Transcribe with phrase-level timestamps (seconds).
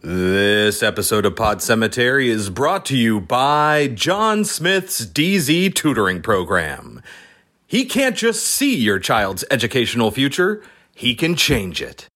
[0.00, 7.02] This episode of Pod Cemetery is brought to you by John Smith's DZ tutoring program.
[7.66, 10.62] He can't just see your child's educational future,
[10.94, 12.08] he can change it.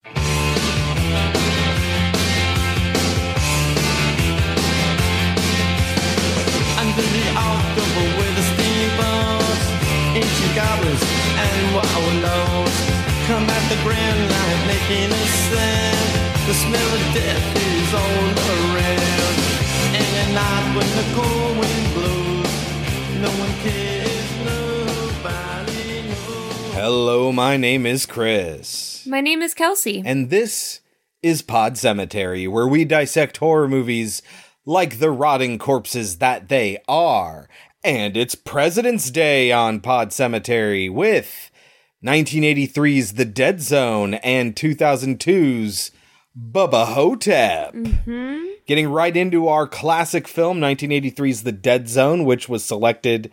[13.27, 15.92] Come at the grand light making a sound.
[16.53, 19.37] The smell of death is all around.
[19.97, 22.53] And at night when the cold wind blows,
[23.23, 26.75] no one cares, nobody knows.
[26.75, 29.07] Hello, my name is Chris.
[29.07, 30.03] My name is Kelsey.
[30.05, 30.81] And this
[31.23, 34.21] is Pod Cemetery, where we dissect horror movies
[34.67, 37.49] like the rotting corpses that they are.
[37.83, 41.51] And it's President's Day on Pod Cemetery with
[42.05, 45.93] 1983's The Dead Zone and 2002's
[46.39, 47.75] Bubba Ho-Tep.
[47.75, 48.45] Mm-hmm.
[48.67, 53.31] Getting right into our classic film, 1983's The Dead Zone, which was selected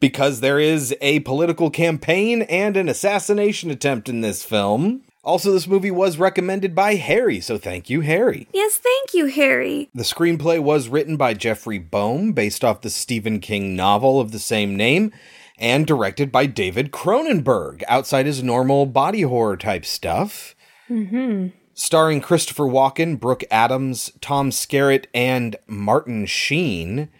[0.00, 5.02] because there is a political campaign and an assassination attempt in this film.
[5.24, 8.46] Also, this movie was recommended by Harry, so thank you, Harry.
[8.52, 9.88] Yes, thank you, Harry.
[9.94, 14.38] The screenplay was written by Jeffrey Boam, based off the Stephen King novel of the
[14.38, 15.10] same name,
[15.58, 20.54] and directed by David Cronenberg, outside his normal body horror type stuff.
[20.88, 21.48] Mm-hmm.
[21.78, 27.10] Starring Christopher Walken, Brooke Adams, Tom Skerritt, and Martin Sheen.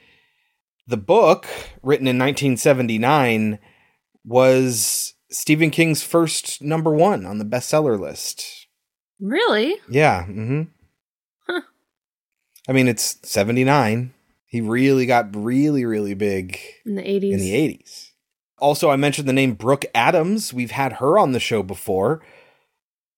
[0.86, 1.46] The book,
[1.82, 3.58] written in 1979,
[4.24, 8.66] was Stephen King's first number one on the bestseller list.
[9.20, 9.76] Really?
[9.90, 10.24] Yeah.
[10.24, 10.62] Mm-hmm.
[11.46, 11.60] Huh.
[12.66, 14.14] I mean, it's 79.
[14.46, 17.32] He really got really, really big In the 80s.
[17.32, 18.10] in the 80s.
[18.58, 20.54] Also, I mentioned the name Brooke Adams.
[20.54, 22.22] We've had her on the show before.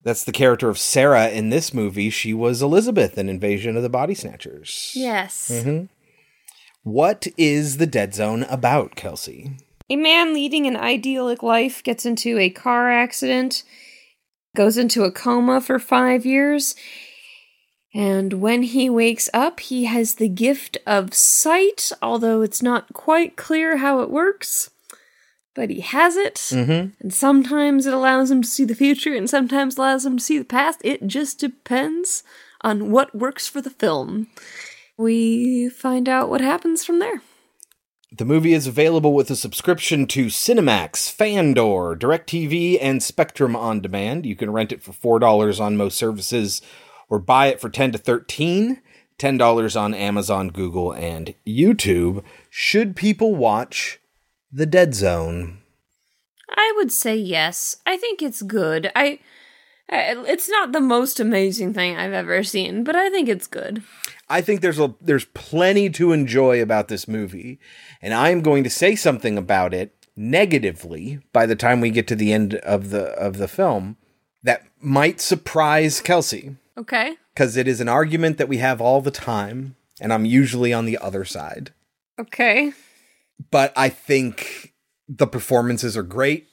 [0.02, 2.10] That's the character of Sarah in this movie.
[2.10, 4.92] She was Elizabeth in Invasion of the Body Snatchers.
[4.94, 5.50] Yes.
[5.62, 5.84] hmm
[6.82, 9.56] What is the Dead Zone about, Kelsey?
[9.91, 13.64] A man leading an idyllic life gets into a car accident,
[14.54, 16.75] goes into a coma for five years,
[17.94, 23.37] and when he wakes up, he has the gift of sight, although it's not quite
[23.37, 24.70] clear how it works.
[25.58, 26.91] But he has it, Mm-hmm.
[27.00, 30.38] and sometimes it allows him to see the future, and sometimes allows him to see
[30.38, 30.80] the past.
[30.84, 32.22] It just depends
[32.60, 34.28] on what works for the film.
[34.96, 37.22] We find out what happens from there.
[38.16, 44.26] The movie is available with a subscription to Cinemax, Fandor, DirecTV, and Spectrum on demand.
[44.26, 46.62] You can rent it for $4 on most services
[47.08, 48.80] or buy it for 10 to 13
[49.19, 52.22] $10 on Amazon, Google, and YouTube.
[52.48, 53.98] Should people watch
[54.53, 55.59] The Dead Zone?
[56.50, 57.76] I would say yes.
[57.86, 58.91] I think it's good.
[58.97, 59.19] I,
[59.91, 63.82] I it's not the most amazing thing I've ever seen, but I think it's good.
[64.28, 67.58] I think there's a there's plenty to enjoy about this movie,
[68.00, 72.08] and I am going to say something about it negatively by the time we get
[72.08, 73.97] to the end of the of the film
[74.42, 77.16] that might surprise Kelsey Okay.
[77.34, 80.87] because it is an argument that we have all the time, and I'm usually on
[80.87, 81.72] the other side.
[82.19, 82.72] Okay.
[83.50, 84.75] But I think
[85.09, 86.49] the performances are great.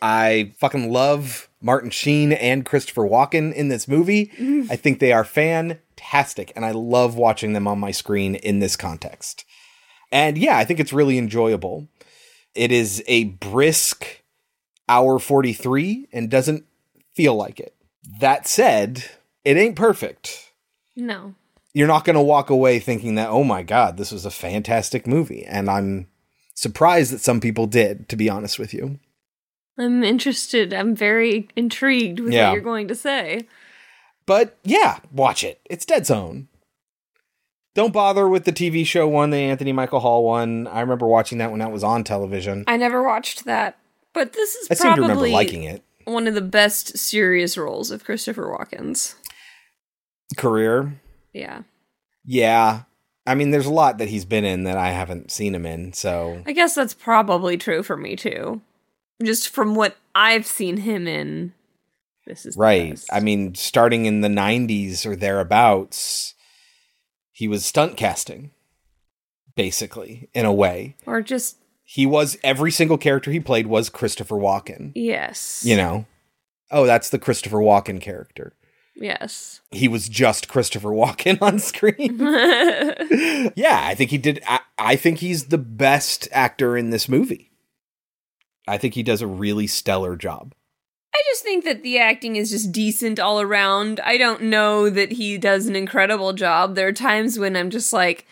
[0.00, 4.26] I fucking love Martin Sheen and Christopher Walken in this movie.
[4.26, 4.70] Mm-hmm.
[4.70, 8.76] I think they are fantastic, and I love watching them on my screen in this
[8.76, 9.44] context.
[10.12, 11.88] And yeah, I think it's really enjoyable.
[12.54, 14.22] It is a brisk
[14.88, 16.64] hour 43 and doesn't
[17.14, 17.74] feel like it.
[18.20, 19.04] That said,
[19.44, 20.52] it ain't perfect.
[20.96, 21.34] No.
[21.74, 25.06] You're not going to walk away thinking that, oh my God, this was a fantastic
[25.06, 25.44] movie.
[25.44, 26.08] And I'm
[26.58, 28.98] surprised that some people did, to be honest with you.
[29.78, 30.74] I'm interested.
[30.74, 32.48] I'm very intrigued with Yeah.
[32.48, 33.42] what you're going to say.
[34.26, 35.60] But yeah, watch it.
[35.70, 36.48] It's Dead Zone.
[37.76, 40.66] Don't bother with the TV show one, the Anthony Michael Hall one.
[40.66, 42.64] I remember watching that when that was on television.
[42.66, 43.78] I never watched that,
[44.12, 45.84] but this is I seem to remember probably liking it.
[46.06, 49.14] one of the best serious roles of Christopher Walken's.
[50.36, 50.94] Career.
[51.32, 51.62] Yeah.
[52.24, 52.82] Yeah.
[53.28, 55.92] I mean, there's a lot that he's been in that I haven't seen him in.
[55.92, 58.62] So I guess that's probably true for me too.
[59.22, 61.52] Just from what I've seen him in.
[62.26, 62.98] This is Right.
[63.12, 66.34] I mean, starting in the 90s or thereabouts,
[67.32, 68.50] he was stunt casting,
[69.54, 70.96] basically, in a way.
[71.04, 74.92] or just He was, every single character he played was Christopher Walken.
[74.94, 75.62] yes.
[75.66, 76.06] You know?
[76.70, 78.52] Oh, that's the Christopher Walken character.
[79.00, 79.60] Yes.
[79.70, 82.18] He was just Christopher Walken on screen.
[83.56, 84.42] yeah, I think he did.
[84.46, 87.50] I, I think he's the best actor in this movie.
[88.66, 90.54] I think he does a really stellar job.
[91.14, 94.00] I just just think that the acting is just decent all around.
[94.00, 96.74] I don't know that he does an incredible job.
[96.74, 98.26] There are times when I'm just like,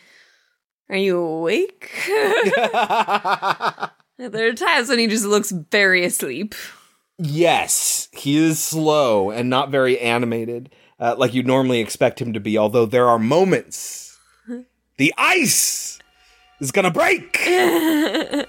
[0.89, 1.93] are you awake?
[4.19, 6.57] there are times when he just looks very asleep.
[7.19, 10.71] Yes, he is slow and not very animated,
[11.01, 14.19] uh, like you'd normally expect him to be, although there are moments.
[14.99, 15.99] The ice
[16.59, 17.39] is gonna break!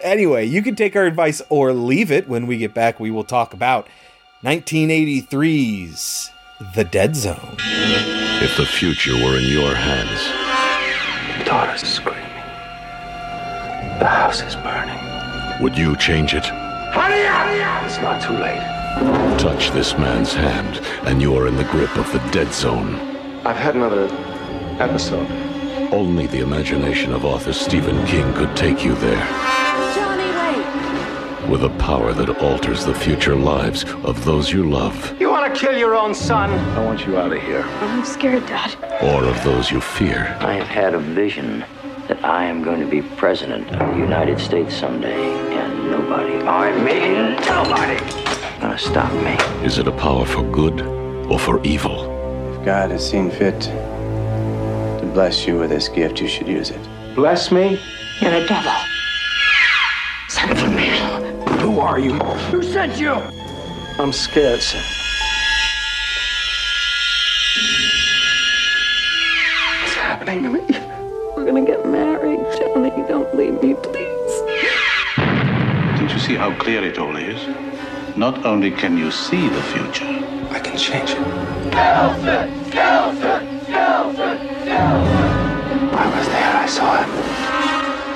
[0.00, 2.28] anyway, you can take our advice or leave it.
[2.28, 3.88] When we get back, we will talk about
[4.44, 6.30] 1983's
[6.76, 7.56] The Dead Zone.
[7.58, 10.22] If the future were in your hands,
[11.38, 12.22] the daughter's screaming.
[13.98, 15.05] The house is burning.
[15.60, 16.44] Would you change it?
[17.86, 18.60] It's not too late.
[19.38, 22.96] Touch this man's hand, and you are in the grip of the dead zone.
[23.46, 24.08] I've had another
[24.82, 25.30] episode.
[25.92, 29.24] Only the imagination of author Stephen King could take you there.
[29.94, 31.48] Johnny, wait.
[31.48, 35.58] With a power that alters the future lives of those you love, You want to
[35.60, 36.50] kill your own son?
[36.50, 37.62] I want you out of here.
[37.62, 38.74] I'm scared, Dad.
[39.02, 40.36] or of those you fear.
[40.40, 41.64] I have had a vision
[42.08, 45.14] that I am going to be president of the United States someday,
[45.56, 47.98] and nobody, oh, I mean nobody,
[48.60, 49.36] gonna stop me.
[49.66, 50.82] Is it a power for good
[51.30, 52.04] or for evil?
[52.54, 56.80] If God has seen fit to bless you with this gift, you should use it.
[57.14, 57.80] Bless me?
[58.20, 58.72] You're a devil.
[60.28, 61.22] Son from hell.
[61.58, 62.14] Who are you?
[62.52, 63.14] Who sent you?
[63.98, 64.78] I'm scared, sir.
[69.80, 70.85] What's happening to me?
[71.46, 72.40] We're gonna get married.
[72.58, 74.40] Johnny, don't leave me, please.
[75.16, 77.38] Don't you see how clear it all is?
[78.16, 80.06] Not only can you see the future,
[80.50, 81.18] I can change it.
[81.72, 82.08] I
[86.16, 86.56] was there.
[86.56, 87.10] I saw him.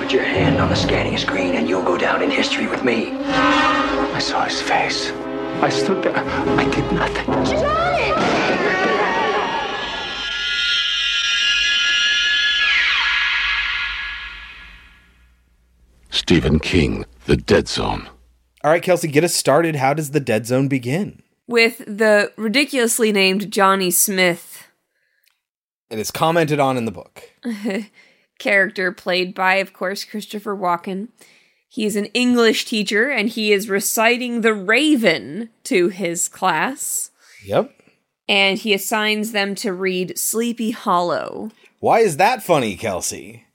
[0.02, 3.12] Put your hand on the scanning screen, and you'll go down in history with me.
[3.12, 5.12] I saw his face.
[5.62, 6.18] I stood there.
[6.18, 7.30] I did nothing.
[16.30, 18.08] Stephen King, The Dead Zone.
[18.62, 19.74] All right, Kelsey, get us started.
[19.74, 21.24] How does The Dead Zone begin?
[21.48, 24.68] With the ridiculously named Johnny Smith
[25.90, 27.24] It is commented on in the book.
[28.38, 31.08] character, played by, of course, Christopher Walken.
[31.68, 37.10] He is an English teacher and he is reciting The Raven to his class.
[37.44, 37.74] Yep.
[38.28, 41.50] And he assigns them to read Sleepy Hollow
[41.80, 43.46] Why is that funny, Kelsey?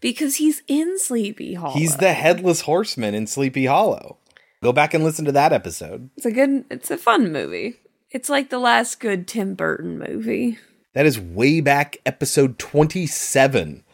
[0.00, 1.74] Because he's in Sleepy Hollow.
[1.74, 4.16] He's the headless horseman in Sleepy Hollow.
[4.62, 6.10] Go back and listen to that episode.
[6.16, 7.76] It's a good, it's a fun movie.
[8.10, 10.58] It's like the last good Tim Burton movie.
[10.94, 13.84] That is way back episode 27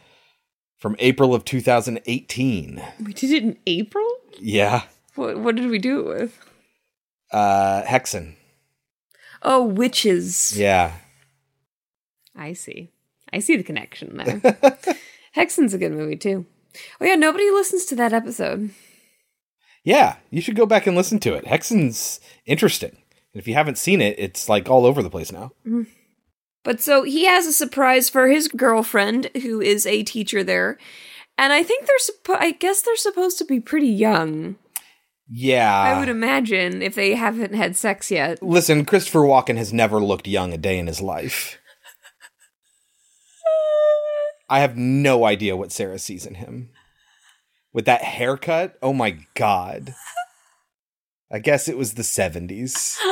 [0.77, 2.81] from April of 2018.
[3.03, 4.07] We did it in April?
[4.39, 4.83] Yeah.
[5.15, 6.39] What, what did we do it with?
[7.31, 8.35] Uh Häxan.
[9.41, 10.57] Oh, witches.
[10.57, 10.93] Yeah.
[12.35, 12.91] I see.
[13.31, 14.77] I see the connection there.
[15.37, 16.45] Häxan's a good movie too.
[16.99, 18.71] Oh yeah, nobody listens to that episode.
[19.83, 21.45] Yeah, you should go back and listen to it.
[21.45, 22.97] Häxan's interesting.
[23.33, 25.51] And if you haven't seen it, it's like all over the place now.
[25.65, 25.83] Mm-hmm.
[26.63, 30.77] But so he has a surprise for his girlfriend, who is a teacher there,
[31.37, 31.97] and I think they're.
[31.97, 34.57] Suppo- I guess they're supposed to be pretty young.
[35.29, 35.73] Yeah.
[35.73, 38.41] I would imagine if they haven't had sex yet.
[38.41, 41.59] Listen, Christopher Walken has never looked young a day in his life.
[44.49, 46.69] I have no idea what Sarah sees in him.
[47.73, 49.93] With that haircut, oh my god.
[51.31, 52.97] I guess it was the 70s.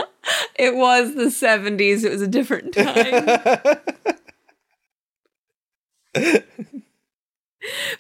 [0.57, 2.03] It was the seventies.
[2.05, 2.87] It was a different time.
[6.13, 6.43] but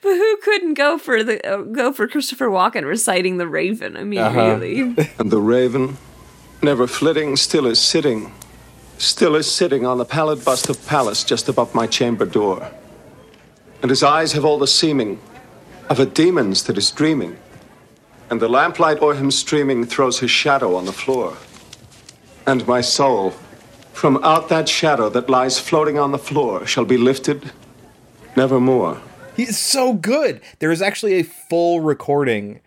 [0.03, 3.97] who couldn't go for the uh, go for Christopher Walken reciting the Raven?
[3.97, 4.39] I mean, Uh-huh.
[4.57, 4.95] really.
[5.19, 5.97] And the raven,
[6.63, 8.31] never flitting, still is sitting,
[8.97, 12.71] still is sitting on the pallid bust of Pallas just above my chamber door.
[13.85, 15.19] And his eyes have all the seeming
[15.91, 17.37] of a demon's that is dreaming.
[18.31, 21.37] And the lamplight o'er him streaming throws his shadow on the floor.
[22.47, 23.35] And my soul,
[23.93, 27.51] from out that shadow that lies floating on the floor, shall be lifted
[28.35, 29.03] nevermore.
[29.35, 30.41] He's so good.
[30.57, 32.61] There is actually a full recording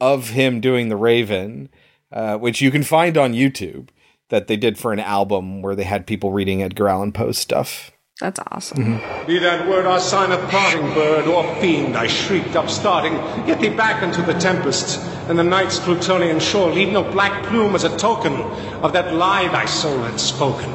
[0.00, 1.68] of him doing the Raven,
[2.10, 3.90] uh, which you can find on YouTube
[4.30, 7.92] that they did for an album where they had people reading Edgar Allan Poe stuff.
[8.20, 8.78] That's awesome.
[8.78, 9.26] Mm-hmm.
[9.26, 13.14] Be that word our sign of parting, bird or fiend, I shrieked upstarting.
[13.46, 16.70] Get thee back into the tempest, and the night's Plutonian shore.
[16.70, 18.34] Leave no black plume as a token
[18.82, 20.70] of that lie thy soul had spoken.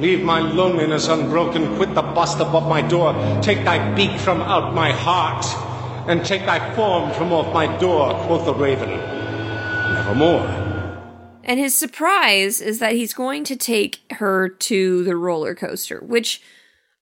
[0.00, 3.12] Leave my loneliness unbroken, quit the bust above my door.
[3.42, 5.46] Take thy beak from out my heart,
[6.08, 8.90] and take thy form from off my door, quoth the raven.
[8.90, 10.62] Nevermore.
[11.44, 16.42] And his surprise is that he's going to take her to the roller coaster, which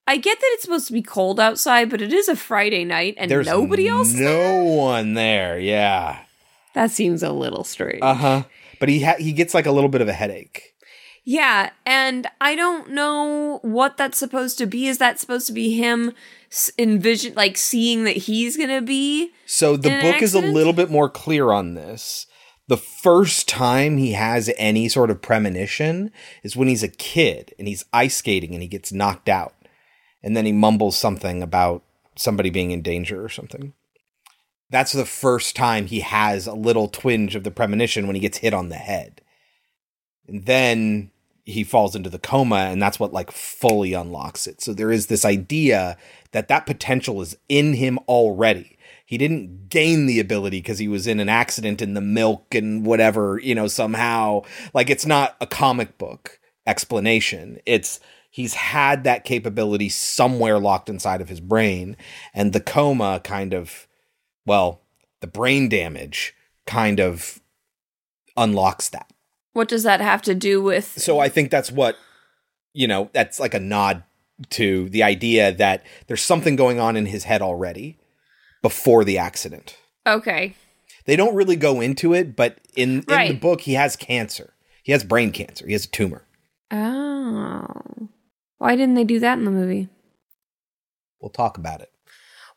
[0.06, 3.14] I get that it's supposed to be cold outside, but it is a Friday night
[3.16, 4.12] and There's nobody else.
[4.12, 5.58] No one there.
[5.58, 6.20] Yeah.
[6.74, 8.02] That seems a little strange.
[8.02, 8.42] Uh huh.
[8.78, 10.74] But he ha- he gets like a little bit of a headache.
[11.22, 14.88] Yeah, and I don't know what that's supposed to be.
[14.88, 16.12] Is that supposed to be him
[16.78, 19.30] envision like seeing that he's gonna be?
[19.46, 22.26] So the book is a little bit more clear on this.
[22.68, 27.66] The first time he has any sort of premonition is when he's a kid and
[27.66, 29.54] he's ice skating and he gets knocked out.
[30.22, 31.82] And then he mumbles something about
[32.16, 33.74] somebody being in danger or something.
[34.68, 38.38] That's the first time he has a little twinge of the premonition when he gets
[38.38, 39.20] hit on the head.
[40.28, 41.10] And then
[41.44, 44.60] he falls into the coma and that's what like fully unlocks it.
[44.60, 45.96] So there is this idea
[46.32, 48.78] that that potential is in him already.
[49.04, 52.86] He didn't gain the ability because he was in an accident in the milk and
[52.86, 54.42] whatever, you know, somehow.
[54.72, 57.58] Like it's not a comic book explanation.
[57.66, 57.98] It's
[58.30, 61.96] he's had that capability somewhere locked inside of his brain
[62.32, 63.86] and the coma kind of
[64.46, 64.80] well,
[65.20, 66.34] the brain damage
[66.66, 67.40] kind of
[68.36, 69.12] unlocks that.
[69.52, 70.98] What does that have to do with?
[70.98, 71.96] So I think that's what
[72.72, 74.04] you know, that's like a nod
[74.50, 77.98] to the idea that there's something going on in his head already
[78.62, 79.76] before the accident.
[80.06, 80.54] Okay,
[81.04, 84.54] They don't really go into it, but in in the book he has cancer.
[84.82, 85.66] He has brain cancer.
[85.66, 86.24] He has a tumor.
[86.70, 88.08] oh,
[88.60, 89.88] why didn't they do that in the movie?
[91.20, 91.90] We'll talk about it.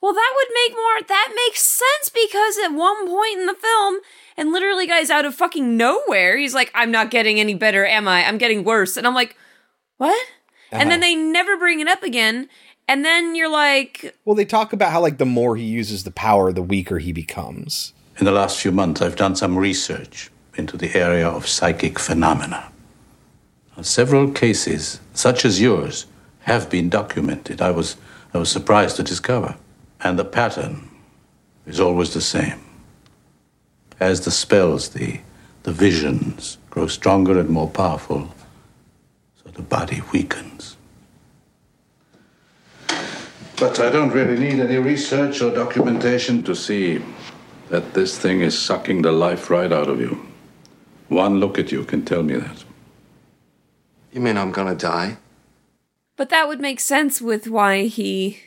[0.02, 1.08] Well, that would make more.
[1.08, 4.00] That makes sense because at one point in the film,
[4.36, 8.06] and literally, guys, out of fucking nowhere, he's like, "I'm not getting any better, am
[8.08, 8.26] I?
[8.28, 9.38] I'm getting worse." And I'm like,
[9.98, 10.28] "What?"
[10.74, 11.08] And then Uh-huh.
[11.08, 12.50] they never bring it up again.
[12.86, 16.12] And then you're like, Well, they talk about how like the more he uses the
[16.12, 17.94] power, the weaker he becomes.
[18.20, 22.73] In the last few months, I've done some research into the area of psychic phenomena.
[23.82, 26.06] Several cases, such as yours,
[26.42, 27.62] have been documented.
[27.62, 27.98] I was,
[28.34, 29.56] I was surprised to discover.
[30.02, 30.90] And the pattern
[31.66, 32.60] is always the same.
[34.00, 35.22] As the spells, the,
[35.64, 38.34] the visions grow stronger and more powerful,
[39.44, 40.76] so the body weakens.
[43.58, 47.02] But I don't really need any research or documentation to see
[47.70, 50.28] that this thing is sucking the life right out of you.
[51.08, 52.64] One look at you can tell me that.
[54.14, 55.18] You mean I'm gonna die?
[56.16, 58.40] but that would make sense with why he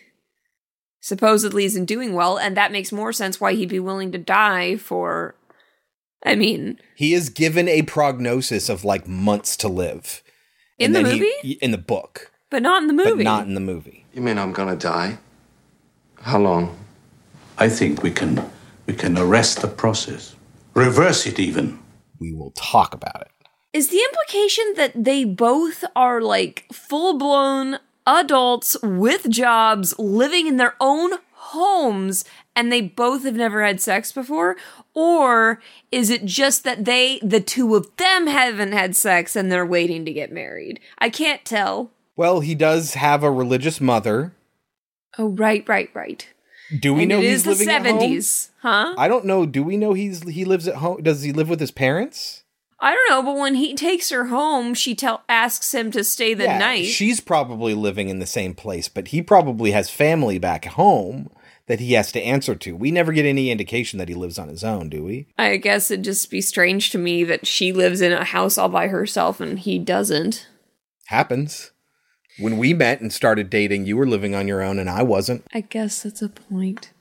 [1.01, 2.39] supposedly isn't doing well.
[2.39, 5.35] And that makes more sense why he'd be willing to die for.
[6.25, 10.23] I mean, He is given a prognosis of like months to live.
[10.79, 11.59] In the then he- movie?
[11.61, 13.11] in the book, but not in the movie.
[13.17, 14.05] but not in the movie.
[14.15, 15.19] You mean I'm gonna die?
[16.23, 16.77] How long?
[17.59, 18.49] I think we can
[18.87, 20.35] we can arrest the process.
[20.75, 21.79] Reverse it even.
[22.21, 23.31] We will talk about it.
[23.77, 30.57] Is the implication that they both are like full blown adults with jobs living in
[30.57, 34.57] their own homes and they both have never had sex before?
[34.95, 35.61] Or
[35.93, 40.07] is it just that they, the two of them, haven't had sex and they're waiting
[40.07, 40.81] to get married?
[40.97, 41.91] I can't tell.
[42.17, 44.33] Well, he does have a religious mother.
[45.19, 46.27] Oh, right, right, right.
[46.81, 48.01] Do we and know it he's is the living at home?
[48.01, 48.95] 70s, huh?
[48.97, 49.45] I don't know.
[49.45, 51.03] Do we know he's he lives at home?
[51.03, 52.43] Does he live with his parents?
[52.79, 56.35] I don't know, but when he takes her home, she tell asks him to stay
[56.35, 56.85] the Yeah, night.
[56.85, 61.31] She's probably living in the same place, but he probably has family back home
[61.67, 62.77] that he has to answer to.
[62.77, 65.27] We never get any indication that he lives on his own, do we?
[65.39, 68.69] I guess it'd just be strange to me that she lives in a house all
[68.69, 70.47] by herself and he doesn't.
[71.07, 71.73] Happens.
[72.39, 75.45] When we met and started dating, you were living on your own and I wasn't.
[75.55, 76.93] I guess that's a point.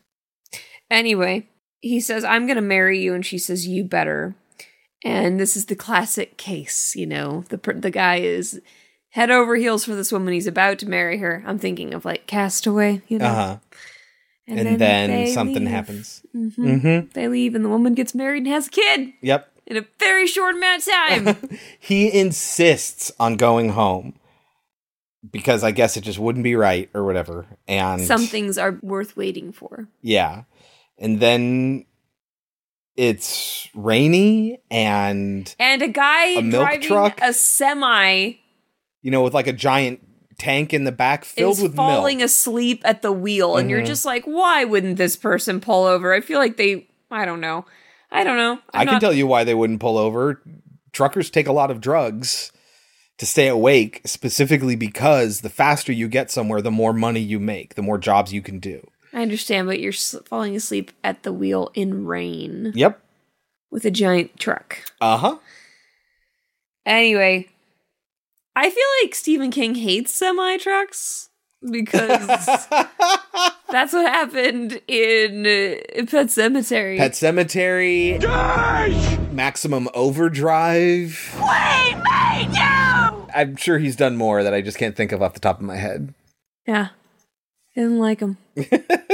[0.90, 1.50] Anyway,
[1.82, 3.14] he says, I'm going to marry you.
[3.14, 4.36] And she says, You better.
[5.04, 8.60] And this is the classic case, you know, the, the guy is
[9.10, 10.34] head over heels for this woman.
[10.34, 11.44] He's about to marry her.
[11.46, 13.26] I'm thinking of like Castaway, you know.
[13.26, 13.58] Uh huh.
[14.48, 16.24] And, then, something happens.
[16.32, 17.08] hmm Mm-hmm.
[17.14, 19.52] They leave, and the woman gets married and has a kid Yep.
[19.66, 21.58] in a very short amount of time.
[21.80, 24.14] He insists on going home
[25.32, 27.48] because I guess it just wouldn't be right or whatever.
[27.68, 29.88] And Some things are worth waiting for.
[30.04, 30.44] Yeah.
[31.00, 31.86] And then
[32.96, 37.20] it's rainy and, And a guy A milk driving truck?
[37.22, 38.34] a semi
[39.02, 40.00] you know, with like a giant
[40.40, 42.26] tank in the back filled is with falling milk.
[42.26, 43.86] asleep at the wheel, and you're Mhm.
[43.86, 46.12] just like, why wouldn't this person pull over?
[46.14, 47.66] I feel like they, I don't know,
[48.12, 48.54] I don't know.
[48.74, 50.42] I'm I can not- tell you why they wouldn't pull over.
[50.92, 52.52] Truckers take a lot of drugs
[53.20, 57.76] to stay awake, specifically because the faster you get somewhere, the more money you make,
[57.76, 58.86] the more jobs you can do.
[59.16, 63.00] I understand, but you're falling asleep at the wheel in rain Yep.
[63.72, 64.78] with a giant truck.
[65.00, 65.38] Uh huh.
[66.86, 67.48] Anyway,
[68.58, 71.30] I feel like Stephen King hates semi trucks
[71.72, 72.28] because
[73.72, 76.98] that's what happened in uh, Pet Sematary.
[76.98, 78.22] Pet Sematary,
[79.32, 81.34] Maximum Overdrive.
[81.38, 83.28] We made you!
[83.34, 85.66] I'm sure he's done more that I just can't think of off the top of
[85.66, 86.14] my head.
[86.68, 86.90] Yeah.
[87.76, 88.38] Didn't like him.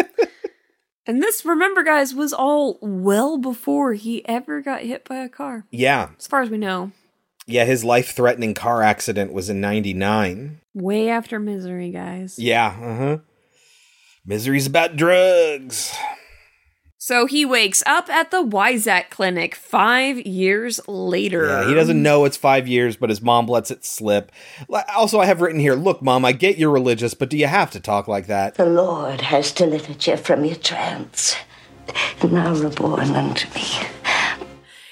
[1.07, 5.65] and this, remember, guys, was all well before he ever got hit by a car,
[5.71, 6.09] Yeah.
[6.17, 6.91] as far as we know.
[7.47, 10.61] Yeah, his life threatening car accident was in 99.
[10.73, 12.37] Way after Misery, guys.
[12.39, 13.17] Yeah, uh huh.
[14.25, 15.93] Misery's about drugs.
[17.03, 21.47] So he wakes up at the Weizak clinic five years later.
[21.47, 24.31] Yeah, he doesn't know it's five years, but his mom lets it slip.
[24.95, 27.71] Also, I have written here look, mom, I get you're religious, but do you have
[27.71, 28.53] to talk like that?
[28.53, 31.35] The Lord has delivered you from your trance,
[32.21, 33.65] and now reborn unto me.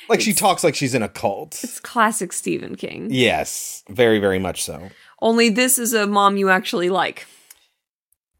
[0.09, 1.63] Like she talks like she's in a cult.
[1.63, 3.09] It's classic Stephen King.
[3.11, 4.89] Yes, very, very much so.
[5.21, 7.27] Only this is a mom you actually like.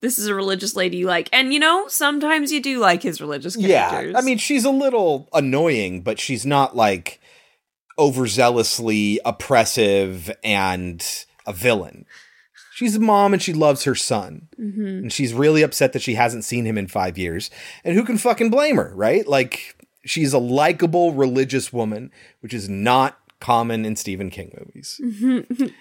[0.02, 1.30] This is a religious lady you like.
[1.34, 4.12] And you know, sometimes you do like his religious characters.
[4.14, 7.20] Yeah, I mean, she's a little annoying, but she's not like
[7.98, 11.06] overzealously oppressive and
[11.46, 12.06] a villain.
[12.74, 14.48] She's a mom and she loves her son.
[14.58, 15.00] Mhm.
[15.00, 17.50] And she's really upset that she hasn't seen him in five years.
[17.84, 19.28] And who can fucking blame her, right?
[19.28, 19.76] Like,
[20.06, 25.02] she's a likable religious woman, which is not common in Stephen King movies.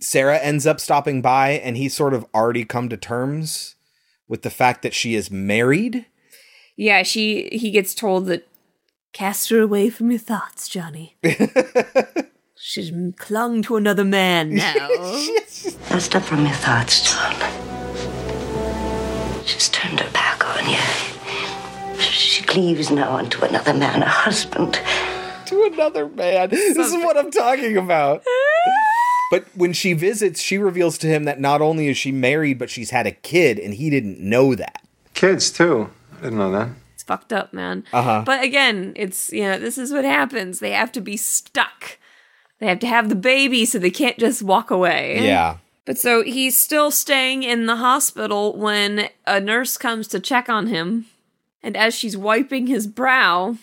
[0.00, 3.76] Sarah ends up stopping by, and he's sort of already come to terms
[4.28, 6.06] with the fact that she is married.
[6.76, 8.46] yeah, she he gets told that
[9.12, 11.16] cast her away from your thoughts, Johnny.
[12.62, 14.88] She's clung to another man now.
[15.88, 17.34] Cast her from your thoughts, John.
[19.46, 22.00] She's turned her back on you.
[22.02, 24.78] She cleaves now unto another man, a husband.
[25.46, 26.50] to another man.
[26.50, 28.22] This is what I'm talking about.
[29.30, 32.68] but when she visits, she reveals to him that not only is she married, but
[32.70, 34.82] she's had a kid, and he didn't know that.
[35.14, 35.90] Kids, too.
[36.18, 36.68] I didn't know that.
[36.94, 37.84] It's fucked up, man.
[37.92, 38.22] Uh-huh.
[38.26, 40.58] But again, it's you know, this is what happens.
[40.58, 41.98] They have to be stuck.
[42.58, 45.18] They have to have the baby so they can't just walk away.
[45.24, 45.56] Yeah.
[45.86, 50.66] But so he's still staying in the hospital when a nurse comes to check on
[50.66, 51.06] him.
[51.62, 53.56] And as she's wiping his brow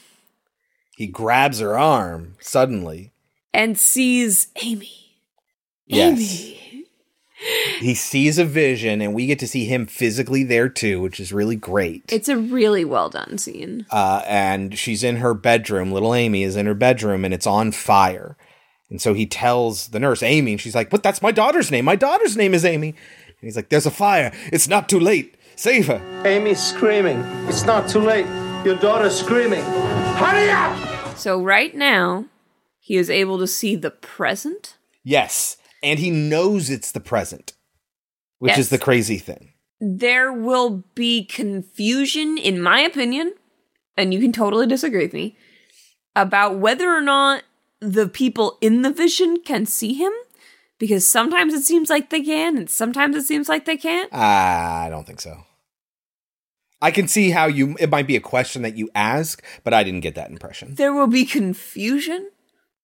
[0.96, 3.12] He grabs her arm suddenly.
[3.54, 5.07] and sees Amy.
[5.88, 6.54] Yes.
[7.80, 11.32] He sees a vision, and we get to see him physically there too, which is
[11.32, 12.04] really great.
[12.12, 13.86] It's a really well done scene.
[13.92, 15.92] uh, and she's in her bedroom.
[15.92, 18.36] Little Amy is in her bedroom, and it's on fire.
[18.90, 21.86] And so he tells the nurse, Amy, and she's like, "But that's my daughter's name.
[21.86, 24.32] My daughter's name is Amy." And he's like, "There's a fire.
[24.52, 25.36] It's not too late.
[25.56, 27.20] Save her." Amy's screaming.
[27.48, 28.26] It's not too late.
[28.66, 29.64] Your daughter's screaming.
[30.16, 31.16] Hurry up!
[31.18, 32.26] So right now,
[32.80, 34.78] he is able to see the present.
[35.04, 37.54] Yes, and he knows it's the present,
[38.40, 38.60] which Yes.
[38.60, 39.54] is the crazy thing.
[39.80, 43.34] There will be confusion, in my opinion,
[43.96, 45.38] and you can totally disagree with me,
[46.16, 47.44] about whether or not
[47.80, 50.12] the people in the vision can see him.
[50.80, 54.10] Because sometimes it seems like they can, and sometimes it seems like they can't.
[54.14, 55.44] Ah, I don't think so.
[56.80, 59.84] I can see how you it might be a question that you ask, but I
[59.84, 60.76] didn't get that impression.
[60.76, 62.30] There will be confusion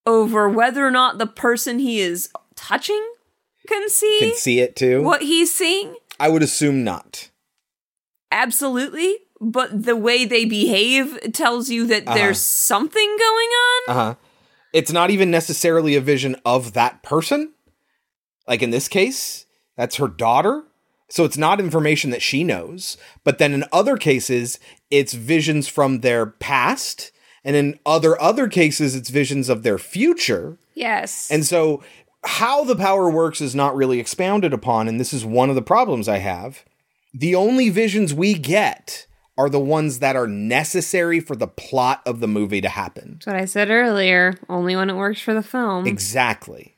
[0.07, 2.29] over whether or not the person he is
[2.67, 3.05] touching
[3.67, 5.01] can see, Can see it too.
[5.01, 5.95] what he's seeing.
[6.19, 7.29] I would assume not.
[8.31, 9.17] Absolutely.
[9.39, 12.15] But the way they behave tells you that Uh-huh.
[12.17, 13.81] there's something going on.
[13.87, 14.15] Uh huh.
[14.73, 17.53] It's not even necessarily a vision of that person.
[18.47, 19.45] Like in this case,
[19.77, 20.63] that's her daughter.
[21.09, 22.97] So it's not information that she knows.
[23.23, 27.11] But then in other cases, it's visions from their past.
[27.43, 30.57] And in other other cases, it's visions of their future.
[30.73, 31.29] Yes.
[31.29, 31.83] And so
[32.25, 34.87] how the power works is not really expounded upon.
[34.87, 36.63] And this is one of the problems I have.
[37.13, 39.07] The only visions we get
[39.37, 43.13] are the ones that are necessary for the plot of the movie to happen.
[43.13, 44.35] That's what I said earlier.
[44.47, 45.87] Only when it works for the film.
[45.87, 46.77] Exactly.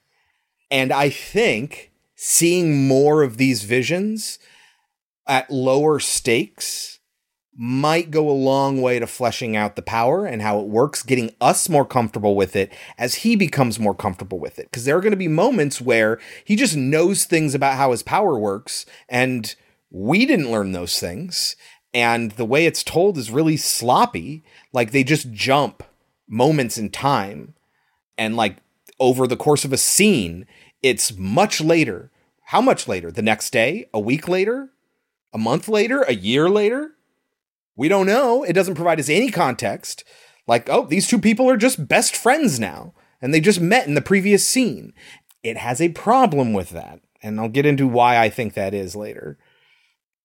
[0.72, 4.40] And I think seeing more of these visions
[5.28, 6.95] at lower stakes
[7.58, 11.34] might go a long way to fleshing out the power and how it works, getting
[11.39, 14.65] us more comfortable with it as he becomes more comfortable with it.
[14.70, 18.04] Because there are going to be moments where he just knows things about how his
[18.04, 19.56] power works, and
[19.89, 21.56] we didn't learn those things.
[21.94, 24.44] And the way it's told is really sloppy.
[24.74, 25.82] Like they just jump
[26.28, 27.54] moments in time
[28.18, 28.58] and like
[29.00, 30.46] over the course of a scene,
[30.82, 32.12] it's much later.
[32.46, 33.12] How much later?
[33.12, 33.89] The next day?
[33.94, 34.70] A week later?
[35.34, 36.02] A month later?
[36.02, 36.95] A year later?
[37.76, 38.44] We don't know.
[38.44, 40.04] It doesn't provide us any context.
[40.48, 42.94] Like, oh, these two people are just best friends now.
[43.22, 44.94] and they just met in the previous scene.
[45.42, 48.96] It has a problem with that, and I'll get into why I think that is
[48.96, 49.40] later.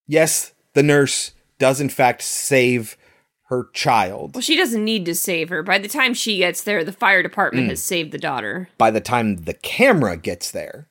[0.07, 2.97] Yes, the nurse does in fact save
[3.45, 4.35] her child.
[4.35, 5.63] Well, she doesn't need to save her.
[5.63, 7.71] By the time she gets there, the fire department Mm.
[7.71, 8.69] has saved the daughter.
[8.77, 10.89] By the time the camera gets there,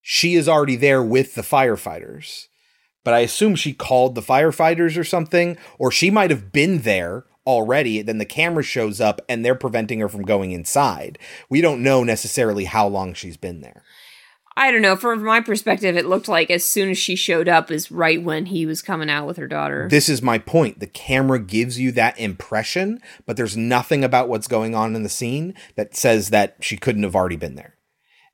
[0.00, 2.46] she is already there with the firefighters.
[3.04, 7.24] But I assume she called the firefighters or something, or she might have been there
[7.46, 8.02] already.
[8.02, 11.18] Then the camera shows up and they're preventing her from going inside.
[11.48, 13.82] We don't know necessarily how long she's been there.
[14.54, 14.96] I don't know.
[14.96, 18.46] From my perspective, it looked like as soon as she showed up is right when
[18.46, 19.88] he was coming out with her daughter.
[19.90, 20.78] This is my point.
[20.78, 25.08] The camera gives you that impression, but there's nothing about what's going on in the
[25.08, 27.76] scene that says that she couldn't have already been there.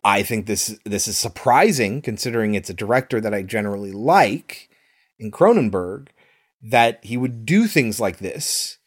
[0.09, 4.71] I think this this is surprising considering it's a director that I generally like
[5.19, 6.09] in Cronenberg
[6.63, 8.79] that he would do things like this.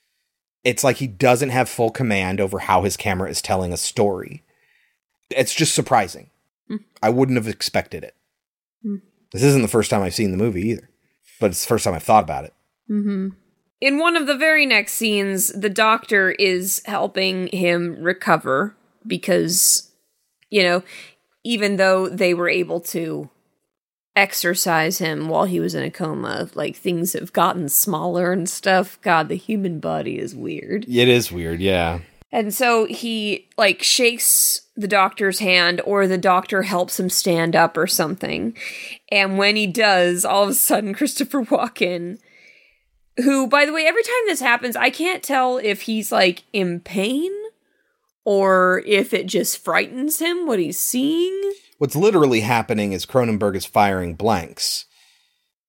[0.64, 4.44] It's like he doesn't have full command over how his camera is telling a story.
[5.30, 6.32] It's just surprising.
[7.04, 8.16] I wouldn't have expected it.
[8.82, 8.96] Hmm.
[9.32, 10.90] This isn't the first time I've seen the movie either,
[11.40, 12.54] but it's the first time I've thought about it.
[12.90, 13.30] Mm-hmm.
[13.80, 19.92] In one of the very next scenes, the doctor is helping him recover because,
[20.50, 20.84] you know,
[21.44, 23.30] even though they were able to
[24.16, 29.00] exercise him while he was in a coma, like things have gotten smaller and stuff.
[29.02, 30.86] God, the human body is weird.
[30.88, 32.00] It is weird, yeah.
[32.34, 37.76] And so he like shakes the doctor's hand or the doctor helps him stand up
[37.78, 38.56] or something.
[39.12, 42.20] And when he does, all of a sudden Christopher Walken
[43.18, 46.80] who by the way every time this happens I can't tell if he's like in
[46.80, 47.32] pain
[48.24, 51.54] or if it just frightens him what he's seeing.
[51.78, 54.86] What's literally happening is Cronenberg is firing blanks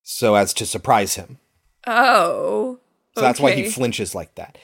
[0.03, 1.39] so as to surprise him.
[1.87, 2.81] Oh.
[3.15, 4.59] So that's why he flinches like that.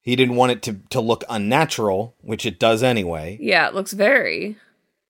[0.00, 3.38] He didn't want it to, to look unnatural, which it does anyway.
[3.40, 4.56] Yeah, it looks very.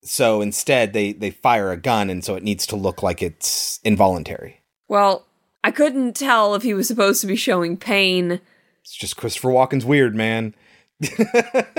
[0.03, 3.81] So instead, they, they fire a gun, and so it needs to look like it's
[3.83, 4.61] involuntary.
[4.87, 5.27] Well,
[5.65, 8.41] I couldn't tell if he was supposed to be showing pain
[8.83, 10.55] It's just Christopher Walken's weird, man.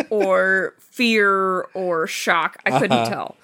[0.10, 2.58] Or fear or shock.
[2.66, 3.10] I couldn't Uh-huh.
[3.10, 3.38] tell.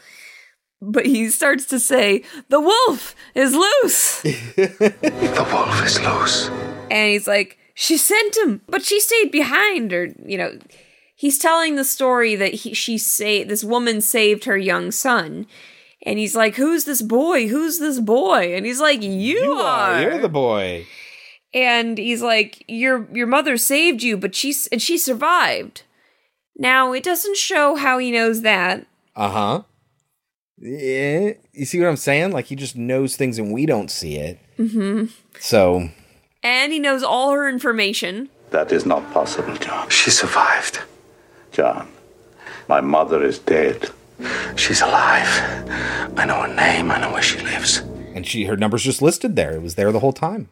[0.82, 4.22] But he starts to say, The wolf is loose.
[4.56, 6.50] The wolf is loose.
[6.90, 9.94] and he's like, She sent him, but she stayed behind.
[9.94, 10.58] Or, you know,
[11.16, 15.46] he's telling the story that he, she say this woman saved her young son.
[16.04, 17.48] And he's like, Who's this boy?
[17.48, 18.56] Who's this boy?
[18.56, 20.02] And he's like, You, are.
[20.02, 20.88] You're the boy.
[21.54, 25.84] And he's like your your mother saved you but she's and she survived
[26.58, 28.86] now it doesn't show how he knows that
[29.16, 29.62] Uh huh.
[30.58, 31.34] Yeah.
[31.54, 32.32] You see what I'm saying?
[32.32, 34.40] Like he just knows things and we don't see it.
[34.58, 35.06] hmm
[35.40, 35.90] So
[36.44, 39.90] and he knows all her information That is not possible, John.
[39.90, 40.80] She survived.
[41.52, 41.88] John,
[42.68, 43.90] my mother is dead.
[44.56, 45.28] She's alive.
[46.18, 46.92] I know her name.
[46.92, 47.80] I know where she lives.
[48.16, 49.52] and she her number's just listed there.
[49.54, 50.50] It was there the whole time.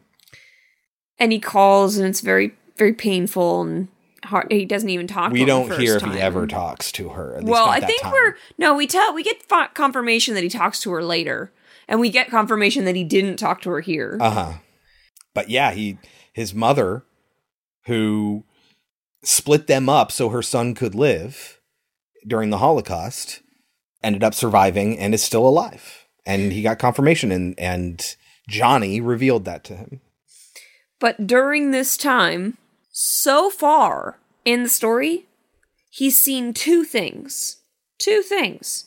[1.20, 3.88] And he calls and it's very very painful and
[4.24, 5.42] hard he doesn't even talk to her.
[5.42, 6.12] we don't hear if time.
[6.12, 7.36] he ever talks to her.
[7.36, 8.12] At least well i think time.
[8.12, 11.52] we're no we tell we get confirmation that he talks to her later
[11.86, 14.52] and we get confirmation that he didn't talk to her here Uh huh.
[15.34, 15.98] But yeah, he
[16.32, 17.04] his mother,
[17.86, 18.44] who
[19.22, 21.60] split them up so her son could live
[22.26, 23.40] during the Holocaust,
[24.02, 26.06] ended up surviving and is still alive.
[26.26, 28.16] And he got confirmation, and and
[28.48, 30.00] Johnny revealed that to him.
[31.00, 32.58] But during this time,
[32.92, 35.26] so far in the story,
[35.90, 37.56] he's seen two things.
[37.98, 38.86] Two things.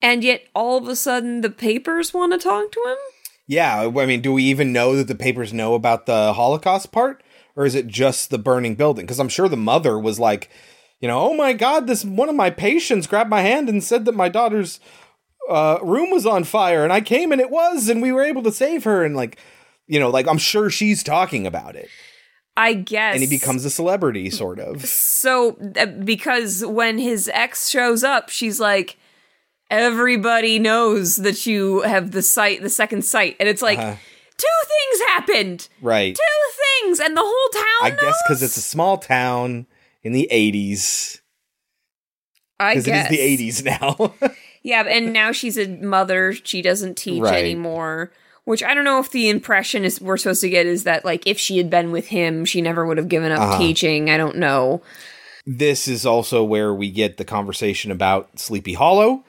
[0.00, 2.96] And yet, all of a sudden, the papers want to talk to him?
[3.48, 7.22] Yeah, I mean, do we even know that the papers know about the Holocaust part,
[7.54, 9.06] or is it just the burning building?
[9.06, 10.50] Because I'm sure the mother was like,
[11.00, 14.04] you know, oh my God, this one of my patients grabbed my hand and said
[14.04, 14.80] that my daughter's
[15.48, 18.42] uh, room was on fire, and I came and it was, and we were able
[18.42, 19.38] to save her, and like,
[19.86, 21.88] you know, like I'm sure she's talking about it,
[22.56, 23.14] I guess.
[23.14, 24.84] and he becomes a celebrity, sort of.
[24.86, 28.96] So, uh, because when his ex shows up, she's like,
[29.70, 33.36] everybody knows that you have the sight, the second sight.
[33.40, 33.96] And it's like, Uh-huh.
[34.36, 35.68] two things happened.
[35.82, 36.14] Right.
[36.14, 37.00] Two things.
[37.00, 37.64] And the whole town.
[37.82, 39.66] I town guess because it's a small town
[40.02, 41.20] in the 80s.
[42.60, 44.30] I Because it is the 80s now.
[44.62, 46.32] Yeah, and now she's a mother.
[46.32, 47.36] She doesn't teach Right.
[47.38, 48.10] anymore.
[48.46, 51.26] Which I don't know if the impression is we're supposed to get is that like
[51.26, 53.58] if she had been with him, she never would have given up Uh-huh.
[53.58, 54.08] teaching.
[54.08, 54.82] I don't know.
[55.44, 59.24] this is also where we get the conversation about Sleepy Hollow,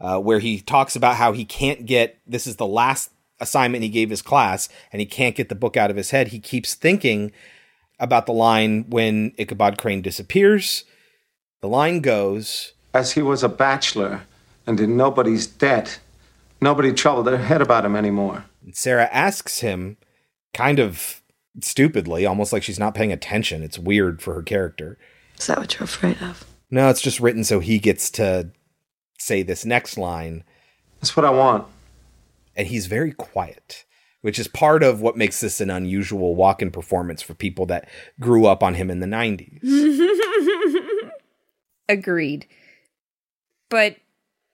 [0.00, 3.88] uh, where he talks about how he can't get this is the last assignment he
[3.88, 6.28] gave his class, and he can't get the book out of his head.
[6.28, 7.30] He keeps thinking
[8.00, 10.84] about the line when Ichabod Crane disappears.
[11.60, 14.22] The line goes As he was a bachelor
[14.66, 15.98] and in nobody's debt,
[16.60, 18.44] nobody troubled their head about him anymore.
[18.72, 19.96] Sarah asks him,
[20.54, 21.22] kind of
[21.60, 23.62] stupidly, almost like she's not paying attention.
[23.62, 24.98] It's weird for her character.
[25.38, 26.44] Is that what you're afraid of?
[26.70, 28.50] No, it's just written so he gets to
[29.18, 30.44] say this next line.
[31.00, 31.66] That's what I want.
[32.56, 33.84] And he's very quiet,
[34.20, 37.88] which is part of what makes this an unusual Walken performance for people that
[38.20, 39.60] grew up on him in the 90s.
[41.88, 42.46] Agreed.
[43.70, 43.96] But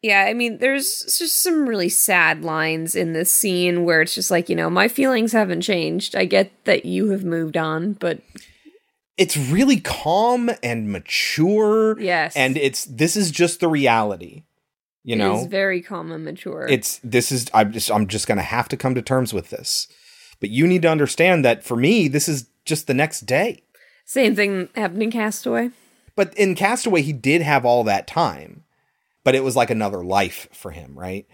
[0.04, 4.30] yeah, I mean, there's just some really sad lines in this scene where it's just
[4.30, 6.14] like, you know, my feelings haven't changed.
[6.14, 8.20] I get that you have moved on, but
[9.16, 11.98] It's really calm and mature.
[11.98, 12.36] Yes.
[12.36, 14.42] And it's this is just the reality.
[15.04, 15.36] You it know?
[15.36, 16.66] is very calm and mature.
[16.68, 19.88] it's this is I'm just I'm just gonna have to come to terms with this.
[20.38, 23.62] But you need to understand that for me, this is just the next day.
[24.04, 25.70] Same thing happened in Castaway.
[26.14, 28.63] But in Castaway, he did have all that time,
[29.24, 31.26] but it was like another life for him, right?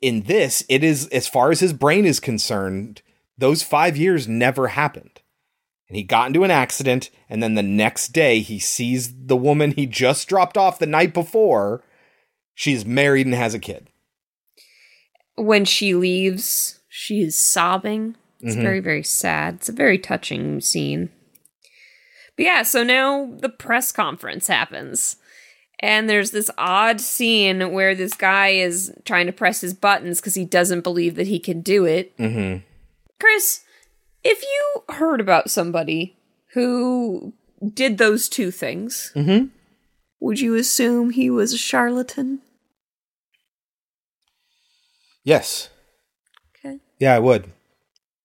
[0.00, 3.02] In this, it is as far as his brain is concerned,
[3.38, 5.20] those five years never happened.
[5.88, 9.72] And he got into an accident, and then the next day he sees the woman
[9.72, 11.84] he just dropped off the night before.
[12.54, 13.88] She's married and has a kid.
[15.36, 18.16] When she leaves, she is sobbing.
[18.40, 18.62] It's Mhm.
[18.62, 19.56] very, very sad.
[19.56, 21.10] It's a very touching scene.
[22.36, 25.16] But yeah, so now the press conference happens.
[25.80, 30.34] And there's this odd scene where this guy is trying to press his buttons because
[30.34, 32.16] he doesn't believe that he can do it.
[32.16, 32.64] Mm-hmm.
[33.20, 33.62] Chris,
[34.22, 36.16] if you heard about somebody
[36.54, 37.32] who
[37.72, 39.46] did those two things, Mm-hmm.
[40.20, 42.40] would you assume he was a charlatan?
[45.24, 45.70] Yes.
[46.58, 46.78] Okay.
[46.98, 47.50] Yeah, I would.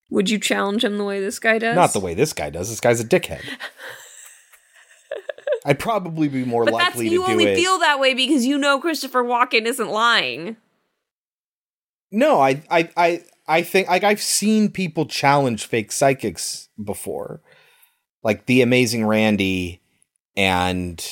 [0.09, 1.75] Would you challenge him the way this guy does?
[1.75, 2.69] Not the way this guy does.
[2.69, 3.41] This guy's a dickhead.
[5.65, 8.45] I'd probably be more But that's likely you to do only feel that way because
[8.45, 10.57] you know Christopher Walken isn't lying.
[12.11, 17.41] No, I, I, I, I think like I've seen people challenge fake psychics before,
[18.23, 19.81] like the Amazing Randi
[20.35, 21.05] and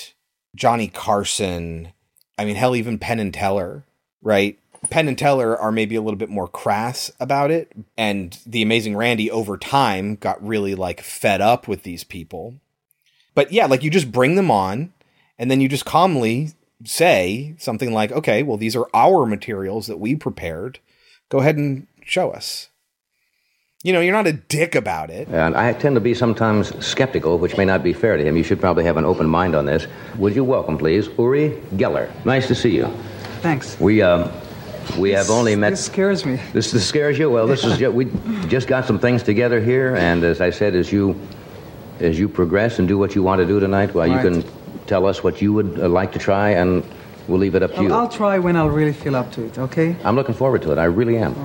[0.56, 1.94] Johnny Carson.
[2.38, 3.86] I mean, hell, even Penn and Teller,
[4.22, 4.58] right?
[4.90, 8.96] Penn and Teller are maybe a little bit more crass about it, and the Amazing
[8.96, 12.56] Randi over time got really like fed up with these people.
[13.38, 14.92] But yeah, like you just bring them on,
[15.38, 20.00] and then you just calmly say something like, "Okay, well, these are our materials that
[20.00, 20.80] we prepared."
[21.30, 22.70] go ahead and show us.
[23.84, 25.28] You know, you're not a dick about it.
[25.28, 28.36] And I tend to be sometimes skeptical, which may not be fair to him.
[28.36, 29.88] You should probably have an open mind on this.
[30.18, 32.10] Would you welcome, please, Uri Geller?
[32.26, 32.88] Nice to see you.
[33.42, 33.80] Thanks.
[33.80, 34.32] We um,
[34.98, 35.72] we have only met.
[35.72, 36.40] This scares me.
[36.54, 37.30] This, this scares you.
[37.30, 38.06] Well, this is ju- we
[38.48, 41.16] just got some things together here, and as I said, as you
[42.00, 44.24] as you progress and do what you want to do tonight, well, Right.
[44.24, 44.44] you can
[44.86, 46.84] tell us what you would uh, like to try, and
[47.28, 47.90] we'll leave it up to you.
[47.92, 49.96] I'll, I'll try when I'll really feel up to it, okay?
[50.04, 50.78] I'm looking forward to it.
[50.78, 51.36] I really am.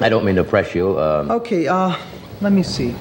[0.00, 0.98] I don't mean to press you.
[0.98, 1.96] Um, Okay, uh,
[2.40, 2.94] let me see.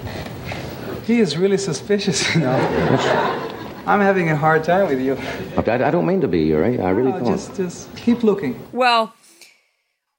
[1.05, 3.43] He is really suspicious, you know.
[3.85, 5.15] I'm having a hard time with you.
[5.55, 6.79] I, I don't mean to be, Uri.
[6.81, 7.27] I really No, don't.
[7.37, 8.59] just, just keep looking.
[8.73, 9.13] Well,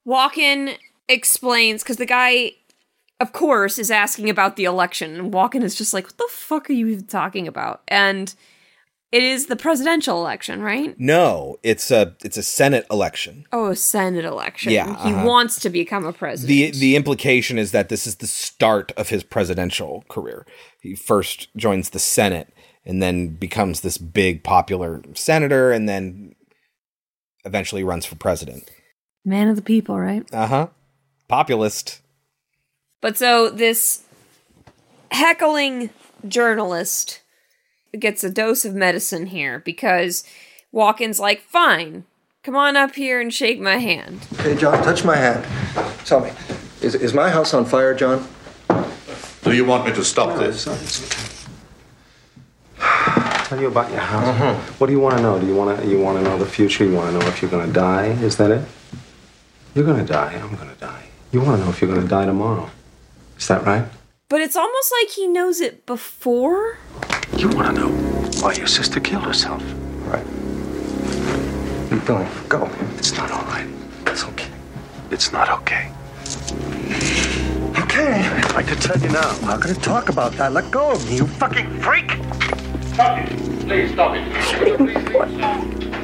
[0.07, 0.77] Walken
[1.09, 2.53] explains because the guy,
[3.21, 6.71] of course, is asking about the election, and Walken is just like, "What the fuck
[6.71, 8.35] are you even talking about?" And
[9.11, 10.95] it is the presidential election, right?
[10.99, 13.47] No, it's a it's a Senate election.
[13.53, 14.73] Oh, a Senate election.
[14.73, 15.27] Yeah, he uh-huh.
[15.27, 16.75] wants to become a president.
[16.75, 20.47] The the implication is that this is the start of his presidential career.
[20.83, 22.53] He first joins the Senate
[22.85, 26.35] and then becomes this big popular senator and then
[27.45, 28.71] eventually runs for president.
[29.25, 30.27] Man of the people, right?
[30.33, 30.69] Uh-huh.
[31.29, 32.03] Populist.
[33.01, 34.05] But so this
[35.11, 35.91] heckling
[36.27, 37.21] journalist
[37.99, 40.25] gets a dose of medicine here because
[40.75, 42.05] Walken's like, fine,
[42.43, 44.21] come on up here and shake my hand.
[44.41, 45.47] Hey, John, touch my hand.
[46.05, 46.31] Tell me,
[46.83, 48.27] is, is my house on fire, John?
[49.43, 50.65] Do you want me to stop this?
[53.49, 54.37] Tell you about your house.
[54.37, 54.75] Mm-hmm.
[54.75, 55.41] What do you want to know?
[55.41, 56.85] Do you want to you want to know the future?
[56.85, 58.09] You want to know if you're going to die?
[58.09, 58.63] Is that it?
[59.75, 60.35] You're going to die.
[60.35, 61.05] I'm going to die.
[61.33, 62.69] You want to know if you're going to die tomorrow?
[63.39, 63.87] Is that right?
[64.29, 66.79] But it's almost like he knows it before.
[67.37, 67.89] You want to know
[68.41, 69.63] why your sister killed herself?
[70.07, 70.25] Right.
[71.89, 72.29] Keep going.
[72.49, 72.69] Go.
[72.97, 73.69] It's not all right.
[74.07, 74.49] It's okay.
[75.11, 75.91] It's not okay.
[77.81, 79.31] Okay, I'd like to tell you now.
[79.31, 80.53] I'm not going to talk about that.
[80.53, 82.11] Let go of me, you fucking freak!
[82.93, 83.29] Stop it.
[83.67, 84.25] Please stop it.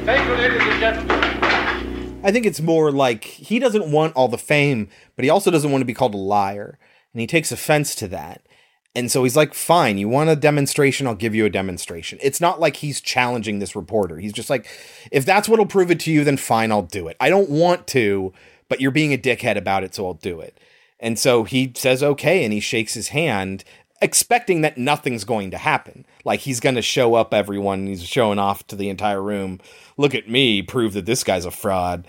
[0.05, 2.21] Thank you, ladies and gentlemen.
[2.23, 5.69] I think it's more like he doesn't want all the fame, but he also doesn't
[5.71, 6.79] want to be called a liar.
[7.15, 8.45] And he takes offense to that.
[8.93, 11.07] And so he's like, fine, you want a demonstration?
[11.07, 12.19] I'll give you a demonstration.
[12.21, 14.17] It's not like he's challenging this reporter.
[14.17, 14.67] He's just like,
[15.13, 17.15] if that's what'll prove it to you, then fine, I'll do it.
[17.21, 18.33] I don't want to,
[18.67, 20.59] but you're being a dickhead about it, so I'll do it.
[20.99, 23.63] And so he says, okay, and he shakes his hand,
[24.01, 26.05] expecting that nothing's going to happen.
[26.25, 29.61] Like he's going to show up everyone, he's showing off to the entire room.
[29.95, 32.05] Look at me, prove that this guy's a fraud.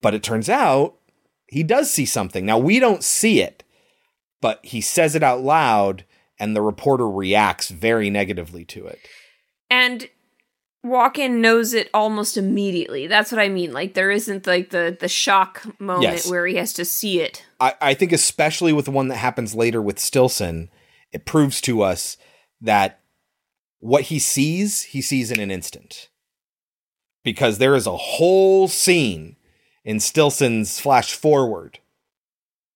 [0.00, 0.94] But it turns out
[1.48, 2.46] he does see something.
[2.46, 3.64] Now, we don't see it
[4.40, 6.04] but he says it out loud
[6.38, 8.98] and the reporter reacts very negatively to it.
[9.70, 10.08] And
[10.84, 13.06] Walken knows it almost immediately.
[13.06, 13.72] That's what I mean.
[13.72, 16.30] Like there isn't like the the shock moment Yes.
[16.30, 17.44] where he has to see it.
[17.58, 20.70] I, I think especially with the one that happens later with Stillson,
[21.12, 22.16] it proves to us
[22.60, 23.00] that
[23.80, 26.08] what he sees, he sees in an instant.
[27.24, 29.36] Because there is a whole scene
[29.84, 31.80] in Stillson's flash forward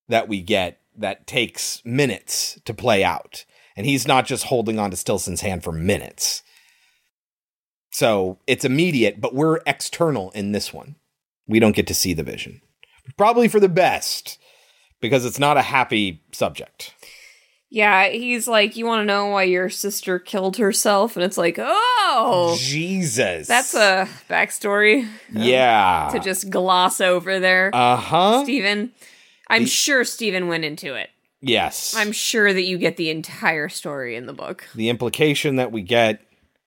[0.09, 3.45] that we get that takes minutes to play out.
[3.77, 6.43] And he's not just holding on to Stillson's hand for minutes.
[7.93, 10.97] So it's immediate, but we're external in this one.
[11.47, 12.61] We don't get to see the vision.
[13.17, 14.39] Probably for the best,
[15.01, 16.95] because it's not a happy subject.
[17.73, 21.57] Yeah, he's like, "You want to know why your sister killed herself?" And it's like,
[21.61, 23.47] "Oh, Jesus.
[23.49, 26.11] that's a backstory." Yeah.
[26.13, 27.71] to just gloss over there.
[27.73, 28.43] Uh huh.
[28.43, 28.93] Stephen.
[29.51, 31.11] I'm sure Stephen went into it.
[31.41, 31.95] Yes.
[31.97, 34.69] I'm sure that you get the entire story in the book.
[34.75, 36.21] the implication that we get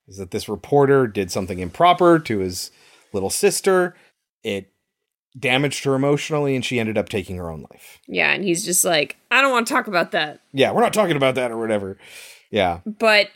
[0.08, 2.72] is that this reporter did something improper to his
[3.14, 3.96] little sister.
[4.44, 4.72] It
[5.40, 8.00] damaged her emotionally, and she ended up taking her own life.
[8.08, 10.42] Yeah, and he's just like, I don't want to talk about that.
[10.52, 11.98] Yeah, we're not talking about that or whatever.
[12.52, 12.82] Yeah.
[12.86, 13.30] But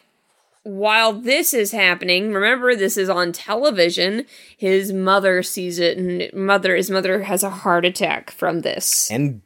[0.67, 4.25] while this is happening, remember this is on television.
[4.57, 9.09] His mother sees it, and mother, his mother has a heart attack from this.
[9.09, 9.41] And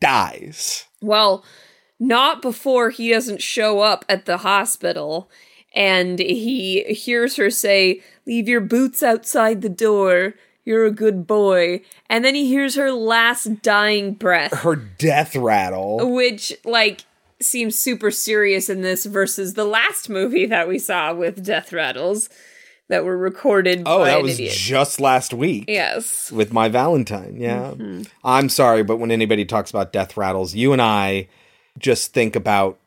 [0.00, 0.84] dies.
[1.00, 1.44] Well,
[1.98, 5.30] not before he doesn't show up at the hospital
[5.74, 10.34] and he hears her say, Leave your boots outside the door.
[10.64, 11.82] You're a good boy.
[12.08, 16.10] And then he hears her last dying breath, Her death rattle.
[16.12, 17.04] which, like,
[17.44, 22.28] seems super serious in this versus the last movie that we saw with death rattles
[22.88, 24.52] that were recorded Oh, by that an was idiot.
[24.54, 25.64] just last week.
[25.68, 26.30] Yes.
[26.32, 27.36] With my Valentine.
[27.38, 27.72] Yeah.
[27.76, 28.06] Mhm.
[28.22, 31.28] I'm sorry, but when anybody talks about death rattles, you and I
[31.78, 32.78] just think about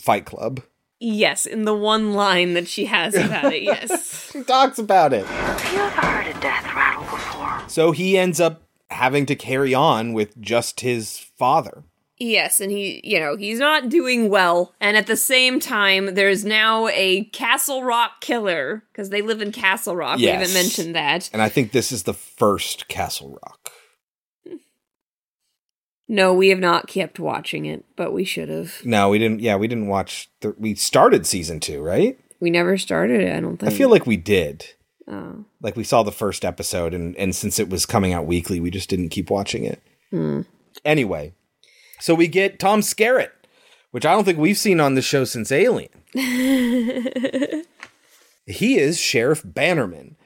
[0.00, 0.60] Fight Club.
[1.00, 4.30] Yes, in the one line that she has about it, yes.
[4.32, 5.24] She talks about it.
[5.26, 7.68] Have you ever heard a death rattle before?
[7.68, 11.84] So he ends up having to carry on with just his father.
[12.20, 14.74] Yes, and he, you know, he's not doing well.
[14.80, 19.52] And at the same time, there's now a Castle Rock killer because they live in
[19.52, 20.18] Castle Rock.
[20.18, 21.30] We haven't mentioned that.
[21.32, 23.70] And I think this is the first Castle Rock.
[26.08, 28.80] No, we have not kept watching it, but we should have.
[28.84, 29.40] No, we didn't.
[29.40, 30.30] Yeah, we didn't watch.
[30.40, 32.18] The, we started season two, right?
[32.40, 33.72] We never started it, I don't think.
[33.72, 34.66] I feel like we did.
[35.06, 35.44] Oh.
[35.60, 38.70] Like we saw the first episode, and and since it was coming out weekly, we
[38.70, 39.82] just didn't keep watching it.
[40.10, 40.42] Hmm.
[40.84, 41.34] Anyway,
[42.00, 43.30] so we get Tom Skerritt,
[43.90, 45.90] which I don't think we've seen on the show since Alien.
[48.48, 50.16] He is Sheriff Bannerman,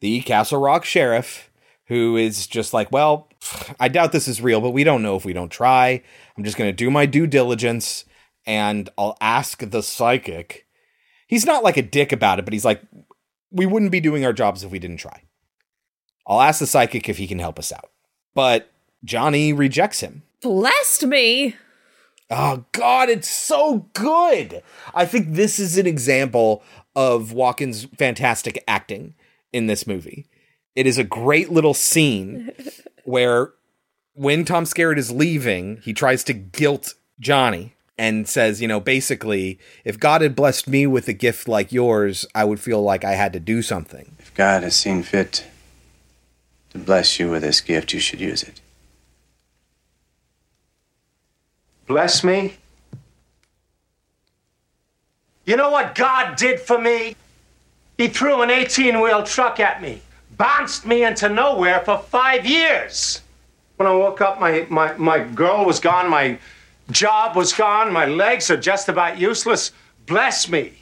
[0.00, 1.50] the Castle Rock sheriff,
[1.86, 3.28] who is just like, well,
[3.80, 6.02] I doubt this is real, but we don't know if we don't try.
[6.36, 8.04] I'm just going to do my due diligence
[8.46, 10.66] and I'll ask the psychic.
[11.26, 12.82] He's not like a dick about it, but he's like,
[13.50, 15.22] we wouldn't be doing our jobs if we didn't try.
[16.26, 17.90] I'll ask the psychic if he can help us out.
[18.34, 18.70] But
[19.04, 20.22] Johnny rejects him.
[20.44, 21.56] Blessed me.
[22.30, 24.62] Oh God, it's so good.
[24.94, 26.62] I think this is an example
[26.94, 29.14] of Walken's fantastic acting
[29.54, 30.26] in this movie.
[30.76, 32.52] It is a great little scene
[33.04, 33.52] where
[34.12, 39.58] when Tom Skerritt is leaving, he tries to guilt Johnny and says, you know, basically,
[39.82, 43.12] if God had blessed me with a gift like yours, I would feel like I
[43.12, 44.14] had to do something.
[44.18, 45.46] If God has seen fit
[46.72, 48.60] to bless you with this gift, you should use it.
[51.86, 52.54] Bless me?
[55.44, 57.16] You know what God did for me?
[57.98, 60.00] He threw an 18 wheel truck at me,
[60.36, 63.20] bounced me into nowhere for five years.
[63.76, 66.38] When I woke up, my, my, my girl was gone, my
[66.90, 69.72] job was gone, my legs are just about useless.
[70.06, 70.72] Bless me.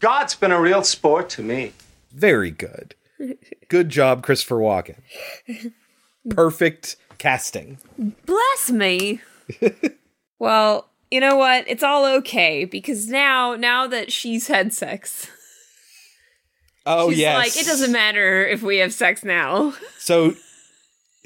[0.00, 1.72] God's been a real sport to me.
[2.12, 2.94] Very good.
[3.68, 4.96] Good job, Christopher Walken.
[6.30, 7.78] Perfect casting.
[8.26, 9.20] Bless me.
[10.38, 11.64] well, you know what?
[11.68, 15.28] It's all okay because now, now that she's had sex,
[16.90, 17.36] Oh, she's yes.
[17.36, 19.74] like, it doesn't matter if we have sex now.
[19.98, 20.34] So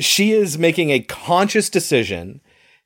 [0.00, 2.40] she is making a conscious decision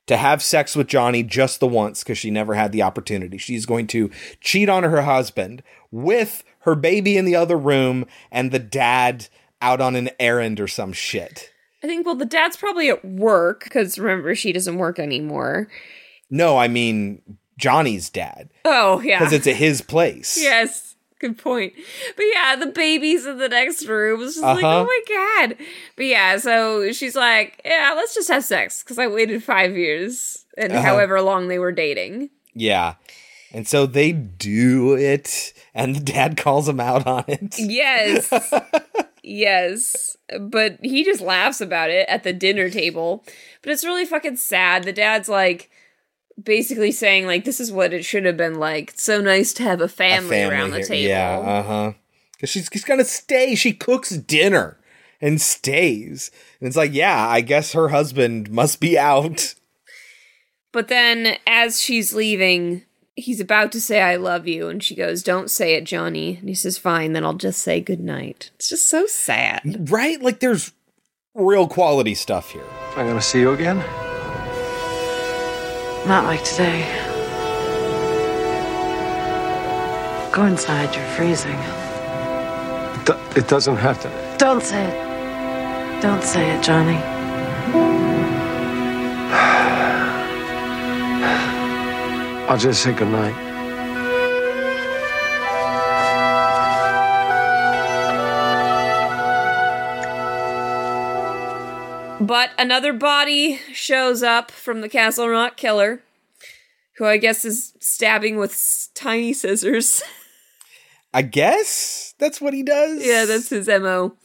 [0.07, 3.39] to have sex with Johnny just the once because she never had the opportunity.
[3.39, 4.11] She's going to
[4.43, 9.28] cheat on her husband with her baby in the other room and the dad
[9.62, 11.51] out on an errand or some shit.
[11.87, 15.68] I think, well, the dad's probably at work because remember, she doesn't work anymore.
[16.30, 17.22] No, I mean
[17.59, 19.18] Johnny's dad Oh, yeah.
[19.20, 20.37] because it's at his place.
[20.43, 20.95] Yes.
[21.18, 21.72] Good point.
[22.14, 24.20] But yeah, the baby's in the next room.
[24.22, 24.80] It's just like, Uh-huh.
[24.80, 25.57] oh my god.
[25.97, 30.45] But yeah, so she's like, yeah, let's just have sex because I waited five years
[30.59, 30.82] and Uh-huh.
[30.82, 32.28] however long they were dating.
[32.53, 32.95] Yeah.
[33.53, 37.55] And so they do it, and the dad calls him out on it.
[37.59, 38.28] Yes.
[39.27, 40.16] yes.
[40.41, 43.24] But he just laughs about it at the dinner table.
[43.62, 44.85] But it's really fucking sad.
[44.85, 45.70] The dad's like
[46.43, 48.91] basically saying like this is what it should have been like.
[48.91, 50.87] It's so nice to have a A family, around the here.
[50.87, 51.09] table.
[51.09, 51.93] Yeah, uh huh.
[52.33, 53.55] Because she's, she's gonna stay.
[53.55, 54.79] She cooks dinner
[55.20, 56.31] and stays.
[56.61, 59.55] And it's like, yeah, I guess her husband must be out.
[60.72, 62.83] But then as she's leaving,
[63.17, 66.49] he's about to say I love you and she goes, "Don't say it, Johnny." And
[66.49, 69.91] he says, "Fine, then I'll just say good night." It's just so sad.
[69.91, 70.21] Right?
[70.23, 70.73] Like there's
[71.35, 72.64] real quality stuff here.
[72.97, 73.79] I'm gonna see you again?
[76.07, 76.85] Not like today.
[80.33, 81.59] Go inside, you're freezing.
[83.07, 84.37] D- it doesn't have to.
[84.39, 86.03] Don't say it.
[86.03, 88.06] Don't say it, Johnny.
[92.49, 93.34] I'll just say goodnight.
[102.18, 106.03] But another body shows up from the Castle Rock killer,
[106.97, 110.03] who I guess is stabbing with s- tiny scissors.
[111.14, 113.07] I guess that's what he does.
[113.07, 114.16] yeah, that's his MO.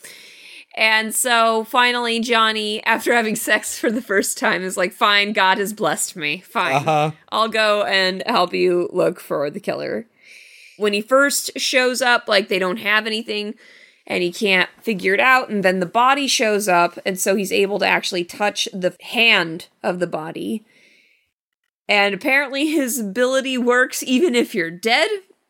[0.75, 5.57] And so finally, Johnny, after having sex for the first time, is like, Fine, God
[5.57, 6.39] has blessed me.
[6.39, 6.75] Fine.
[6.75, 7.11] Uh-huh.
[7.29, 10.07] I'll go and help you look for the killer.
[10.77, 13.55] When he first shows up, like, they don't have anything
[14.07, 15.49] and he can't figure it out.
[15.49, 16.97] And then the body shows up.
[17.05, 20.65] And so he's able to actually touch the hand of the body.
[21.87, 25.09] And apparently, his ability works even if you're dead.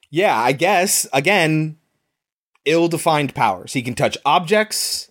[0.09, 1.07] Yeah, I guess.
[1.13, 1.77] Again,
[2.65, 3.73] ill defined powers.
[3.73, 5.10] He can touch objects,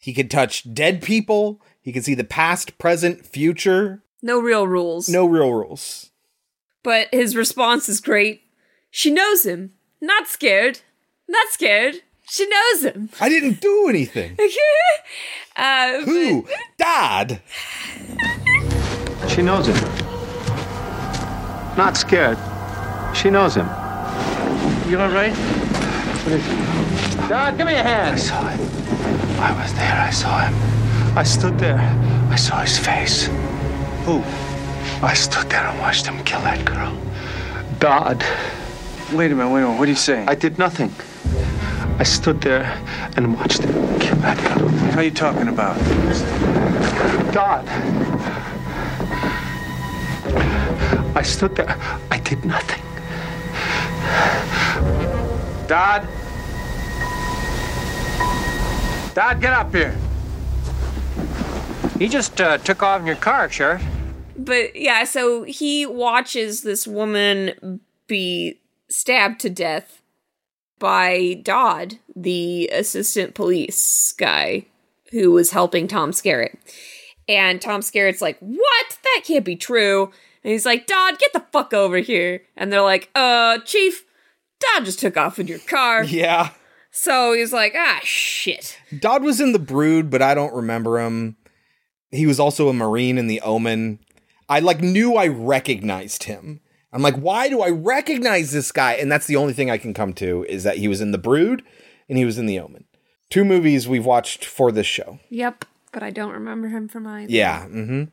[0.00, 4.02] he can touch dead people, he can see the past, present, future.
[4.22, 5.08] No real rules.
[5.08, 6.10] No real rules.
[6.82, 8.42] But his response is great.
[8.90, 9.74] She knows him.
[10.00, 10.80] Not scared.
[11.28, 11.96] Not scared.
[12.28, 13.10] She knows him.
[13.20, 14.36] I didn't do anything.
[15.56, 16.46] uh, Who?
[16.78, 17.42] Dad.
[19.28, 19.76] She knows him.
[21.76, 22.38] Not scared.
[23.14, 23.66] She knows him.
[24.88, 25.34] You all right?
[27.28, 28.14] Dad, give me a hand.
[28.14, 28.79] I saw him.
[29.40, 29.94] I was there.
[29.94, 30.54] I saw him.
[31.16, 31.80] I stood there.
[32.30, 33.26] I saw his face.
[34.04, 34.22] Who?
[35.02, 36.94] I stood there and watched him kill that girl.
[37.78, 38.22] God.
[39.12, 39.78] Wait a minute, wait a minute.
[39.78, 40.28] What are you saying?
[40.28, 40.92] I did nothing.
[41.98, 42.64] I stood there
[43.16, 44.68] and watched him kill that girl.
[44.68, 45.76] What are you talking about?
[47.32, 47.66] God.
[51.16, 51.76] I stood there.
[52.10, 52.82] I did nothing.
[55.66, 56.06] Dad?
[59.20, 59.94] Dad, get up here.
[61.98, 63.82] He just uh, took off in your car, Sheriff.
[64.34, 68.58] But yeah, so he watches this woman be
[68.88, 70.00] stabbed to death
[70.78, 74.64] by Dodd, the assistant police guy
[75.10, 76.56] who was helping Tom Skerritt.
[77.28, 78.98] And Tom Skerritt's like, What?
[79.02, 80.04] That can't be true.
[80.42, 82.40] And he's like, Dodd, get the fuck over here.
[82.56, 84.02] And they're like, Uh, Chief,
[84.60, 86.04] Dodd just took off in your car.
[86.04, 86.52] Yeah.
[86.90, 88.78] So he's like, Ah, shit.
[88.98, 91.36] Dodd was in the Brood, but I don't remember him.
[92.10, 94.00] He was also a Marine in the Omen.
[94.48, 96.60] I like knew I recognized him.
[96.92, 98.94] I'm like, why do I recognize this guy?
[98.94, 101.18] And that's the only thing I can come to is that he was in the
[101.18, 101.62] Brood
[102.08, 102.84] and he was in the Omen.
[103.28, 105.20] Two movies we've watched for this show.
[105.28, 105.66] Yep.
[105.92, 107.30] But I don't remember him from either.
[107.30, 107.66] Yeah.
[107.66, 108.04] Mm-hmm.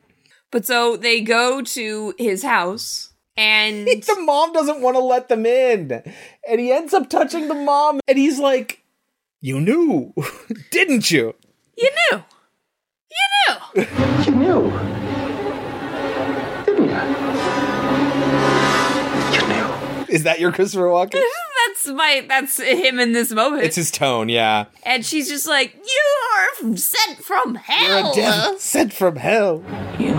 [0.51, 3.06] But so they go to his house
[3.37, 6.03] and the mom doesn't want to let them in.
[6.49, 8.83] And he ends up touching the mom and he's like,
[9.41, 10.13] You knew,
[10.71, 11.35] didn't you?
[11.77, 12.23] You knew.
[13.11, 13.85] You knew.
[14.25, 14.71] You knew.
[16.65, 16.97] Didn't you?
[19.33, 19.67] You knew.
[20.09, 21.21] Is that your Christopher Walken?
[21.67, 23.63] that's my that's him in this moment.
[23.63, 24.65] It's his tone, yeah.
[24.83, 27.87] and she's just like, "You are sent from hell.
[27.87, 29.63] You're hell." a devil sent from hell.
[29.99, 30.13] You.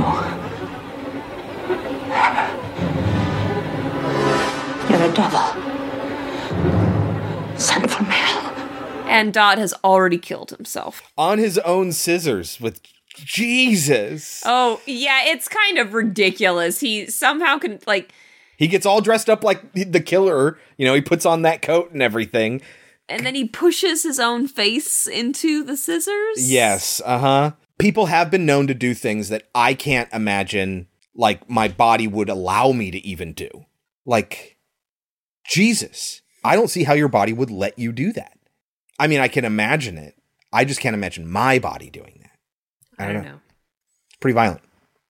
[5.09, 5.41] You're devil.
[7.59, 8.45] Sent from hell.
[9.09, 11.01] And Dodd has already killed himself.
[11.17, 12.83] On his own scissors with
[13.15, 14.43] Jesus.
[14.45, 16.81] Oh, yeah, it's kind of ridiculous.
[16.81, 18.13] He somehow can, like,
[18.59, 20.59] He gets all dressed up like the killer.
[20.77, 22.61] You know, he puts on that coat and everything.
[23.09, 26.51] and then he pushes his own face into the scissors.
[26.53, 27.51] Yes, uh huh.
[27.79, 32.29] People have been known to do things that I can't imagine, like, my body would
[32.29, 33.49] allow me to even do.
[34.05, 34.58] Like,
[35.49, 38.39] Jesus, I don't see how your body would let you do that.
[38.99, 40.15] I mean, I can imagine it.
[40.53, 43.05] I just can't imagine my body doing that.
[43.05, 43.41] I don't, know.
[44.09, 44.61] It's pretty violent.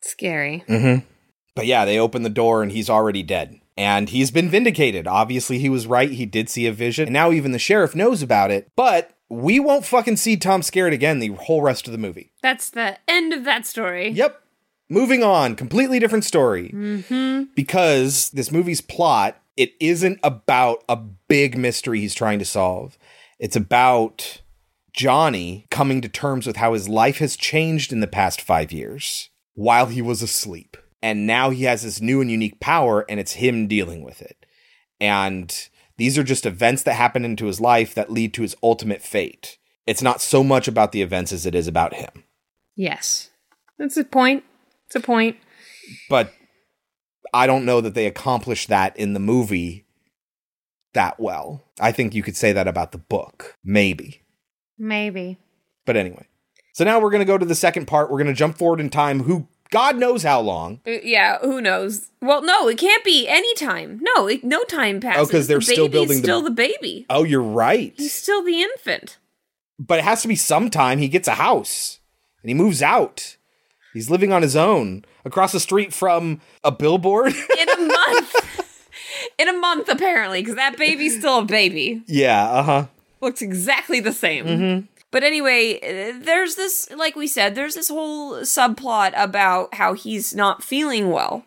[0.02, 0.64] Scary.
[0.68, 1.06] Mm-hmm.
[1.54, 3.60] But yeah, they open the door and he's already dead.
[3.76, 5.06] And he's been vindicated.
[5.06, 6.10] Obviously, he was right.
[6.10, 7.06] He did see a vision.
[7.06, 8.68] And now even the sheriff knows about it.
[8.76, 12.32] But we won't fucking see Tom Skerritt again the whole rest of the movie.
[12.42, 14.10] That's the end of that story.
[14.10, 14.42] Yep.
[14.90, 16.70] Moving on, completely different story.
[16.70, 17.52] Mm-hmm.
[17.54, 22.96] Because this movie's plot, it isn't about a big mystery he's trying to solve.
[23.40, 24.40] It's about
[24.92, 29.30] Johnny coming to terms with how his life has changed in the past five years
[29.54, 30.76] while he was asleep.
[31.02, 34.46] And now he has this new and unique power, and it's him dealing with it.
[35.00, 35.52] And
[35.96, 39.58] these are just events that happen into his life that lead to his ultimate fate.
[39.86, 42.24] It's not so much about the events as it is about him.
[42.76, 43.30] Yes.
[43.76, 44.44] That's a point.
[44.86, 45.36] It's a point.
[46.08, 46.32] But
[47.32, 49.84] I don't know that they accomplished that in the movie
[50.94, 51.62] that well.
[51.80, 53.54] I think you could say that about the book.
[53.64, 54.22] Maybe.
[54.78, 55.38] Maybe.
[55.84, 56.26] But anyway.
[56.72, 58.10] So now we're going to go to the second part.
[58.10, 59.24] We're going to jump forward in time.
[59.24, 60.80] Who God knows how long.
[60.86, 62.10] Uh, yeah, who knows?
[62.22, 63.98] Well, no, it can't be any time.
[64.02, 65.22] No, it, no time passes.
[65.22, 67.06] Oh, because they're The still baby's building the- still the baby.
[67.10, 67.92] Oh, you're right.
[67.96, 69.18] He's still the infant.
[69.78, 72.00] But it has to be sometime he gets a house
[72.42, 73.36] and he moves out.
[73.98, 77.34] He's living on his own across the street from a billboard.
[77.58, 78.68] In a month.
[79.38, 82.00] In a month, apparently, because that baby's still a baby.
[82.06, 82.86] yeah, uh huh.
[83.20, 84.44] Looks exactly the same.
[84.46, 84.88] Mhm.
[85.10, 90.62] But anyway, there's this, like we said, there's this whole subplot about how he's not
[90.62, 91.44] feeling well.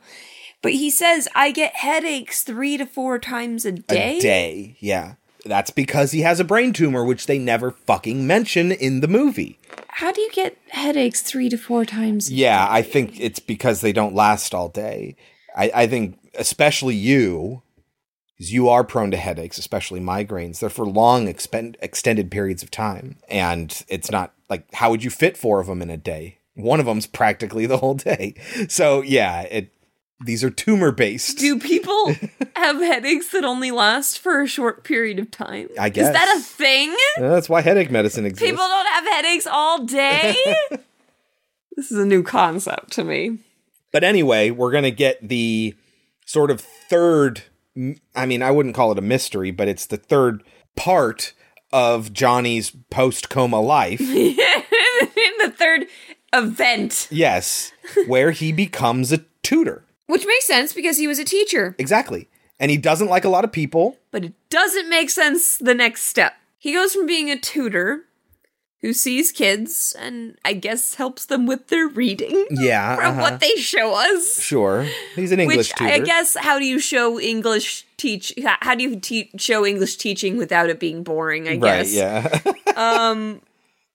[0.61, 4.17] But he says, I get headaches three to four times a day.
[4.17, 5.13] A day, yeah.
[5.45, 9.59] That's because he has a brain tumor, which they never fucking mention in the movie.
[9.87, 12.31] How do you get headaches three to four times?
[12.31, 15.15] Yeah, I think it's because they don't last all day.
[15.55, 17.63] I, I think, especially you,
[18.37, 20.59] because you are prone to headaches, especially migraines.
[20.59, 23.17] They're for long, expend- extended periods of time.
[23.29, 26.39] And it's not like, how would you fit four of them in a day?
[26.55, 28.35] One of them's practically the whole day.
[28.67, 29.71] So, yeah, it.
[30.25, 31.37] These are tumor based.
[31.37, 32.13] Do people
[32.55, 35.69] have headaches that only last for a short period of time?
[35.79, 36.07] I guess.
[36.07, 36.95] Is that a thing?
[37.17, 38.49] That's why headache medicine exists.
[38.49, 40.35] People don't have headaches all day?
[41.75, 43.39] this is a new concept to me.
[43.91, 45.75] But anyway, we're going to get the
[46.25, 47.43] sort of third
[48.15, 50.43] I mean, I wouldn't call it a mystery, but it's the third
[50.75, 51.33] part
[51.71, 54.01] of Johnny's post coma life.
[54.01, 54.35] In
[55.39, 55.85] the third
[56.33, 57.07] event.
[57.11, 57.71] yes,
[58.07, 59.85] where he becomes a tutor.
[60.11, 61.73] Which makes sense because he was a teacher.
[61.77, 62.27] Exactly.
[62.59, 63.97] And he doesn't like a lot of people.
[64.11, 66.33] But it doesn't make sense the next step.
[66.59, 68.03] He goes from being a tutor
[68.81, 72.45] who sees kids and I guess helps them with their reading.
[72.49, 73.21] Yeah, From uh-huh.
[73.21, 74.41] what they show us.
[74.41, 74.85] Sure.
[75.15, 75.93] He's an English Which tutor.
[75.93, 80.35] I guess how do you show English teach how do you te- show English teaching
[80.35, 81.93] without it being boring, I right, guess.
[81.93, 82.39] yeah.
[82.75, 83.41] Um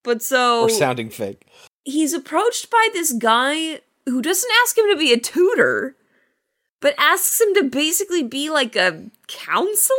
[0.05, 1.45] but so or sounding fake.
[1.85, 5.97] he's approached by this guy who doesn't ask him to be a tutor,
[6.87, 9.97] but asks him to basically be like a counselor?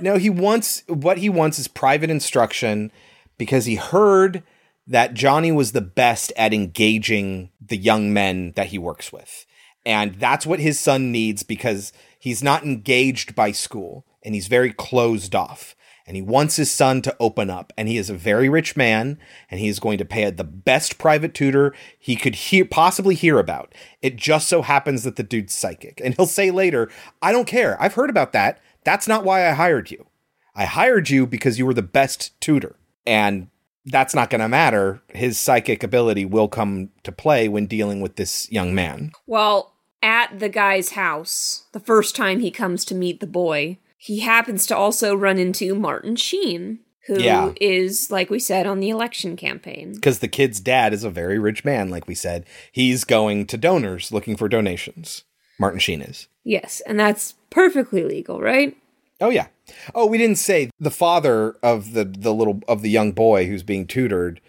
[0.00, 2.90] No, he wants what he wants is private instruction
[3.36, 4.42] because he heard
[4.86, 9.44] that Johnny was the best at engaging the young men that he works with.
[9.84, 14.72] And that's what his son needs because he's not engaged by school and he's very
[14.72, 15.76] closed off.
[16.10, 17.72] And he wants his son to open up.
[17.78, 19.16] And he is a very rich man
[19.48, 23.38] and he is going to pay the best private tutor he could hear, possibly hear
[23.38, 23.72] about.
[24.02, 26.00] It just so happens that the dude's psychic.
[26.02, 26.90] And he'll say later,
[27.22, 27.80] I don't care.
[27.80, 28.58] I've heard about that.
[28.82, 30.04] That's not why I hired you.
[30.52, 32.74] I hired you because you were the best tutor.
[33.06, 33.46] And
[33.86, 35.02] that's not going to matter.
[35.10, 39.12] His psychic ability will come to play when dealing with this young man.
[39.28, 44.20] Well, at the guy's house, the first time he comes to meet the boy, he
[44.20, 47.16] happens to also run into Martin Sheen, who
[47.60, 48.14] is, Yeah.
[48.14, 49.92] like we said, on the election campaign.
[49.92, 52.46] Because the kid's dad is a very rich man, like we said.
[52.72, 55.24] He's going to donors looking for donations.
[55.58, 56.28] Martin Sheen is.
[56.44, 58.74] Yes, and that's perfectly legal, right?
[59.20, 59.48] Oh yeah.
[59.94, 63.62] Oh, we didn't say the father of the the little of the young boy who's
[63.62, 64.40] being tutored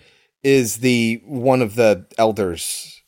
[0.43, 3.01] is the one of the elders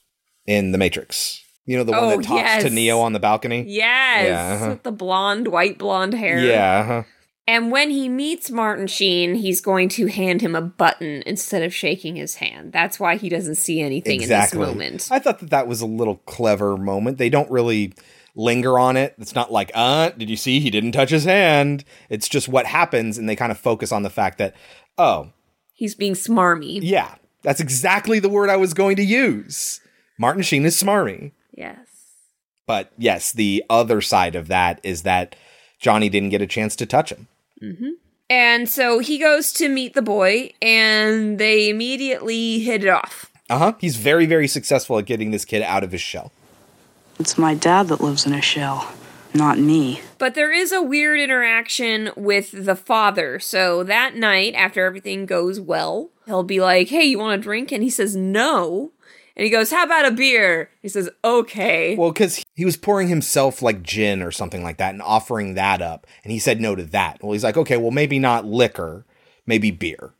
[0.46, 1.43] in the Matrix.
[1.66, 2.64] You know the one Oh, that talks yes.
[2.64, 3.64] to Neo on the balcony.
[3.68, 4.28] Yes.
[4.28, 4.70] Yeah, uh-huh.
[4.72, 6.40] With the blonde, white blonde hair.
[6.40, 6.80] Yeah.
[6.80, 7.04] uh-huh.
[7.46, 11.74] And when he meets Martin Sheen, he's going to hand him a button instead of
[11.74, 12.72] shaking his hand.
[12.72, 14.60] That's why he doesn't see anything exactly.
[14.62, 15.08] in this moment.
[15.12, 17.18] I thought that that was a little clever moment.
[17.18, 17.94] They don't really
[18.34, 19.16] linger on it.
[19.20, 21.84] It's not like, uh, did you see he didn't touch his hand?
[22.10, 24.56] It's just what happens, and they kind of focus on the fact that,
[24.98, 25.32] oh,
[25.74, 26.80] He's being smarmy.
[26.82, 29.82] yeah, that's exactly the word I was going to use.
[30.18, 31.34] Martin Sheen is smarmy.
[31.54, 31.78] Yes.
[32.66, 35.36] But yes, the other side of that is that
[35.80, 37.28] Johnny didn't get a chance to touch him.
[37.60, 37.92] hmm
[38.30, 43.30] And so he goes to meet the boy, and they immediately hit it off.
[43.50, 43.74] Uh huh.
[43.80, 46.32] He's very, very successful at getting this kid out of his shell.
[47.20, 48.92] It's my dad that lives in a shell,
[49.34, 50.02] not me.
[50.18, 53.40] But there is a weird interaction with the father.
[53.40, 57.72] So that night, after everything goes well, he'll be like, Hey, you want a drink?
[57.72, 58.92] And he says, No.
[59.36, 60.70] And he goes, How about a beer?
[60.82, 61.96] He says, Okay.
[61.96, 65.82] Well, because he was pouring himself like gin or something like that and offering that
[65.82, 66.06] up.
[66.24, 67.22] And he said no to that.
[67.24, 69.06] Well, he's like, okay, well, maybe not liquor,
[69.48, 70.14] maybe beer.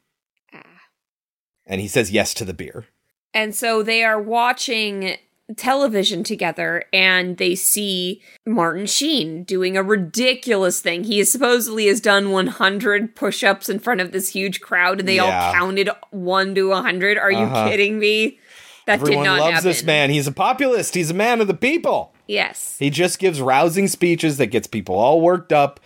[1.66, 2.88] And he says yes to the beer.
[3.34, 5.16] And so they are watching
[5.58, 11.04] television together and they see Martin Sheen doing a ridiculous thing.
[11.04, 15.18] He supposedly has done 100 push ups in front of this huge crowd and they
[15.18, 15.48] Yeah.
[15.48, 17.18] all counted 1 to 100.
[17.18, 17.70] Are you Uh-huh.
[17.70, 18.40] kidding me?
[18.86, 19.70] That Everyone did not loves happen.
[19.70, 20.10] this man.
[20.10, 20.96] He's a populist.
[20.96, 22.14] He's a man of the people.
[22.28, 22.78] Yes.
[22.78, 25.80] He just gives rousing speeches that gets people all worked up,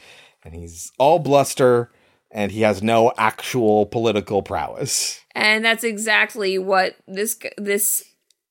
[0.43, 1.91] and he's all bluster,
[2.31, 5.21] and he has no actual political prowess.
[5.35, 8.03] And that's exactly what this this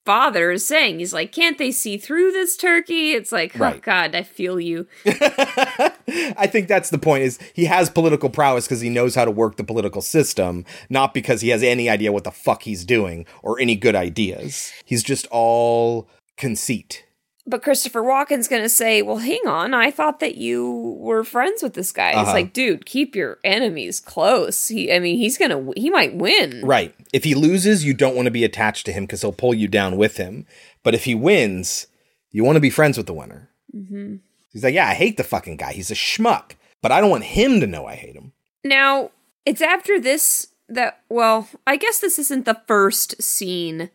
[0.06, 1.00] father is saying.
[1.00, 3.82] He's like, "Can't they see through this turkey?" It's like, "Oh Right.
[3.82, 8.80] god, I feel you." I think that's the point is he has political prowess because
[8.80, 12.24] he knows how to work the political system, not because he has any idea what
[12.24, 14.72] the fuck he's doing or any good ideas.
[14.84, 17.04] He's just all conceit.
[17.48, 19.72] But Christopher Walken's going to say, "Well, hang on.
[19.72, 22.32] I thought that you were friends with this guy." It's Uh-huh.
[22.32, 26.62] like, "Dude, keep your enemies close." He I mean, he's going to he might win.
[26.64, 26.92] Right.
[27.12, 29.68] If he loses, you don't want to be attached to him because he'll pull you
[29.68, 30.44] down with him.
[30.82, 31.86] But if he wins,
[32.32, 33.48] you want to be friends with the winner.
[33.74, 34.20] Mhm.
[34.52, 35.72] He's like, yeah, I hate the fucking guy.
[35.72, 36.52] He's a schmuck.
[36.82, 38.32] But I don't want him to know I hate him.
[38.64, 39.10] Now,
[39.44, 43.90] it's after this that well, I guess this isn't the first scene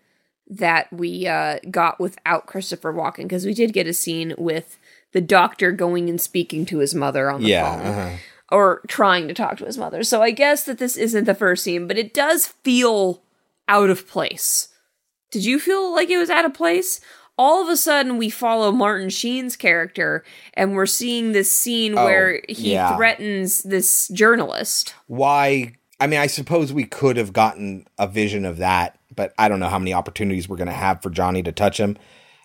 [0.52, 4.78] that we uh got without Christopher Walken because we did get a scene with
[5.14, 7.78] the doctor going and speaking to his mother on the yeah.
[7.78, 8.18] phone Uh-huh.
[8.52, 10.04] or trying to talk to his mother.
[10.04, 13.22] So I guess that this isn't the first scene, but it does feel
[13.68, 14.68] out of place.
[15.32, 17.00] Did you feel like it was out of place?
[17.38, 20.24] All of a sudden, we follow Martin Sheen's character,
[20.54, 22.96] and we're seeing this scene Oh, where he yeah.
[22.96, 24.94] threatens this journalist.
[25.08, 25.74] Why?
[26.00, 29.60] I mean, I suppose we could have gotten a vision of that, but I don't
[29.60, 31.98] know how many opportunities we're going to have for Johnny to touch him.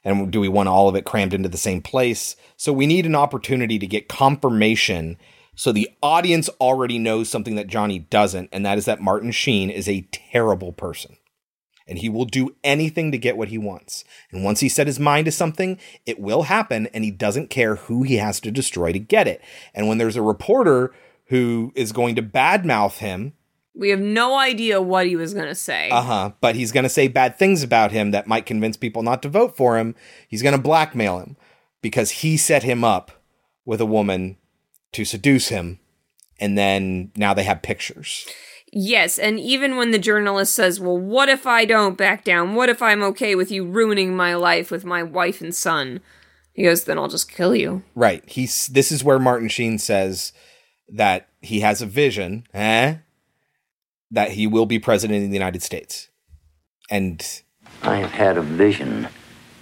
[0.05, 2.37] And do we want all of it crammed into the same place?
[2.57, 5.17] So we need an opportunity to get confirmation
[5.59, 9.71] so the audience already knows something that Johnny doesn't, and that is that Martin Sheen
[9.71, 11.17] is a terrible person.
[11.89, 14.05] And he will do anything to get what he wants.
[14.31, 17.77] And once he set his mind to something, it will happen, and he doesn't care
[17.77, 19.41] who he has to destroy to get it.
[19.73, 20.93] And when there's a reporter
[21.29, 23.33] who is going to badmouth him,
[23.77, 25.91] We have no idea what he was going to say.
[25.91, 29.03] uh huh, but he's going to say bad things about him that might convince people
[29.03, 29.95] not to vote for him,
[30.29, 31.37] he's going to blackmail him
[31.83, 33.23] because he set him up
[33.65, 34.37] with a woman
[34.93, 35.79] to seduce him.
[36.39, 38.27] And then now they have pictures.
[38.73, 42.55] Yes, and even when the journalist says, Well, what if I don't back down?
[42.55, 46.01] What if I'm okay with you ruining my life with my wife and son?
[46.53, 47.83] He goes, Then I'll just kill you.
[47.95, 48.23] Right.
[48.29, 50.33] He's this is where Martin Sheen says
[50.89, 52.97] that he has a vision, eh?
[54.11, 56.09] That he will be president of the United States.
[56.91, 57.43] And
[57.83, 59.09] I have had a vision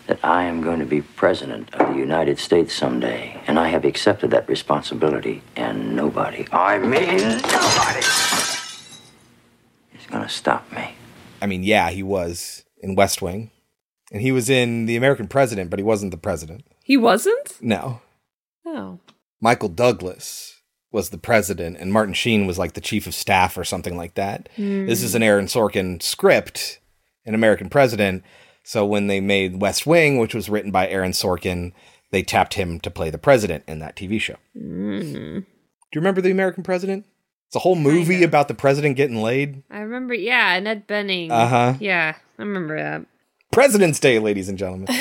[0.06, 3.86] that I am going to be president of the United States someday, and I have
[3.86, 8.00] accepted that responsibility, and nobody, I mean nobody,
[9.98, 10.94] is going to stop me.
[11.40, 13.50] I mean, yeah, he was in West Wing.
[14.12, 16.64] And he was in The American President, but he wasn't the president.
[16.84, 17.60] He wasn't?
[17.60, 18.00] No.
[18.64, 19.00] Oh.
[19.40, 20.53] Michael Douglas
[20.94, 24.14] was the president, and Martin Sheen was like the chief of staff or something like
[24.14, 24.48] that.
[24.56, 24.86] Hmm.
[24.86, 26.78] This is an Aaron Sorkin script,
[27.26, 28.22] an American president.
[28.62, 31.72] So when they made West Wing, which was written by Aaron Sorkin,
[32.12, 34.36] they tapped him to play the president in that TV show.
[34.56, 35.44] Mm.
[35.92, 37.04] Do you remember The American President?
[37.48, 39.62] It's a whole movie about the president getting laid.
[39.70, 41.30] I remember, yeah, Annette Bening.
[41.30, 41.74] Uh-huh.
[41.78, 43.06] Yeah, I remember that.
[43.52, 44.88] President's Day, ladies and gentlemen.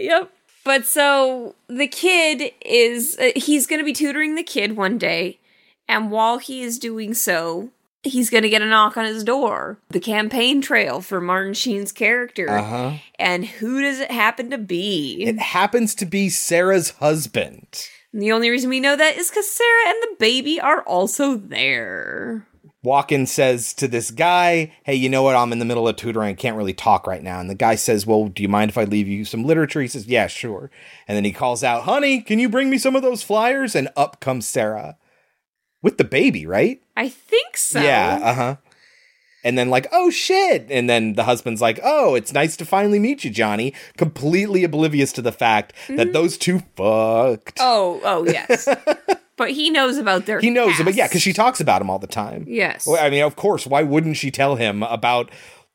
[0.00, 0.30] Yep.
[0.68, 5.38] But so the kid is, uh, he's going to be tutoring the kid one day.
[5.88, 7.70] And while he is doing so,
[8.02, 9.78] he's going to get a knock on his door.
[9.88, 12.50] The campaign trail for Martin Sheen's character.
[12.50, 12.98] Uh-huh.
[13.18, 15.24] And who does it happen to be?
[15.24, 17.88] It happens to be Sarah's husband.
[18.12, 21.34] And the only reason we know that is because Sarah and the baby are also
[21.34, 22.46] there.
[22.84, 25.34] Walken says to this guy, Hey, you know what?
[25.34, 26.30] I'm in the middle of tutoring.
[26.30, 27.40] I can't really talk right now.
[27.40, 29.80] And the guy says, Well, do you mind if I leave you some literature?
[29.80, 30.70] He says, Yeah, sure.
[31.08, 33.74] And then he calls out, Honey, can you bring me some of those flyers?
[33.74, 34.96] And up comes Sarah
[35.82, 36.80] with the baby, right?
[36.96, 37.80] I think so.
[37.80, 38.56] Yeah, uh huh.
[39.44, 40.66] And then, like, oh shit.
[40.68, 43.72] And then the husband's like, oh, it's nice to finally meet you, Johnny.
[43.96, 47.58] Completely oblivious to the fact that those two fucked.
[47.60, 48.68] Oh, oh, yes.
[49.38, 50.40] but he knows about their.
[50.40, 52.44] He knows, but yeah, because she talks about him all the time.
[52.46, 52.86] Yes.
[52.86, 55.30] Well, I mean, of course, why wouldn't she tell him about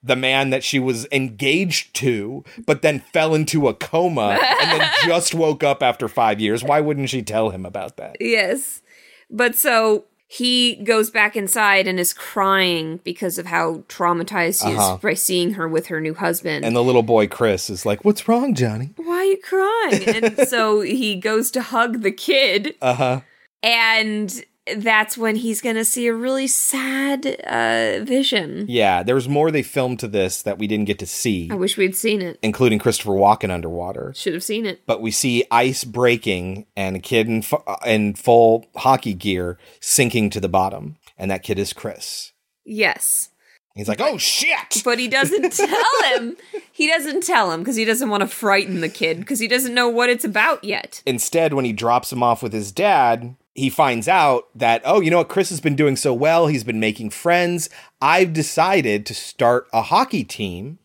[0.06, 4.90] the man that she was engaged to, but then fell into a coma and then
[5.06, 6.64] just woke up after five years?
[6.64, 8.18] Why wouldn't she tell him about that?
[8.20, 8.82] Yes.
[9.30, 14.96] But so he goes back inside and is crying because of how traumatized he Uh-huh.
[14.96, 16.66] is by seeing her with her new husband.
[16.66, 20.04] And the little boy Chris is like, "What's wrong, Johnny?" Why are you crying?
[20.24, 23.22] and so he goes to hug the kid, Uh huh.
[23.64, 24.44] And
[24.78, 28.66] that's when he's going to see a really sad uh, vision.
[28.70, 31.56] Yeah, there was more they filmed to this that we didn't get to see, I
[31.56, 32.40] wish we'd seen it.
[32.42, 34.14] including Christopher Walken underwater.
[34.16, 34.86] Should have seen it.
[34.86, 40.30] But we see ice breaking and a kid in, fu- in full hockey gear sinking
[40.30, 42.32] to the bottom, and that kid is Chris.
[42.66, 43.30] Yes.
[43.76, 46.38] He's like, "Oh shit!" But he doesn't tell him.
[46.72, 49.74] He doesn't tell him because he doesn't want to frighten the kid because he doesn't
[49.74, 51.02] know what it's about yet.
[51.06, 55.10] Instead, when he drops him off with his dad, he finds out that, oh, you
[55.10, 55.30] know what?
[55.30, 56.48] Chris has been doing so well.
[56.48, 57.70] He's been making friends.
[58.02, 60.78] I've decided to start a hockey team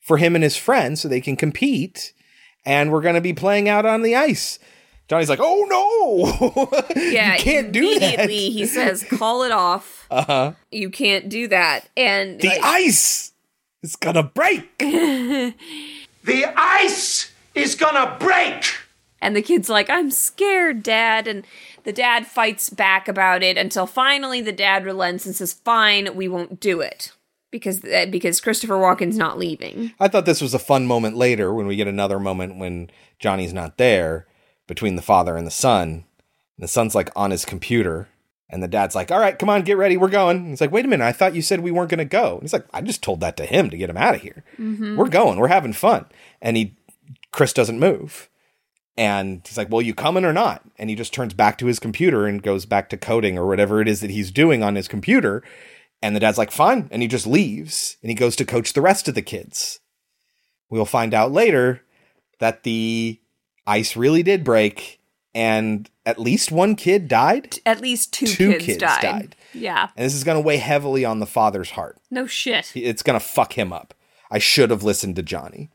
[0.00, 2.12] for him and his friends so they can compete.
[2.64, 4.58] And we're going to be playing out on the ice.
[5.08, 8.14] Johnny's like, oh no, Yeah, you can't do that.
[8.14, 9.99] immediately he says, "Call it off.
[10.10, 10.52] Uh huh.
[10.70, 13.32] You can't do that." And The like- ice
[13.82, 14.68] is gonna break.
[16.22, 18.64] The ice is gonna break!
[19.22, 21.26] And the kid's like, I'm scared, Dad.
[21.26, 21.46] And
[21.84, 26.28] the dad fights back about it until finally the dad relents and says, Fine, we
[26.28, 27.12] won't do it.
[27.50, 29.92] Because uh, because Christopher Walken's not leaving.
[29.98, 33.52] I thought this was a fun moment later when we get another moment when Johnny's
[33.54, 34.26] not there
[34.66, 36.04] between the father and the son.
[36.56, 38.08] And the son's like on his computer.
[38.52, 39.96] And the dad's like, all right, come on, get ready.
[39.96, 40.36] We're going.
[40.38, 41.04] And he's like, wait a minute.
[41.04, 42.34] I thought you said we weren't going to go.
[42.34, 44.44] And he's like, I just told that to him to get him out of here.
[44.58, 44.96] Mhm.
[44.96, 45.38] We're going.
[45.38, 46.06] We're having fun.
[46.42, 46.74] And he,
[47.30, 48.28] Chris doesn't move.
[48.96, 50.62] And he's like, well, you coming or not?
[50.76, 53.80] And he just turns back to his computer and goes back to coding or whatever
[53.80, 55.42] it is that he's doing on his computer.
[56.02, 56.88] And the dad's like, fine.
[56.90, 59.80] And he just leaves and he goes to coach the rest of the kids.
[60.68, 61.82] We'll find out later
[62.40, 63.20] that the
[63.66, 64.99] ice really did break
[65.34, 67.58] and at least one kid died.
[67.64, 69.02] At least two, Two kids, kids died.
[69.02, 69.36] died.
[69.54, 69.88] Yeah.
[69.96, 71.98] And this is going to weigh heavily on the father's heart.
[72.10, 72.72] No shit.
[72.74, 73.94] It's going to fuck him up.
[74.30, 75.70] I should have listened to Johnny.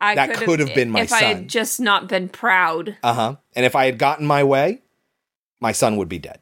[0.00, 1.28] I That could have been my if I son.
[1.36, 2.96] had just not been proud.
[3.02, 3.36] Uh huh.
[3.54, 4.82] And if I had gotten my way,
[5.60, 6.40] my son would be dead.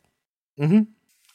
[0.58, 0.82] Mm-hmm.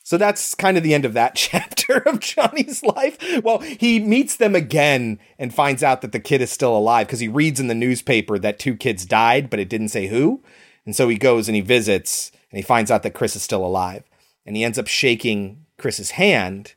[0.03, 3.17] So that's kind of the end of that chapter of Johnny's life.
[3.43, 7.19] Well, he meets them again and finds out that the kid is still alive because
[7.19, 10.43] he reads in the newspaper that two kids died, but it didn't say who.
[10.85, 13.65] And so he goes and he visits and he finds out that Chris is still
[13.65, 14.03] alive.
[14.45, 16.73] And he ends up shaking Chris's hand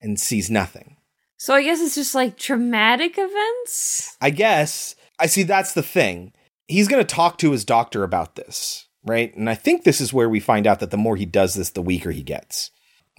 [0.00, 0.96] and sees nothing.
[1.38, 4.16] So I guess it's just like traumatic events.
[4.20, 6.32] I guess I see that's the thing.
[6.68, 9.34] He's going to talk to his doctor about this, right?
[9.36, 11.70] And I think this is where we find out that the more he does this,
[11.70, 12.70] the weaker he gets.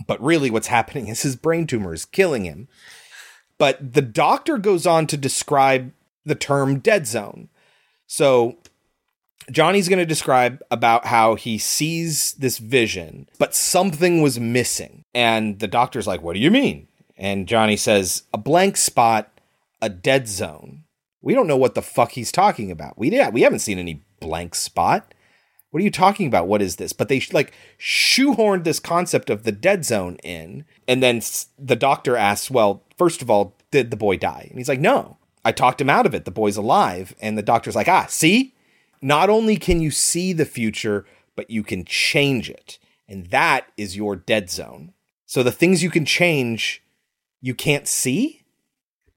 [0.05, 2.67] But really, what's happening is his brain tumor is killing him.
[3.57, 5.91] But the doctor goes on to describe
[6.25, 7.49] the term dead zone.
[8.05, 8.57] So
[9.52, 15.04] Johnny's going to describe about how he sees this vision, but something was missing.
[15.14, 16.88] And the doctor's like, What do you mean?
[17.18, 19.32] And Johnny says, A blank spot,
[19.82, 20.84] a dead zone.
[21.22, 22.98] We don't know what the fuck he's talking about.
[22.98, 25.14] We yeah, we haven't seen any blank spot.
[25.72, 26.48] What are you talking about?
[26.48, 26.93] What is this?
[26.93, 31.22] But they like shoehorned this concept of the dead zone in, and then
[31.60, 35.18] the doctor asks, "Well, first of all, did the boy die?" And he's like, "No,
[35.43, 36.26] I talked him out of it.
[36.26, 38.54] The boy's alive." And the doctor's like, "Ah, see,
[39.02, 43.95] not only can you see the future, but you can change it, and that is
[43.95, 44.93] your dead zone.
[45.26, 46.84] So the things you can change,
[47.41, 48.43] you can't see."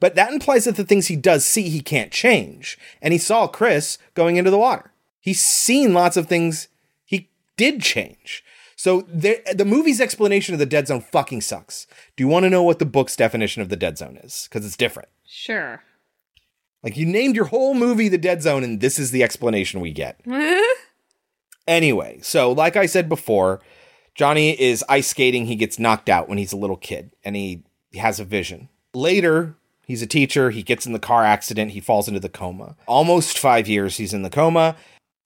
[0.00, 2.78] But that implies that the things he does see, he can't change.
[3.02, 4.92] And he saw Chris going into the water.
[5.20, 6.68] He's seen lots of things
[7.04, 7.28] he
[7.58, 8.42] did change.
[8.76, 11.86] So the, the movie's explanation of the dead zone fucking sucks.
[12.16, 14.48] Do you want to know what the book's definition of the dead zone is?
[14.48, 15.10] Because it's different.
[15.26, 15.82] Sure.
[16.82, 19.92] Like you named your whole movie the dead zone, and this is the explanation we
[19.92, 20.20] get.
[21.70, 23.60] Anyway, so like I said before,
[24.16, 25.46] Johnny is ice skating.
[25.46, 27.62] He gets knocked out when he's a little kid and he,
[27.94, 28.68] has a vision.
[28.94, 30.50] Later, he's a teacher.
[30.50, 31.72] He gets in the car accident.
[31.72, 32.76] He falls into the coma.
[32.86, 34.76] Almost five years he's in the coma.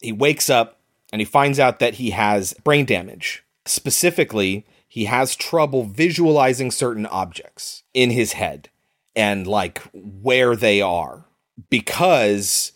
[0.01, 0.79] He wakes up
[1.13, 3.45] and he finds out that he has brain damage.
[3.67, 8.71] Specifically, he has trouble visualizing certain objects in his head
[9.15, 11.24] and like where they are
[11.71, 12.73] because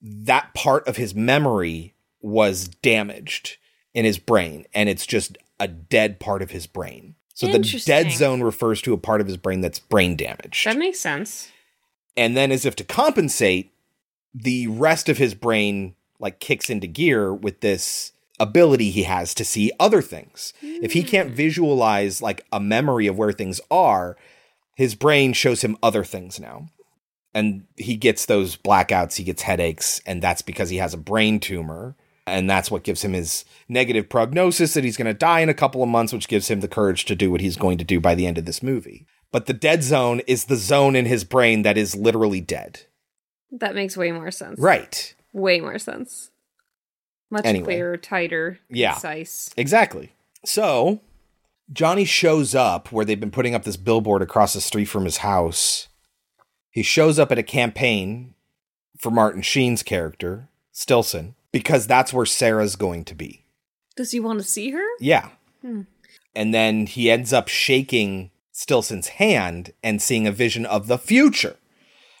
[0.00, 3.56] that part of his memory was damaged
[3.94, 7.14] in his brain and it's just a dead part of his brain.
[7.34, 10.66] So the dead zone refers to a part of his brain that's brain damaged.
[10.66, 11.52] That makes sense.
[12.16, 13.72] And then as if to compensate,
[14.34, 19.44] the rest of his brain like kicks into gear with this ability he has to
[19.44, 20.52] see other things.
[20.62, 21.34] If he can't hmm.
[21.34, 24.16] visualize like a memory of where things are,
[24.74, 26.68] his brain shows him other things now.
[27.38, 31.38] And he gets those blackouts, he gets headaches, and that's because he has a brain
[31.40, 31.94] tumor.
[32.26, 35.54] And that's what gives him his negative prognosis that he's going to die in a
[35.54, 38.00] couple of months, which gives him the courage to do what he's going to do
[38.00, 39.06] by the end of this movie.
[39.32, 42.80] But the dead zone is the zone in his brain that is literally dead.
[43.50, 44.58] That makes way more sense.
[44.60, 45.14] Right.
[45.32, 46.30] Way more sense.
[47.30, 47.64] Much Anyway.
[47.64, 48.92] clearer, tighter, Yeah.
[48.92, 49.50] concise.
[49.56, 50.12] Exactly.
[50.44, 51.00] So
[51.72, 55.18] Johnny shows up where they've been putting up this billboard across the street from his
[55.18, 55.88] house.
[56.78, 58.34] He shows up at a campaign
[58.96, 63.44] for Martin Sheen's character, Stillson, because that's where Sarah's going to be.
[63.96, 64.86] Does he want to see her?
[65.00, 65.30] Yeah.
[65.60, 65.82] Hmm.
[66.36, 71.56] And then he ends up shaking Stillson's hand and seeing a vision of the future,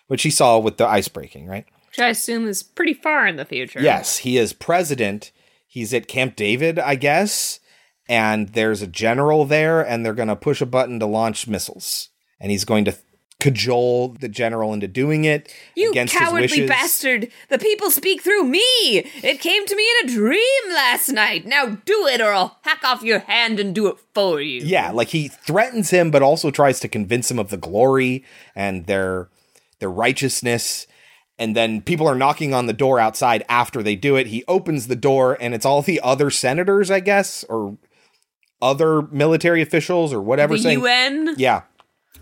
[0.08, 1.66] which he saw with the ice breaking, right?
[1.86, 3.80] Which I assume is pretty far in the future.
[3.80, 5.30] Yes, he is president.
[5.68, 7.60] He's at Camp David, I guess,
[8.08, 12.08] and there's a general there, and they're going to push a button to launch missiles,
[12.40, 12.98] and he's going to
[13.40, 17.30] cajole the general into doing it You against his cowardly bastard!
[17.48, 18.58] The people speak through me!
[18.60, 21.46] It came to me in a dream last night!
[21.46, 24.62] Now do it or I'll hack off your hand and do it for you.
[24.62, 28.24] Yeah, like he threatens him, but also tries to convince him of the glory
[28.56, 29.28] and their
[29.78, 30.86] their righteousness.
[31.38, 34.26] And then people are knocking on the door outside after they do it.
[34.26, 37.78] He opens the door, and it's all the other senators, I guess, or
[38.60, 40.56] other military officials or whatever.
[40.56, 41.34] The saying, UN?
[41.38, 41.62] Yeah,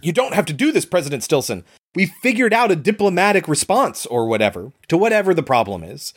[0.06, 1.64] you don't have to do this, President Stillson.
[1.94, 6.14] We figured out a diplomatic response or whatever to whatever the problem is.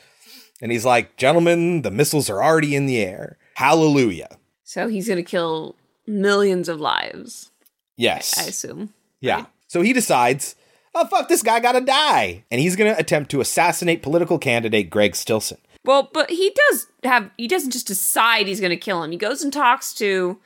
[0.62, 3.38] And he's like, gentlemen, the missiles are already in the air.
[3.56, 4.38] Hallelujah.
[4.64, 5.76] So he's gonna kill
[6.06, 7.50] millions of lives,
[7.98, 8.38] Yes.
[8.38, 8.94] I assume.
[9.20, 9.46] Yeah.
[9.68, 10.56] So he decides,
[10.96, 12.44] oh, fuck, this guy gotta die.
[12.52, 15.58] And he's gonna attempt to assassinate political candidate Greg Stillson.
[15.84, 19.12] Well, but he does have he doesn't just decide he's gonna kill him.
[19.12, 20.40] He goes and talks to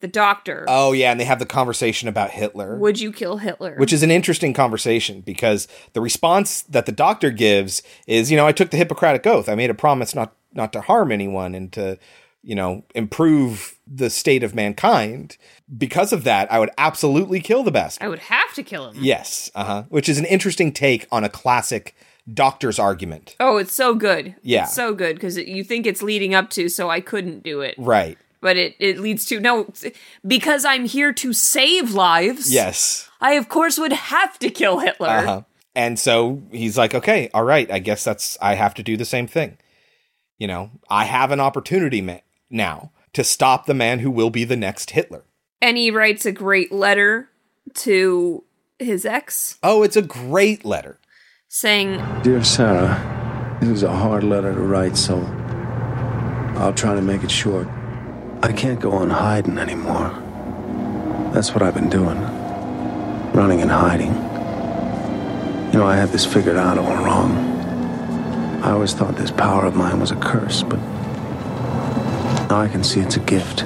[0.00, 0.64] the doctor.
[0.68, 1.10] Oh, yeah.
[1.10, 2.76] And they have the conversation about Hitler.
[2.76, 3.76] Would you kill Hitler?
[3.76, 8.46] Which is an interesting conversation because the response that the doctor gives is, you know,
[8.46, 9.48] I took the Hippocratic oath.
[9.48, 11.98] I made a promise not not to harm anyone and to,
[12.42, 15.36] you know, improve the state of mankind.
[15.76, 18.02] Because of that, I would absolutely kill the best.
[18.02, 18.96] I would have to kill him.
[19.02, 19.84] Yes, uh-huh.
[19.88, 21.94] Which is an interesting take on a classic
[22.32, 23.36] doctor's argument.
[23.40, 24.34] Oh, it's so good.
[24.42, 24.64] Yeah.
[24.64, 27.74] It's so good because you think it's leading up to, so I couldn't do it.
[27.78, 28.18] Right.
[28.40, 29.70] But it, it leads to, no,
[30.26, 32.52] because I'm here to save lives.
[32.52, 33.08] Yes.
[33.20, 35.08] I, of course, would have to kill Hitler.
[35.08, 35.42] Uh-huh.
[35.74, 39.04] And so he's like, okay, all right, I guess that's, I have to do the
[39.04, 39.58] same thing.
[40.38, 44.44] You know, I have an opportunity ma- now to stop the man who will be
[44.44, 45.24] the next Hitler.
[45.60, 47.28] And he writes a great letter
[47.74, 48.44] to
[48.78, 50.98] his ex Oh, it's a great letter.
[51.48, 55.18] saying, Dear Sarah, this is a hard letter to write, so
[56.56, 57.68] I'll try to make it short.
[58.42, 60.10] I can't go on hiding anymore.
[61.32, 62.18] That's what I've been doing
[63.32, 64.14] running and hiding.
[65.72, 67.32] You know, I had this figured out all wrong.
[68.62, 70.78] I always thought this power of mine was a curse, but
[72.48, 73.64] now I can see it's a gift.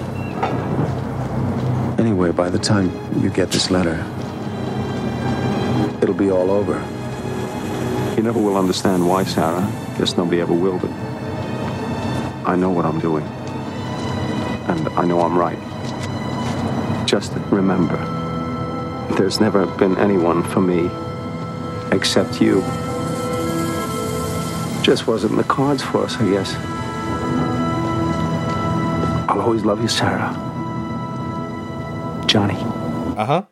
[1.99, 4.05] Anyway, by the time you get this letter,
[6.03, 6.75] it'll be all over.
[8.17, 9.67] You never will understand why, Sarah.
[9.99, 10.91] Guess nobody ever will, but
[12.47, 13.25] I know what I'm doing.
[14.69, 15.59] And I know I'm right.
[17.07, 17.97] Just remember,
[19.17, 20.91] there's never been anyone for me
[21.95, 22.61] except you.
[24.83, 26.55] Just wasn't in the cards for us, I guess.
[29.29, 30.33] I'll always love you, Sarah.
[32.27, 32.57] Johnny.
[33.17, 33.43] Uh huh.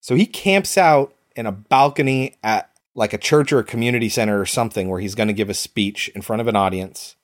[0.00, 4.40] So he camps out in a balcony at like a church or a community center
[4.40, 7.16] or something where he's going to give a speech in front of an audience.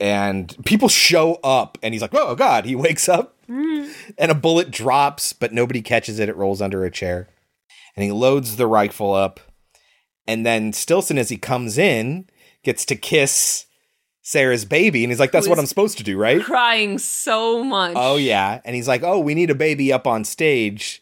[0.00, 2.64] And people show up and he's like, oh, God.
[2.64, 6.28] He wakes up and a bullet drops, but nobody catches it.
[6.28, 7.28] It rolls under a chair.
[7.96, 9.40] And he loads the rifle up.
[10.26, 12.28] And then Stillson, as he comes in,
[12.62, 13.66] gets to kiss
[14.22, 15.02] Sarah's baby.
[15.02, 16.42] And he's like, that's what I'm supposed to do, right?
[16.42, 17.94] crying so much.
[17.96, 21.00] Oh yeah, and he's like, "Oh, we need a baby up on stage.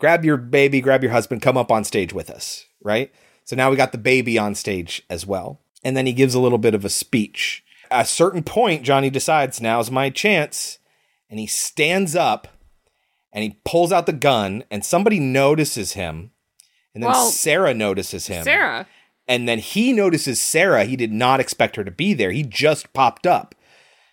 [0.00, 3.12] Grab your baby, grab your husband, come up on stage with us." Right?
[3.44, 5.60] So now we got the baby on stage as well.
[5.84, 7.62] And then he gives a little bit of a speech.
[8.00, 10.78] A certain point, Johnny decides now's my chance,
[11.30, 12.48] and he stands up
[13.32, 16.30] and he pulls out the gun, and somebody notices him,
[16.94, 18.44] and then Well, Sarah notices him.
[18.44, 18.86] Sarah.
[19.26, 20.84] And then he notices Sarah.
[20.84, 22.30] He did not expect her to be there.
[22.30, 23.54] He just popped up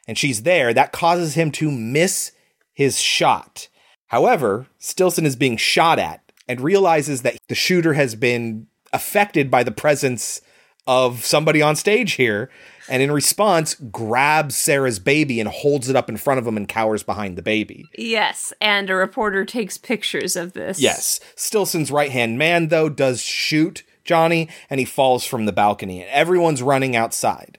[0.08, 0.74] and she's there.
[0.74, 2.32] That causes him to miss
[2.74, 3.68] his shot.
[4.08, 9.64] However, Stilson is being shot at and realizes that the shooter has been affected by
[9.64, 10.42] the presence
[10.88, 12.50] of somebody on stage here.
[12.92, 16.68] And in response, grabs Sarah's baby and holds it up in front of him and
[16.68, 17.86] cowers behind the baby.
[17.98, 20.78] Yes, and a reporter takes pictures of this.
[20.78, 21.22] Yes.
[21.38, 26.02] Stillson's right hand man, though, does shoot Johnny and he falls from the balcony.
[26.02, 27.58] And everyone's running outside.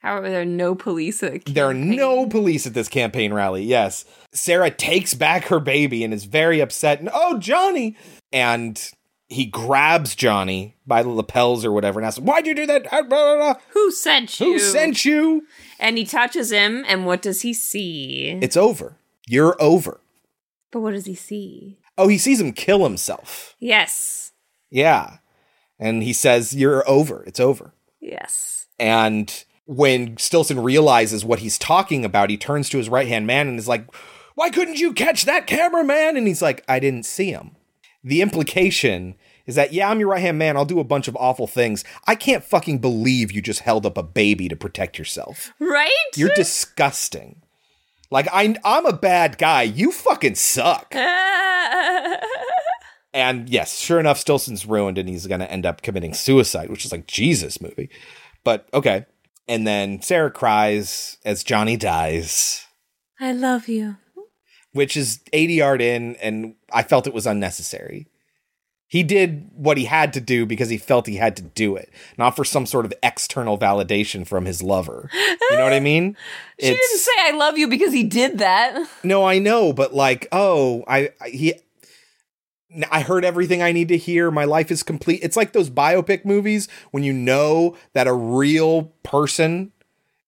[0.00, 3.64] However, there are no police at the There are no police at this campaign rally.
[3.64, 4.06] Yes.
[4.32, 7.00] Sarah takes back her baby and is very upset.
[7.00, 7.98] And, oh, Johnny.
[8.32, 8.80] And
[9.30, 12.86] he grabs Johnny by the lapels or whatever and asks, Why'd you do that?
[12.92, 13.56] Ah.
[13.70, 14.52] Who sent you?
[14.54, 15.46] Who sent you?
[15.78, 18.38] And he touches him, and what does he see?
[18.42, 18.96] It's over.
[19.28, 20.00] You're over.
[20.72, 21.78] but what does he see?
[21.96, 23.54] Oh, he sees him kill himself.
[23.60, 24.32] Yes.
[24.70, 25.18] Yeah.
[25.78, 27.22] And he says, You're over.
[27.26, 27.72] It's over.
[28.00, 28.66] Yes.
[28.78, 33.46] And when Stillson realizes what he's talking about, he turns to his right hand man
[33.46, 33.86] and is like,
[34.34, 36.16] Why couldn't you catch that cameraman?
[36.16, 37.56] And he's like, I didn't see him.
[38.02, 39.14] The implication
[39.46, 40.56] is that, yeah, I'm your right hand man.
[40.56, 41.84] I'll do a bunch of awful things.
[42.06, 45.52] I can't fucking believe you just held up a baby to protect yourself.
[45.58, 45.90] Right?
[46.16, 47.42] You're disgusting.
[48.10, 49.62] Like, I, I'm a bad guy.
[49.62, 50.94] You fucking suck.
[53.12, 56.84] And yes, sure enough, Stillson's ruined and he's going to end up committing suicide, which
[56.84, 57.90] is like Jesus movie.
[58.44, 59.06] But okay.
[59.48, 62.66] And then Sarah cries as Johnny dies,
[63.18, 63.96] I love you.
[64.72, 68.06] Which is 80 yard in, and I felt it was unnecessary.
[68.90, 71.92] He did what he had to do because he felt he had to do it,
[72.18, 75.08] not for some sort of external validation from his lover.
[75.14, 76.16] You know what I mean?
[76.60, 78.86] She didn't say I love you because he did that.
[79.02, 81.54] No, I know, but like, oh, I, I he
[82.90, 84.30] I heard everything I need to hear.
[84.30, 85.20] My life is complete.
[85.22, 89.72] It's like those biopic movies when you know that a real person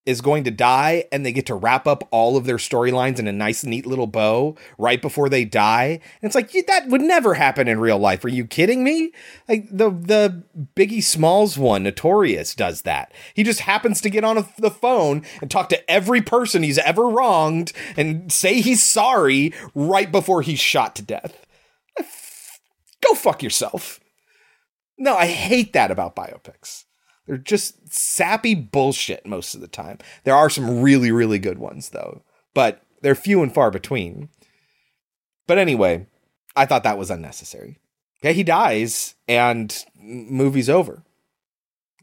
[0.04, 3.28] is going to die and they get to wrap up all of their storylines in
[3.28, 6.00] a nice neat little bow right before they die.
[6.20, 8.24] And it's like that would never happen in real life.
[8.24, 9.12] Are you kidding me?
[9.48, 10.42] Like the the
[10.74, 13.12] Biggie Smalls one, Notorious does that.
[13.34, 16.78] He just happens to get on a, the phone and talk to every person he's
[16.78, 21.46] ever wronged and say he's sorry right before he's shot to death.
[23.00, 24.00] Go fuck yourself.
[24.98, 26.84] No, I hate that about biopics.
[27.26, 29.98] They're just sappy bullshit most of the time.
[30.24, 32.22] There are some really, really good ones, though,
[32.54, 34.28] but they're few and far between.
[35.46, 36.06] But anyway,
[36.56, 37.78] I thought that was unnecessary.
[38.20, 41.04] Okay, he dies, and movie's over.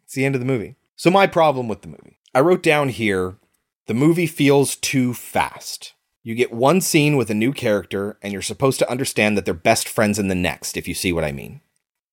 [0.04, 0.76] It's the end of the movie.
[0.96, 3.38] So, my problem with the movie I wrote down here
[3.90, 5.96] the movie feels too fast.
[6.22, 9.54] You get one scene with a new character, and you're supposed to understand that they're
[9.56, 11.62] best friends in the next, if you see what I mean.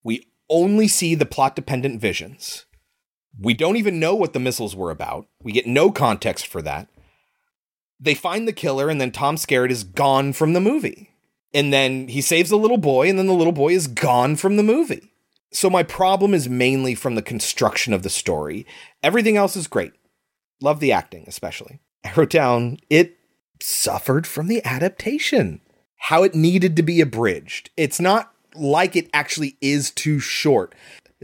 [0.02, 2.64] We only see the plot dependent visions.
[3.40, 5.26] We don't even know what the missiles were about.
[5.42, 6.88] We get no context for that.
[8.00, 11.10] They find the killer, and then Tom Skerritt is gone from the movie.
[11.54, 14.56] And then he saves the little boy, and then the little boy is gone from
[14.56, 15.12] the movie.
[15.52, 18.66] So my problem is mainly from the construction of the story.
[19.02, 19.92] Everything else is great.
[20.60, 21.80] Love the acting, especially.
[22.04, 23.16] I wrote down it
[23.62, 25.60] suffered from the adaptation,
[25.96, 27.70] how it needed to be abridged.
[27.76, 30.74] It's not like it actually is too short.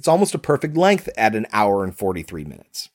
[0.03, 2.89] It's almost a perfect length at an hour and 43 minutes.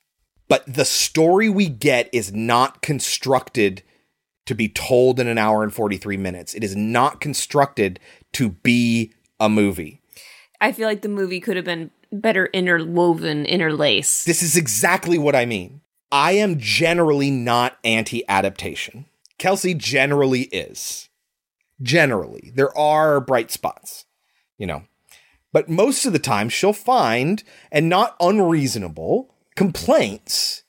[0.46, 3.82] But the story we get is not constructed
[4.44, 6.52] to be told in an hour and 43 minutes.
[6.52, 7.98] It is not constructed
[8.34, 10.02] to be a movie.
[10.60, 14.26] I feel like the movie could have been better interwoven, interlaced.
[14.26, 15.80] This is exactly what I mean.
[16.12, 19.06] I am generally not anti adaptation.
[19.38, 21.08] Kelsey generally is.
[21.80, 22.52] Generally.
[22.54, 24.04] There are bright spots,
[24.58, 24.82] you know.
[25.52, 27.42] But most of the time, she'll find,
[27.72, 30.62] and not unreasonable, complaints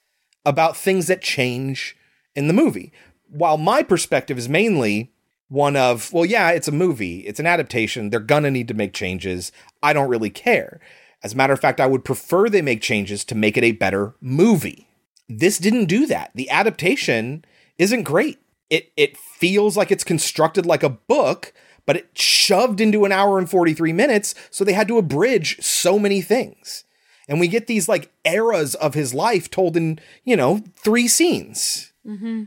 [0.45, 1.97] about things that change
[2.35, 2.91] in the movie.
[3.29, 5.11] While my perspective is mainly
[5.49, 8.93] one of, well, yeah, it's a movie, it's an adaptation, they're gonna need to make
[8.93, 9.51] changes.
[9.83, 10.79] I don't really care.
[11.23, 13.73] As a matter of fact, I would prefer they make changes to make it a
[13.73, 14.87] better movie.
[15.27, 16.31] This didn't do that.
[16.33, 17.43] The adaptation
[17.77, 18.39] isn't great.
[18.69, 21.53] It it feels like it's constructed like a book,
[21.89, 25.97] but it shoved into an hour and 43 minutes, so they had to abridge so
[25.97, 26.83] many things.
[27.27, 31.91] And we get these like eras of his life told in, you know, three scenes.
[32.05, 32.43] Mm-hmm.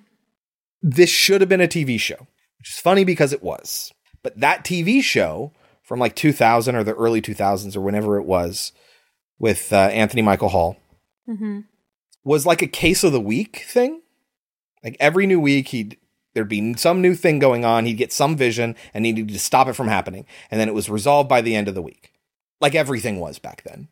[0.80, 2.28] This should have been a TV show,
[2.60, 3.92] which is funny because it was.
[4.22, 8.70] But that TV show from like 2000 or the early 2000s or whenever it was
[9.40, 10.76] with uh, Anthony Michael Hall
[11.28, 11.62] Mm-hmm.
[12.22, 14.02] was like a case of the week thing.
[14.84, 15.96] Like every new week, he'd
[16.34, 17.84] there'd be some new thing going on.
[17.84, 20.26] He'd get some vision, and he needed to stop it from happening.
[20.50, 22.12] And then it was resolved by the end of the week,
[22.60, 23.88] like everything was back then.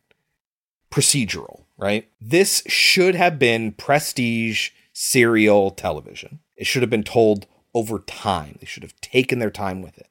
[0.91, 2.09] Procedural, right?
[2.19, 6.39] This should have been prestige serial television.
[6.57, 8.57] It should have been told over time.
[8.59, 10.07] They should have taken their time with it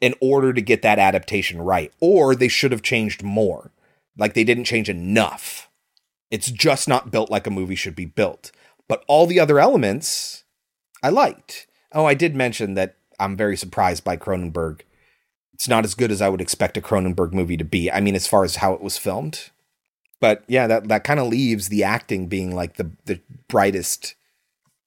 [0.00, 3.70] in order to get that adaptation right, or they should have changed more.
[4.18, 5.70] Like they didn't change enough.
[6.30, 8.50] It's just not built like a movie should be built.
[8.88, 10.41] But all the other elements
[11.02, 11.66] I liked.
[11.92, 14.80] Oh, I did mention that I'm very surprised by Cronenberg.
[15.54, 17.90] It's not as good as I would expect a Cronenberg movie to be.
[17.90, 19.50] I mean, as far as how it was filmed.
[20.20, 24.14] But yeah, that, that kind of leaves the acting being like the, the brightest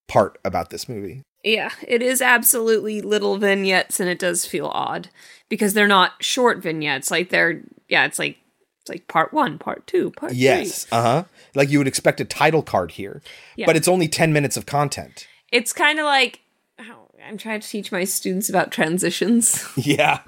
[0.08, 1.24] part about this movie.
[1.44, 5.10] Yeah, it is absolutely little vignettes and it does feel odd
[5.48, 7.12] because they're not short vignettes.
[7.12, 8.38] Like they're yeah, it's like
[8.82, 11.26] it's like part 1, part 2, part Yes, uh-huh.
[11.54, 13.22] Like you would expect a title card here.
[13.56, 13.68] Yeah.
[13.68, 15.28] But it's only 10 minutes of content.
[15.56, 15.60] 3.
[15.60, 16.42] It's kind of like
[16.80, 19.66] oh, I'm trying to teach my students about transitions.
[19.78, 20.22] Yeah.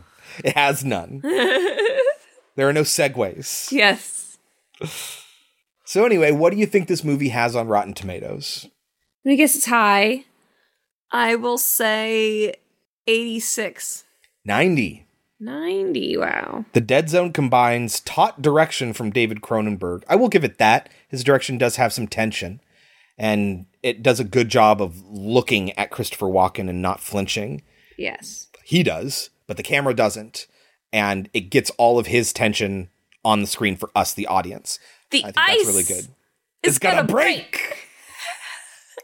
[0.43, 1.19] It has none.
[2.55, 3.71] there are no segues.
[3.71, 4.38] yes.
[5.84, 8.67] So anyway, what do you think this movie has on Rotten Tomatoes?
[9.25, 10.25] I guess it's high.
[11.11, 12.53] I will say
[13.07, 14.03] 86.
[14.45, 15.07] 90.
[15.39, 16.17] 90.
[16.17, 16.65] Wow.
[16.73, 20.03] The Dead Zone combines taut direction from David Cronenberg.
[20.07, 20.89] I will give it that.
[21.07, 22.59] His direction does have some tension,
[23.18, 27.63] and it does a good job of looking at Christopher Walken and not flinching.
[27.97, 28.47] Yes.
[28.63, 30.47] He does, but the camera doesn't,
[30.91, 32.89] and it gets all of his tension
[33.24, 34.80] on the screen for us, the audience.
[35.11, 36.07] The I think ice that's really good.
[36.63, 37.78] It's gonna gonna break.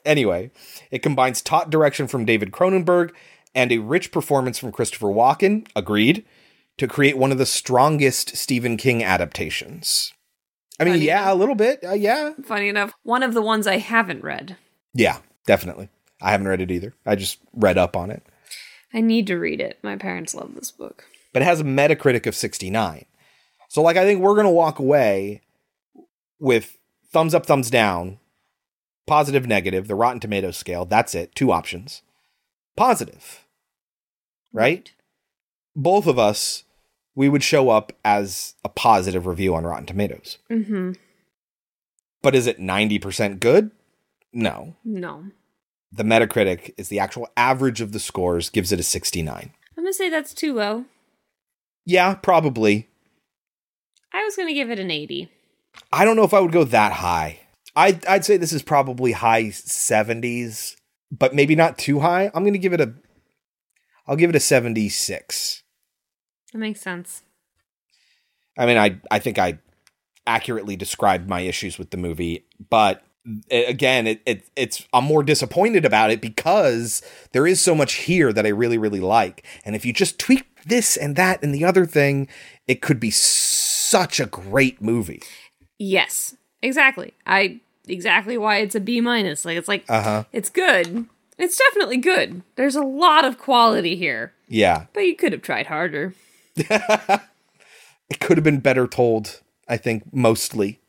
[0.05, 0.51] Anyway,
[0.91, 3.11] it combines taut direction from David Cronenberg
[3.55, 6.25] and a rich performance from Christopher Walken, agreed,
[6.77, 10.13] to create one of the strongest Stephen King adaptations.
[10.79, 11.83] I mean, Funny yeah, a little bit.
[11.83, 12.33] Uh, yeah.
[12.43, 14.57] Funny enough, one of the ones I haven't read.
[14.93, 15.89] Yeah, definitely.
[16.21, 16.93] I haven't read it either.
[17.05, 18.23] I just read up on it.
[18.93, 19.79] I need to read it.
[19.83, 21.05] My parents love this book.
[21.33, 23.05] But it has a Metacritic of 69.
[23.67, 25.41] So, like, I think we're going to walk away
[26.39, 26.77] with
[27.11, 28.19] thumbs up, thumbs down,
[29.07, 30.85] positive, negative, the Rotten Tomatoes scale.
[30.85, 31.33] That's it.
[31.33, 32.03] Two options.
[32.75, 33.45] Positive.
[34.51, 34.91] Right?
[35.75, 36.63] Both of us,
[37.15, 40.37] we would show up as a positive review on Rotten Tomatoes.
[40.49, 40.93] Mm-hmm.
[42.21, 43.71] But is it 90% good?
[44.31, 44.75] No.
[44.83, 45.25] No.
[45.91, 49.51] The Metacritic is the actual average of the scores, gives it a 69.
[49.77, 50.85] I'm gonna say that's too low.
[51.85, 52.87] Yeah, probably.
[54.13, 55.29] I was gonna give it an 80.
[55.91, 57.39] I don't know if I would go that high.
[57.75, 60.75] I'd, I'd say this is probably high 70s,
[61.11, 62.31] but maybe not too high.
[62.33, 62.93] I'm going to give it a
[64.05, 65.62] I'll give it a 76.
[66.53, 67.23] That makes sense.
[68.57, 69.57] I mean, I I think I
[70.25, 73.03] accurately described my issues with the movie, but
[73.51, 77.01] again, it, it it's I'm more disappointed about it because
[77.31, 80.45] there is so much here that I really really like, and if you just tweak
[80.65, 82.27] this and that and the other thing,
[82.67, 85.21] it could be such a great movie.
[85.79, 87.13] Yes, exactly.
[87.25, 89.43] I exactly why it's a B minus.
[89.45, 90.23] Like it's like Uh huh.
[90.31, 91.07] it's good.
[91.39, 92.43] It's definitely good.
[92.55, 96.13] There's a lot of quality here, Yeah, but you could have tried harder.
[96.57, 99.41] it could have been better told.
[99.67, 100.79] I think mostly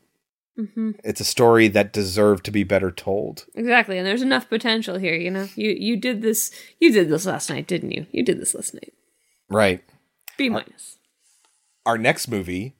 [0.57, 3.45] hmm it's a story that deserved to be better told.
[3.55, 5.15] Exactly, and there's enough potential here.
[5.15, 6.51] You know, you you did this.
[6.79, 8.05] You did this last night, didn't you?
[8.11, 8.93] You did this last night.
[9.49, 9.83] Right.
[10.37, 10.97] B minus.
[11.85, 12.75] our next movie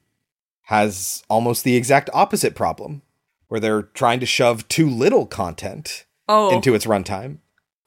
[0.64, 3.02] has almost the exact opposite problem
[3.48, 7.38] where they're trying to shove too little content Oh, into its runtime.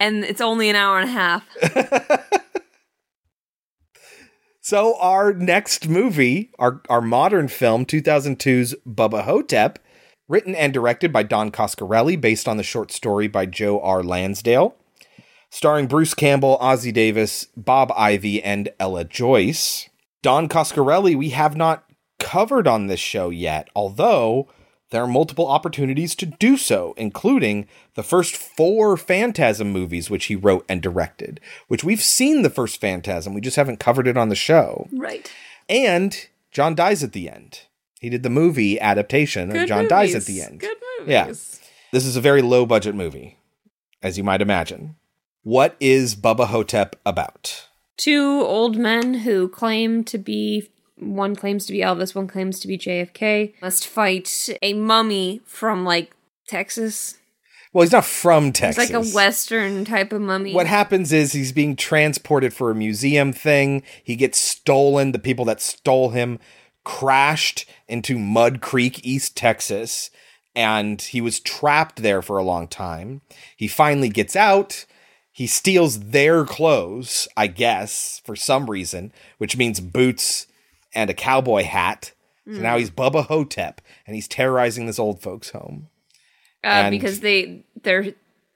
[0.00, 1.44] and it's only an hour and a half.
[4.68, 9.78] So our next movie, our our modern film 2002's Bubba Ho-Tep,
[10.28, 14.02] written and directed by Don Coscarelli based on the short story by Joe R.
[14.02, 14.76] Lansdale,
[15.48, 19.88] starring Bruce Campbell, Ossie Davis, Bob Ivy, and Ella Joyce.
[20.22, 21.84] Don Coscarelli we have not
[22.18, 24.48] covered on this show yet, although
[24.90, 30.36] there are multiple opportunities to do so, including the first four Phantasm movies which he
[30.36, 34.28] wrote and directed, which we've seen the first Phantasm, we just haven't covered it on
[34.28, 34.88] the show.
[34.92, 35.30] Right.
[35.68, 37.62] And John dies at the end.
[38.00, 40.60] He did the movie adaptation of Good John dies at the end.
[40.60, 41.12] Good movies.
[41.12, 41.26] Yeah.
[41.92, 43.38] This is a very low budget movie,
[44.02, 44.96] as you might imagine.
[45.42, 47.68] What is Bubba Ho-Tep about?
[47.96, 52.68] Two old men who claim to be one claims to be Elvis, one claims to
[52.68, 56.14] be JFK, must fight a mummy from like
[56.46, 57.18] Texas.
[57.72, 58.84] Well, he's not from Texas.
[58.84, 60.54] It's like a western type of mummy.
[60.54, 63.82] What happens is he's being transported for a museum thing.
[64.02, 65.12] He gets stolen.
[65.12, 66.38] The people that stole him
[66.84, 70.10] crashed into Mud Creek, East Texas,
[70.56, 73.20] and he was trapped there for a long time.
[73.56, 74.86] He finally gets out.
[75.30, 80.46] He steals their clothes, I guess, for some reason, which means boots
[80.94, 82.12] and a cowboy hat.
[82.46, 82.60] So Mm.
[82.62, 85.88] now he's Bubba Ho-Tep and he's terrorizing this old folks' home.
[86.64, 88.14] Uh, because they they're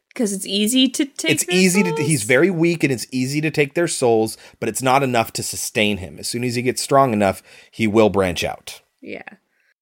[0.08, 1.30] because it's easy to take.
[1.30, 4.82] it's easy to he's very weak and it's easy to take their souls, but it's
[4.82, 6.18] not enough to sustain him.
[6.18, 8.80] As soon as he gets strong enough, he will branch out.
[9.00, 9.22] Yeah.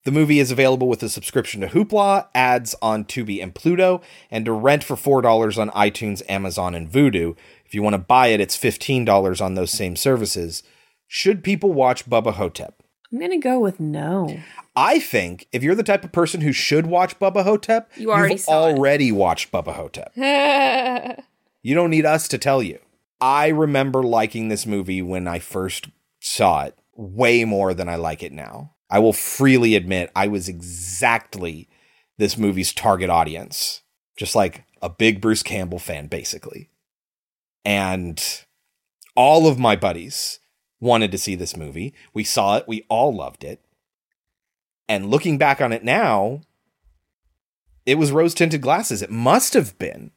[0.04, 4.00] The movie is available with a subscription to Hoopla, ads on Tubi and Pluto,
[4.30, 7.36] and to rent for $4 on iTunes, Amazon, and Vudu.
[7.66, 10.62] If you want to buy it, it's $15 on those same services.
[11.12, 12.84] Should people watch Bubba Ho-Tep?
[13.12, 14.38] I'm gonna go with no.
[14.76, 18.34] I think if you're the type of person who should watch Bubba Ho-Tep, You already
[18.34, 18.46] it.
[18.46, 20.12] already watched Bubba Ho-Tep.
[21.62, 22.78] You don't need us to tell you.
[23.20, 25.88] I remember liking this movie when I first
[26.20, 28.74] saw it way more than I like it now.
[28.88, 31.68] I will freely admit I was exactly
[32.18, 33.82] this movie's target audience,
[34.16, 36.70] just like a big Bruce Campbell fan, basically.
[37.64, 38.22] And
[39.16, 40.38] all of my buddies
[40.80, 41.94] wanted to see this movie.
[42.14, 43.60] We saw it, we all loved it.
[44.88, 46.40] And looking back on it now,
[47.86, 49.02] it was rose tinted glasses.
[49.02, 50.10] It must have been.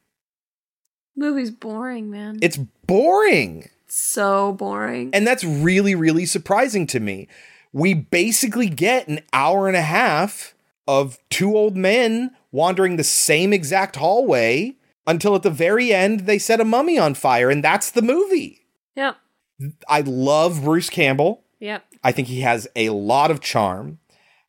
[1.16, 2.38] Movie's boring, man.
[2.42, 3.68] It's boring.
[3.86, 5.10] so boring.
[5.12, 7.28] And that's really, really surprising to me.
[7.72, 10.54] We basically get an hour and a half
[10.88, 14.76] of two old men wandering the same exact hallway
[15.06, 18.66] until at the very end they set a mummy on fire, and that's the movie.
[18.96, 19.16] Yep.
[19.88, 21.42] I love Bruce Campbell.
[21.60, 21.84] Yep.
[22.02, 23.98] I think he has a lot of charm,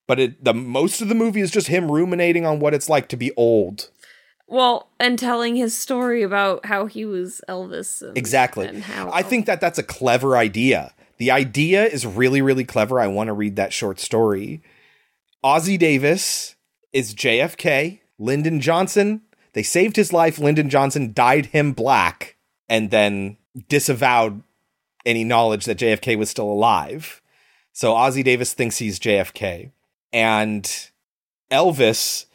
[0.07, 3.07] but it, the most of the movie is just him ruminating on what it's like
[3.09, 3.89] to be old.
[4.47, 8.01] Well, and telling his story about how he was Elvis.
[8.01, 8.67] And, Exactly.
[8.67, 10.93] And how I think that that's a clever idea.
[11.17, 12.99] The idea is really, really clever.
[12.99, 14.61] I want to read that short story.
[15.43, 16.55] Ossie Davis
[16.91, 17.99] is JFK.
[18.19, 19.21] Lyndon Johnson,
[19.53, 20.39] they saved his life.
[20.39, 22.35] Lyndon Johnson dyed him black
[22.69, 23.37] and then
[23.69, 24.43] disavowed
[25.05, 27.21] any knowledge that JFK was still alive.
[27.73, 29.71] So Ossie Davis thinks he's JFK.
[30.13, 30.63] And
[31.51, 32.25] Elvis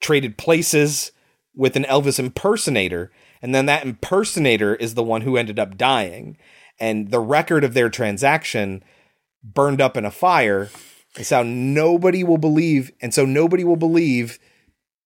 [0.00, 1.12] traded places
[1.54, 3.10] with an Elvis impersonator,
[3.42, 6.36] and then that impersonator is the one who ended up dying.
[6.80, 8.82] And the record of their transaction
[9.42, 10.70] burned up in a fire.
[11.16, 14.38] And so nobody will believe, and so nobody will believe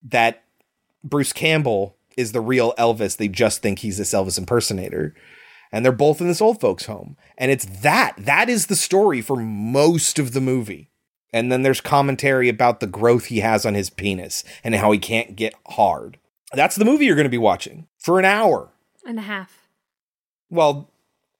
[0.03, 0.43] that
[1.03, 3.17] Bruce Campbell is the real Elvis.
[3.17, 5.15] They just think he's this Elvis impersonator.
[5.73, 7.17] And they're both in this old folks' home.
[7.37, 8.13] And it's that.
[8.17, 10.89] That is the story for most of the movie.
[11.33, 14.99] And then there's commentary about the growth he has on his penis and how he
[14.99, 16.19] can't get hard.
[16.53, 18.69] That's the movie you're going to be watching for an hour.
[19.05, 19.67] and a half.
[20.51, 20.91] Well,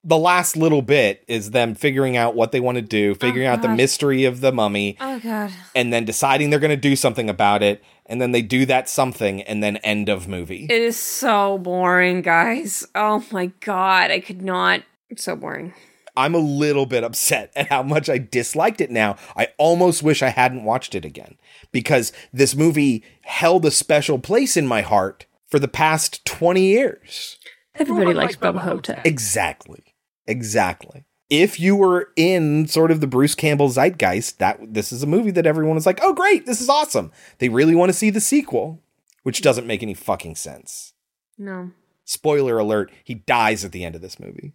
[0.02, 3.52] the last little bit is them figuring out what they want to do, figuring oh,
[3.52, 5.50] out the mystery of the mummy, Oh god.
[5.74, 7.82] and then deciding they're going to do something about it.
[8.06, 10.66] And then they do that something, and then end of movie.
[10.68, 12.86] It is so boring, guys.
[12.94, 14.82] Oh my god, I could not.
[15.08, 15.72] It's so boring.
[16.16, 19.16] I'm a little bit upset at how much I disliked it now.
[19.36, 21.36] I almost wish I hadn't watched it again
[21.72, 27.38] because this movie held a special place in my heart for the past 20 years.
[27.74, 29.04] Everybody likes Bubba Ho-Tep.
[29.04, 29.82] Exactly.
[30.26, 31.04] Exactly.
[31.30, 35.30] If you were in sort of the Bruce Campbell zeitgeist, that this is a movie
[35.32, 38.20] that everyone was like, "Oh great, this is awesome." They really want to see the
[38.20, 38.80] sequel,
[39.22, 40.92] which doesn't make any fucking sense.
[41.38, 41.70] No.
[42.04, 44.52] Spoiler alert, he dies at the end of this movie.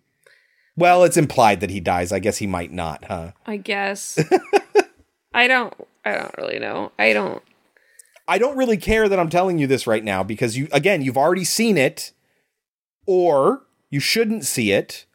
[0.77, 2.11] Well, it's implied that he dies.
[2.11, 3.31] I guess he might not, huh?
[3.45, 4.17] I guess.
[5.33, 5.73] I don't
[6.05, 6.91] I don't really know.
[6.97, 7.43] I don't
[8.27, 11.17] I don't really care that I'm telling you this right now because you again, you've
[11.17, 12.13] already seen it
[13.05, 15.05] or you shouldn't see it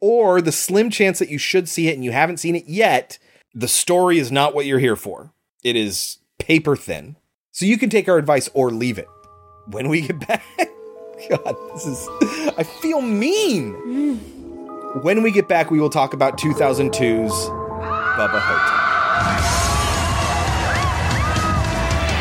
[0.00, 3.18] or the slim chance that you should see it and you haven't seen it yet,
[3.54, 5.32] the story is not what you're here for.
[5.62, 7.16] It is paper thin.
[7.52, 9.08] So you can take our advice or leave it.
[9.66, 10.42] When we get back,
[11.28, 12.08] God, this is
[12.56, 14.18] I feel mean.
[15.02, 19.59] When we get back, we will talk about 2002's Bubba Ho-Tep.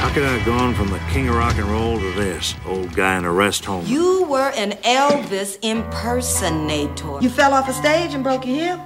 [0.10, 2.96] How could I have gone from the king of rock and roll to this old
[2.96, 3.86] guy in a rest home?
[3.86, 7.20] You were an Elvis impersonator.
[7.22, 8.80] You fell off a stage and broke your hip?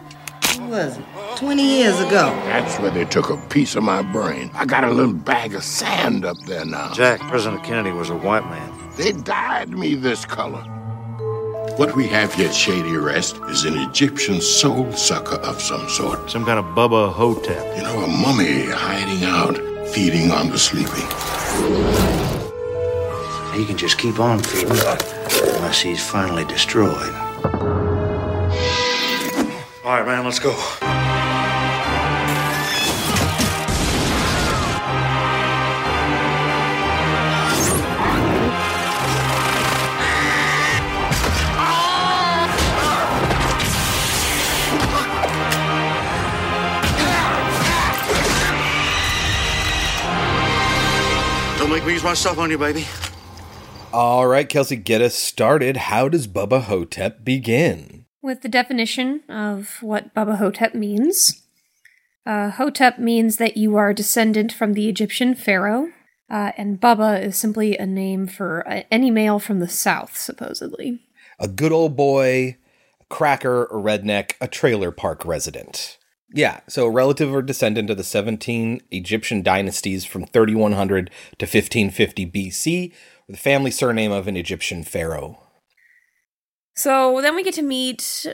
[0.57, 1.05] When was it?
[1.37, 2.37] 20 years ago.
[2.43, 4.51] That's where they took a piece of my brain.
[4.53, 6.91] I got a little bag of sand up there now.
[6.91, 8.91] Jack, President Kennedy was a white man.
[8.97, 10.63] They dyed me this color.
[11.77, 16.29] What we have here at Shady Rest is an Egyptian soul sucker of some sort.
[16.29, 17.77] Some kind of Bubba Ho-Tep.
[17.77, 21.05] You know, a mummy hiding out, feeding on the sleeping.
[23.53, 24.97] He can just keep on feeding uh.
[25.55, 27.13] unless he's finally destroyed.
[29.83, 31.02] All right, man, let's go.
[51.63, 52.85] Can use my stuff on you, baby.
[53.91, 55.75] All right, Kelsey, get us started.
[55.75, 58.05] How does Bubba Ho-Tep begin?
[58.21, 61.43] With the definition of what Baba Hotep means.
[62.25, 65.89] Uh, Hotep means that you are a descendant from the Egyptian pharaoh,
[66.29, 70.99] uh, and Baba is simply a name for uh, any male from the south, supposedly.
[71.39, 72.57] A good old boy,
[73.01, 75.97] a cracker, a redneck, a trailer park resident.
[76.35, 82.91] Yeah, so relative or descendant of the 17 Egyptian dynasties from 3100 to 1550 BC,
[83.27, 85.39] with the family surname of an Egyptian pharaoh.
[86.75, 88.25] So then we get to meet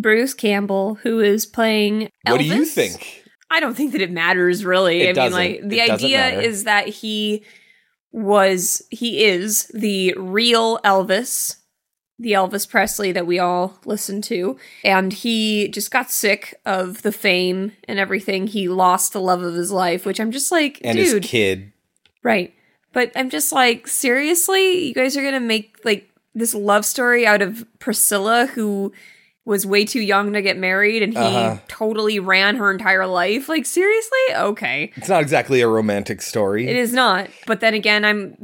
[0.00, 2.30] Bruce Campbell, who is playing Elvis.
[2.30, 3.24] What do you think?
[3.50, 5.02] I don't think that it matters really.
[5.02, 5.38] It I mean, doesn't.
[5.38, 7.44] like the It idea is that he
[8.10, 11.56] was, he is the real Elvis,
[12.18, 17.10] the Elvis Presley that we all listen to, and he just got sick of the
[17.12, 18.46] fame and everything.
[18.46, 21.72] He lost the love of his life, which I'm just like, And dude, his kid.
[22.22, 22.54] Right.
[22.92, 24.86] But I'm just like, seriously?
[24.88, 28.92] You guys are going to make like this love story out of Priscilla who
[29.44, 31.58] was way too young to get married and he Uh-huh.
[31.68, 33.48] totally ran her entire life?
[33.48, 34.18] Like seriously?
[34.34, 34.92] Okay.
[34.96, 36.68] It's not exactly a romantic story.
[36.68, 37.28] It is not.
[37.46, 38.38] But then again, I'm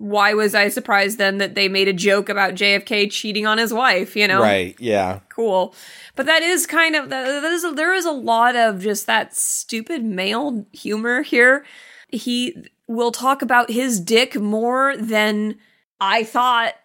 [0.00, 3.70] why was I surprised then that they made a joke about JFK cheating on his
[3.70, 4.40] wife, you know?
[4.40, 5.20] Right, yeah.
[5.28, 5.74] Cool.
[6.16, 10.02] But that is kind of that is there is a lot of just that stupid
[10.02, 11.66] male humor here.
[12.08, 12.56] He
[12.88, 15.58] will talk about his dick more than
[16.00, 16.76] I thought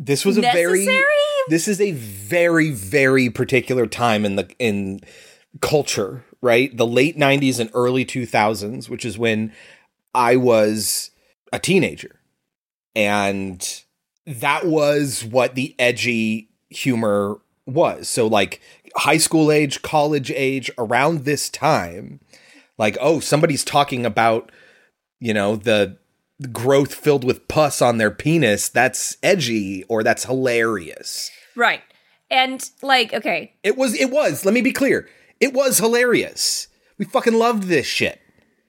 [0.00, 0.88] This was a very
[1.48, 5.02] this is a very very particular time in the in
[5.60, 6.76] culture, right?
[6.76, 9.52] The late 90s and early 2000s, which is when
[10.16, 11.12] I was
[11.52, 12.19] a teenager.
[12.94, 13.82] And
[14.26, 18.08] that was what the edgy humor was.
[18.08, 18.60] So like
[18.96, 22.20] high school age, college age, around this time,
[22.78, 24.50] like oh, somebody's talking about
[25.20, 25.98] you know the
[26.52, 31.82] growth filled with pus on their penis that's edgy or that's hilarious Right.
[32.30, 35.08] And like, okay, it was it was let me be clear
[35.40, 38.20] it was hilarious we fucking loved this shit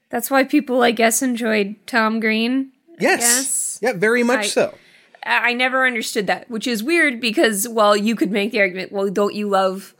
[0.09, 2.73] that's why people I guess enjoyed Tom Green.
[3.01, 4.75] Yes yeah very much I- so
[5.23, 9.07] I never understood that, which is weird because, well, you could make the argument, well,
[9.11, 9.93] don't you love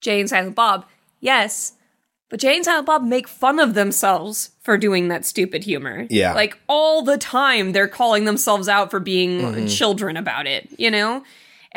[0.00, 0.84] Jay and Silent Bob?
[1.20, 1.74] Yes.
[2.28, 6.08] But Jay and Silent Bob make fun of themselves for doing that stupid humor.
[6.10, 6.34] Yeah.
[6.34, 9.78] Like all the time they're calling themselves out for being Mhm.
[9.78, 11.22] children about it, you know?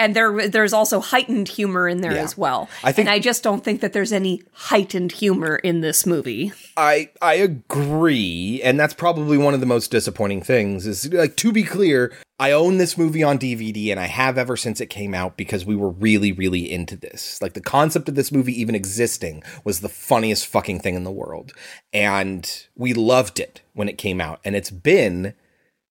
[0.01, 2.23] And there there's also heightened humor in there Yeah.
[2.23, 2.67] as well.
[2.83, 6.51] I think- and I just don't think that there's any heightened humor in this movie.
[6.75, 10.87] I I agree, and that's probably one of the most disappointing things.
[10.87, 14.57] Is like to be clear, I own this movie on DVD, and I have ever
[14.57, 17.39] since it came out because we were really really into this.
[17.41, 21.11] Like the concept of this movie even existing was the funniest fucking thing in the
[21.11, 21.53] world,
[21.93, 24.39] and we loved it when it came out.
[24.43, 25.33] And it's been,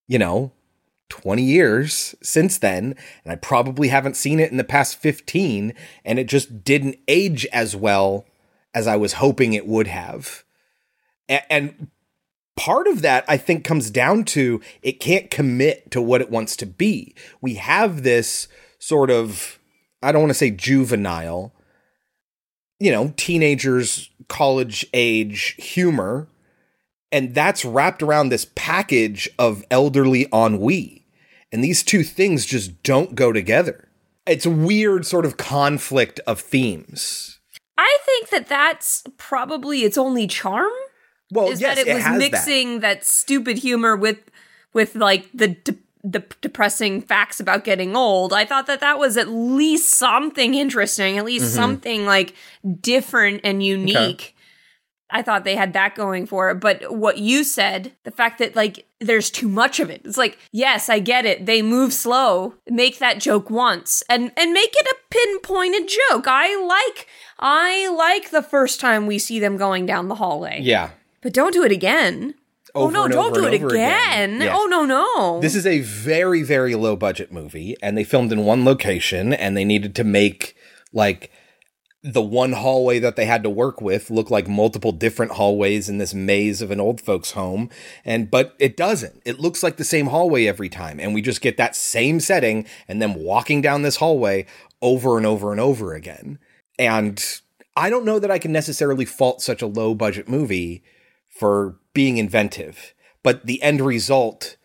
[0.09, 0.51] you know.
[1.11, 5.75] 20 years since then, and I probably haven't seen it in the past 15,
[6.05, 8.25] and it just didn't age as well
[8.73, 10.45] as I was hoping it would have.
[11.29, 11.89] And
[12.57, 16.57] part of that, I think, comes down to it can't commit to what it wants
[16.57, 17.15] to be.
[17.41, 19.59] We have this sort of,
[20.03, 21.53] I don't want to say juvenile,
[22.79, 26.29] you know, teenagers, college age humor.
[27.13, 31.00] And that's wrapped around this package of elderly ennui.
[31.53, 33.89] And these two things just don't go together.
[34.27, 37.39] It's a weird sort of conflict of themes.
[37.77, 40.71] I think that that's probably its only charm.
[41.33, 42.19] Well, is yes, that it it was has that.
[42.33, 43.05] mixing that.
[43.05, 44.19] stupid humor with
[44.73, 48.33] with like the de- the depressing facts about getting old.
[48.33, 51.55] I thought that that was at least something interesting, at least Mhm.
[51.55, 52.35] something like
[52.81, 54.35] different and unique.
[55.13, 58.57] I thought they had that going for it, but what you said, the fact that
[58.57, 60.03] like there's too much of it.
[60.05, 61.47] It's like, yes, I get it.
[61.47, 62.55] They move slow.
[62.69, 66.27] Make that joke once and and make it a pinpointed joke.
[66.27, 67.07] I like
[67.39, 70.61] I like the first time we see them going down the hallway.
[70.63, 70.91] Yeah.
[71.23, 72.35] But don't do it again.
[72.75, 73.71] Oh, over oh no, don't do it again.
[73.71, 74.41] again.
[74.41, 74.57] Yeah.
[74.57, 75.41] Oh no, no.
[75.41, 79.57] This is a very, very low budget movie, and they filmed in one location, and
[79.57, 80.57] they needed to make
[80.93, 81.33] like
[82.03, 85.99] the one hallway that they had to work with look like multiple different hallways in
[85.99, 87.69] this maze of an old folks home.
[88.05, 89.21] And but it doesn't.
[89.25, 90.99] It looks like the same hallway every time.
[90.99, 94.47] And we just get that same setting and them walking down this hallway
[94.81, 96.39] over and over and over again.
[96.79, 97.23] And
[97.77, 100.83] i don't know that i can necessarily fault such a low budget movie
[101.29, 104.57] for being inventive but the end result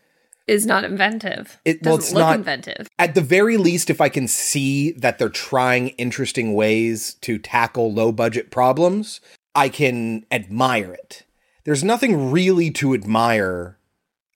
[0.46, 1.58] is not inventive.
[1.64, 2.88] It- Doesn't well, it's look not- inventive.
[2.98, 7.92] at the very least, if I can see that they're trying interesting ways to tackle
[7.92, 9.20] low budget problems,
[9.54, 11.24] I can admire it.
[11.64, 13.78] There's nothing really to admire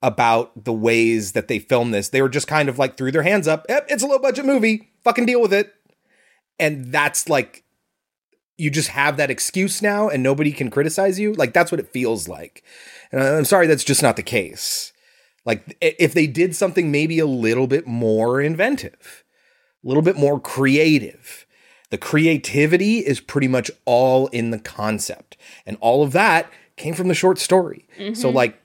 [0.03, 2.09] about the ways that they filmed this.
[2.09, 3.67] They were just kind of like threw their hands up.
[3.69, 4.91] Yep, it's a low budget movie.
[5.05, 5.73] Fucking deal with it.
[6.59, 7.63] And that's like
[8.59, 11.35] you just have that excuse now and nobody can criticize you.
[11.35, 12.63] Like that's what it feels like.
[13.13, 14.93] And I'm sorry that's just not the case.
[15.45, 19.25] Like if they did something maybe a little bit more inventive,
[19.85, 21.47] a little bit more creative.
[21.91, 25.37] The creativity is pretty much all in the concept.
[25.67, 27.87] And all of that came from the short story.
[28.15, 28.35] So Mhm.
[28.35, 28.57] like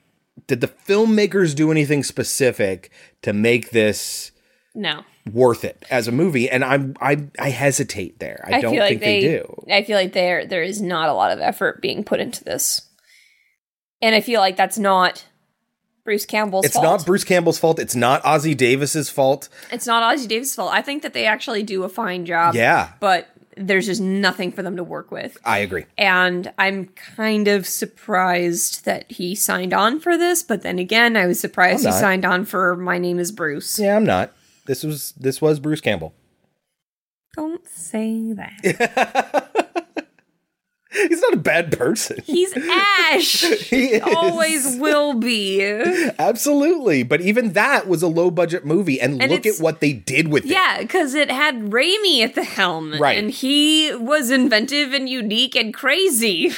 [0.46, 2.90] did the filmmakers do anything specific
[3.22, 4.30] to make this
[4.74, 5.02] No.
[5.32, 6.48] worth it as a movie?
[6.48, 8.44] And I'm I I hesitate there.
[8.46, 9.64] I, don't think they, do.
[9.70, 12.82] I feel like there there is not a lot of effort being put into this,
[14.02, 15.24] and I feel like that's not
[16.06, 16.84] Bruce Campbell's It's fault.
[16.84, 17.78] not Bruce Campbell's fault.
[17.78, 19.50] It's not Ossie Davis's fault.
[19.70, 20.72] It's not Ossie Davis' fault.
[20.72, 22.54] I think that they actually do a fine job.
[22.54, 22.92] Yeah.
[23.00, 23.28] but
[23.58, 25.38] there's just nothing for them to work with.
[25.44, 25.86] I agree.
[25.96, 31.26] And I'm kind of surprised that he signed on for this, but then again, I
[31.26, 33.78] was surprised he signed on for My Name is Bruce.
[33.78, 34.32] Yeah, I'm not.
[34.66, 36.12] This was this was Bruce Campbell.
[37.34, 39.65] Don't say that.
[41.08, 42.18] He's not a bad person.
[42.24, 43.40] He's Ash.
[43.42, 44.02] He is.
[44.02, 45.62] always will be.
[46.18, 47.02] Absolutely.
[47.02, 49.00] But even that was a low budget movie.
[49.00, 50.50] And, And look at what they did with it.
[50.50, 52.94] Yeah, because it had Raimi at the helm.
[52.98, 53.18] Right.
[53.18, 56.52] And he was inventive and unique and crazy.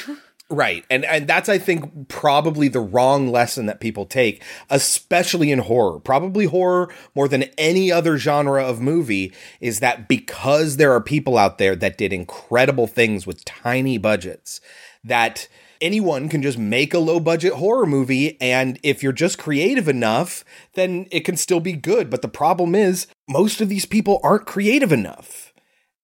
[0.51, 0.83] Right.
[0.89, 5.99] And and that's I think probably the wrong lesson that people take, especially in horror.
[5.99, 11.37] Probably horror more than any other genre of movie is that because there are people
[11.37, 14.59] out there that did incredible things with tiny budgets
[15.03, 15.47] that
[15.81, 20.43] anyone can just make a low budget horror movie and if you're just creative enough,
[20.73, 22.09] then it can still be good.
[22.09, 25.53] But the problem is most of these people aren't creative enough.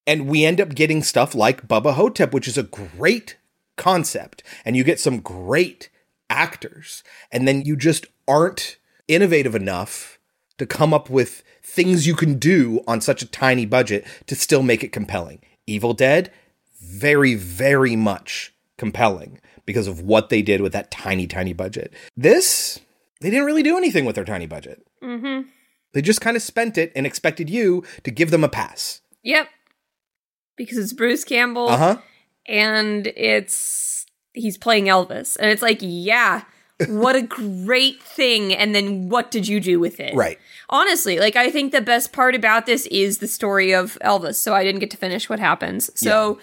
[0.06, 3.38] And we end up getting stuff like Bubba Ho-Tep, which is a great
[3.76, 4.44] concept.
[4.64, 5.90] And you get some great
[6.30, 7.04] actors.
[7.32, 8.78] And then you just aren't
[9.08, 10.20] innovative enough
[10.58, 14.64] to come up with things you can do on such a tiny budget to still
[14.64, 15.42] make it compelling.
[15.68, 16.32] Evil Dead,
[16.80, 21.92] very, very much compelling because of what they did with that tiny, tiny budget.
[22.16, 22.80] This,
[23.20, 24.86] they didn't really do anything with their tiny budget.
[25.02, 25.50] Mm-hmm.
[25.94, 29.02] They just kind of spent it and expected you to give them a pass.
[29.24, 29.48] Yep.
[30.56, 31.70] Because it's Bruce Campbell.
[31.70, 31.98] Uh huh.
[32.48, 36.44] And it's he's playing Elvis, and it's like, yeah,
[36.88, 37.22] what a
[37.66, 38.54] great thing.
[38.54, 40.16] And then what did you do with it?
[40.16, 40.38] Right.
[40.70, 44.36] Honestly, like I think the best part about this is the story of Elvis.
[44.36, 45.90] So I didn't get to finish what happens.
[46.00, 46.40] So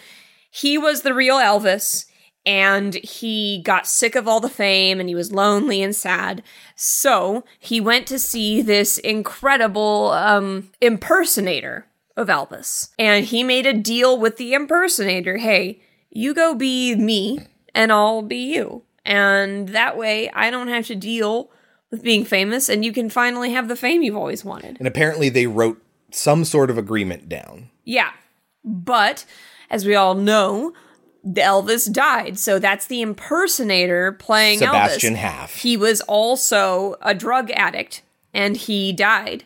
[0.51, 2.07] he was the real Elvis.
[2.45, 6.43] And he got sick of all the fame and he was lonely and sad.
[6.75, 12.89] So he went to see this incredible um, impersonator of Elvis.
[12.99, 15.83] And he made a deal with the impersonator hey,
[16.13, 17.41] you go be me
[17.75, 18.83] and I'll be you.
[19.05, 21.51] And that way I don't have to deal
[21.91, 24.77] with being famous and you can finally have the fame you've always wanted.
[24.79, 27.71] And apparently they wrote some sort of agreement down.
[27.85, 28.13] Yeah.
[28.65, 29.25] But
[29.71, 30.75] as we all know,
[31.27, 32.39] Elvis died.
[32.39, 35.19] So that's the impersonator playing Sebastian Elvis.
[35.19, 35.57] Haff.
[35.57, 38.03] He was also a drug addict
[38.35, 39.45] and he died.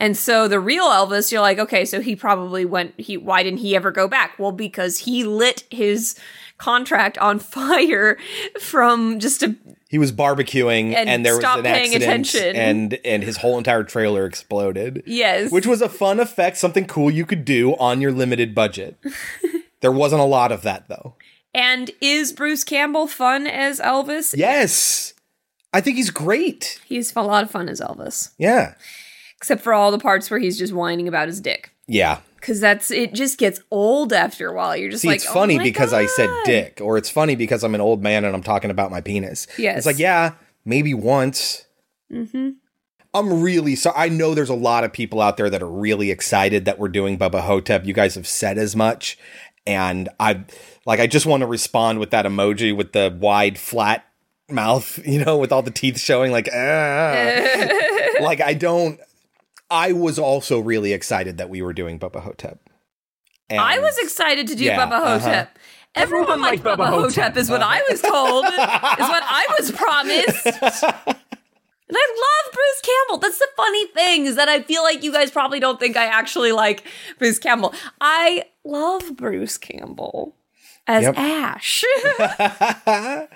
[0.00, 3.58] And so the real Elvis, you're like, okay, so he probably went he why didn't
[3.58, 4.38] he ever go back?
[4.38, 6.18] Well, because he lit his
[6.56, 8.16] contract on fire
[8.60, 9.56] from just a
[9.88, 12.56] He was barbecuing And and, there was an paying accident attention.
[12.56, 15.02] and and his whole entire trailer exploded.
[15.04, 15.50] Yes.
[15.50, 18.96] Which was a fun effect, something cool you could do on your limited budget.
[19.80, 21.14] there wasn't a lot of that though.
[21.54, 24.34] And is Bruce Campbell fun as Elvis?
[24.36, 25.14] Yes.
[25.72, 26.80] I think he's great.
[26.86, 28.30] He's a lot of fun as Elvis.
[28.38, 28.74] Yeah.
[29.38, 31.72] Except for all the parts where he's just whining about his dick.
[31.86, 32.20] Yeah.
[32.40, 34.76] Cause that's it just gets old after a while.
[34.76, 37.64] You're just See, like it's "Oh funny because I said dick, or it's funny because
[37.64, 39.48] I'm an old man and I'm talking about my penis.
[39.58, 39.78] Yes.
[39.78, 40.34] It's like, yeah,
[40.64, 41.64] maybe once.
[42.12, 42.54] Mhm.
[43.14, 46.10] I'm really so I know there's a lot of people out there that are really
[46.12, 47.84] excited that we're doing Bubba Ho-Tep.
[47.84, 49.18] You guys have said as much.
[49.66, 50.44] And I
[50.86, 54.04] like I just want to respond with that emoji with the wide flat
[54.48, 57.66] mouth, you know, with all the teeth showing like ah.
[58.20, 59.00] like I don't
[59.70, 62.58] I was also really excited that we were doing Bubba Ho-Tep.
[63.50, 65.18] And I was excited to do Yeah, Bubba uh-huh.
[65.20, 65.58] Hotep.
[65.94, 70.46] Everyone liked Bubba, Hotep, is what I was told, is what I was promised.
[71.90, 73.18] And I love Bruce Campbell.
[73.18, 76.04] That's the funny thing is that I feel like you guys probably don't think I
[76.04, 76.84] actually like
[77.18, 77.72] Bruce Campbell.
[78.00, 80.36] I love Bruce Campbell
[80.86, 81.14] as Yep.
[81.16, 81.84] Ash.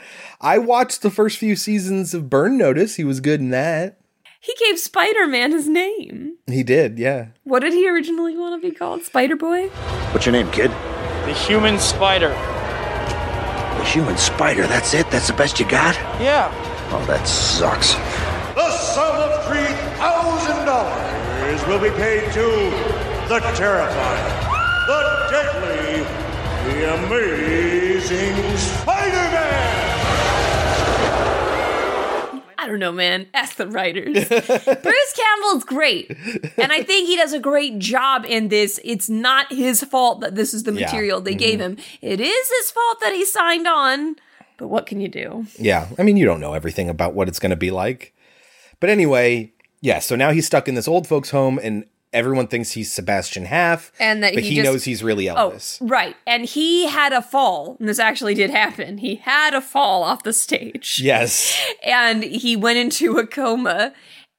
[0.43, 2.97] I watched the first few seasons of Burn Notice.
[2.97, 3.99] He was good in that.
[4.45, 6.39] He gave Spider Man his name.
[6.49, 7.27] He did, yeah.
[7.45, 9.05] What did he originally want to be called?
[9.05, 9.69] Spider Boy?
[10.11, 10.73] What's your name, kid?
[11.27, 12.31] The Human Spider.
[12.31, 15.09] The Human Spider, that's it?
[15.13, 15.95] That's the best you got?
[16.21, 16.51] Yeah.
[16.91, 17.95] Oh, that sucks.
[18.57, 22.73] The sum of $3,000 will be paid to
[23.29, 24.35] the terrifying,
[24.89, 26.03] the deadly,
[26.67, 30.02] the amazing Spider Man!
[32.63, 33.27] I don't know, man.
[33.35, 34.29] Ask the writers.
[34.29, 36.11] Bruce Campbell's great.
[36.57, 38.79] And I think he does a great job in this.
[38.85, 40.87] It's not his fault that this is the Yeah.
[40.87, 41.79] material they gave mm-hmm.
[41.79, 41.85] him.
[42.01, 44.17] It is his fault that he signed on.
[44.59, 45.47] But what can you do?
[45.59, 48.15] Yeah, I mean, you don't know everything about what it's going to be like.
[48.79, 52.73] But anyway, yeah, so now he's stuck in this old folks' home, and everyone thinks
[52.73, 55.79] he's Sebastian Haff, And that but he he, just- knows he's really oh, Elvis.
[55.81, 56.17] Oh, right.
[56.27, 57.77] And he had a fall.
[57.81, 58.99] And this actually did happen.
[58.99, 61.01] He had a fall off the stage.
[61.03, 61.59] Yes.
[61.85, 63.93] and he went into a coma.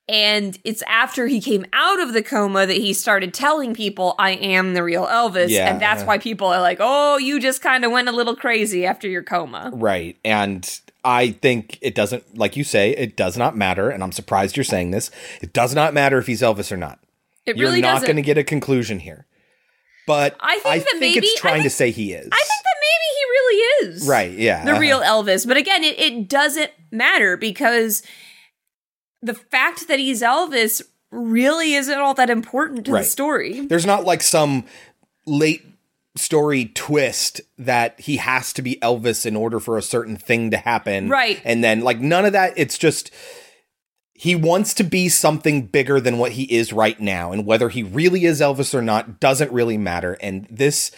[0.10, 4.32] And it's after he came out of the coma that he started telling people, I
[4.32, 5.50] am the real Elvis.
[5.50, 5.72] Yeah.
[5.72, 8.86] And that's why people are like, oh, you just kind of went a little crazy
[8.86, 9.72] after your coma.
[9.74, 10.18] Right.
[10.26, 10.70] And
[11.06, 13.90] I think it doesn't, like you say, it does not matter.
[13.90, 15.10] And I'm surprised you're saying this.
[15.42, 17.00] It does not matter if he's Elvis or not.
[17.46, 19.26] It you're really not going to get a conclusion here.
[20.06, 22.28] But I think that maybe- it's trying I to say he is.
[22.32, 24.08] I think that maybe he really is.
[24.08, 24.80] Right, yeah, The uh-huh.
[24.80, 25.48] real Elvis.
[25.48, 28.04] But again, it, it doesn't matter because
[29.22, 33.04] the fact that he's Elvis really isn't all that important to Right.
[33.04, 33.66] the story.
[33.66, 34.66] There's not like some
[35.26, 35.64] late
[36.16, 40.58] story twist that he has to be Elvis in order for a certain thing to
[40.58, 41.08] happen.
[41.10, 41.42] Right.
[41.46, 42.54] And then like none of that.
[42.58, 43.12] It's just
[44.24, 47.34] he wants to be something bigger than what he is right now.
[47.34, 50.14] And whether he really is Elvis or not doesn't really matter.
[50.22, 50.92] And this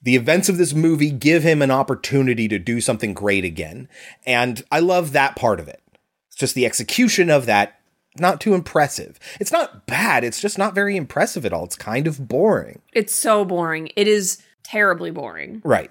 [0.00, 3.86] the events of this movie give him an opportunity to do something great again.
[4.24, 5.82] And I love that part of it.
[6.28, 7.78] It's just the execution of that
[8.18, 9.20] not too impressive.
[9.38, 11.64] It's not bad, it's just not very impressive at all.
[11.64, 12.80] It's kind of boring.
[12.94, 13.90] It's so boring.
[13.94, 15.60] It is terribly boring.
[15.66, 15.90] Right.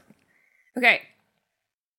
[0.75, 1.03] Okay.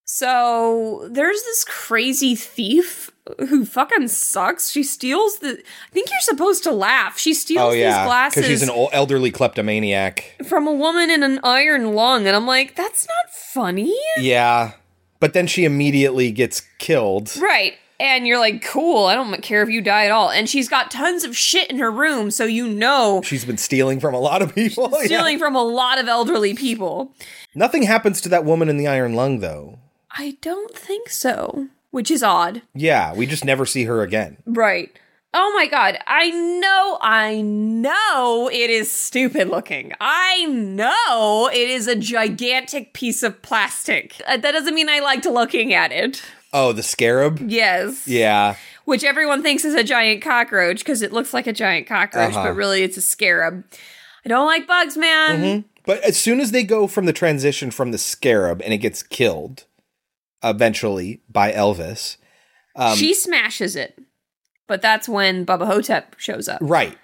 [0.05, 3.10] So there's this crazy thief
[3.49, 4.71] who fucking sucks.
[4.71, 5.51] She steals the.
[5.51, 7.19] I think you're supposed to laugh.
[7.19, 10.37] She steals oh these glasses because she's an old, elderly kleptomaniac.
[10.49, 14.73] from a woman in an iron lung, and I'm like, that's not funny, Yeah,
[15.21, 17.37] but then she immediately gets killed.
[17.41, 17.75] right?
[17.99, 19.05] And you're like, cool.
[19.05, 20.31] I don't care if you die at all.
[20.31, 24.01] And she's got tons of shit in her room, so you know She's been stealing
[24.01, 24.89] from a lot of people.
[25.01, 25.05] Yeah.
[25.05, 27.15] stealing from a lot of elderly people.
[27.55, 29.81] Nothing happens to that woman in the iron lung, though.
[30.17, 32.63] I don't think so, which is odd.
[32.75, 34.37] Yeah, we just never see her again.
[34.47, 34.91] Right.
[35.33, 35.97] Oh my god.
[36.09, 39.93] I know, I know it is stupid looking.
[40.01, 44.21] I know it is a gigantic piece of plastic.
[44.27, 46.23] Uh, that doesn't mean I liked looking at it.
[46.53, 47.39] Oh, the scarab.
[47.49, 48.09] Yes.
[48.09, 48.57] Yeah,
[48.87, 52.49] Which everyone thinks is a giant cockroach because it looks like a giant cockroach, Uh-huh.
[52.49, 53.65] but really it's a scarab.
[54.25, 55.41] I don't like bugs, man.
[55.43, 55.65] Mhm.
[55.87, 59.03] But as soon as they go from the transition from the scarab and it gets
[59.05, 59.65] killed,
[60.43, 62.17] eventually by Elvis.
[62.77, 63.99] Um, she smashes it.
[64.67, 66.61] But that's when Bubba Ho-Tep shows up.
[66.63, 66.97] Right.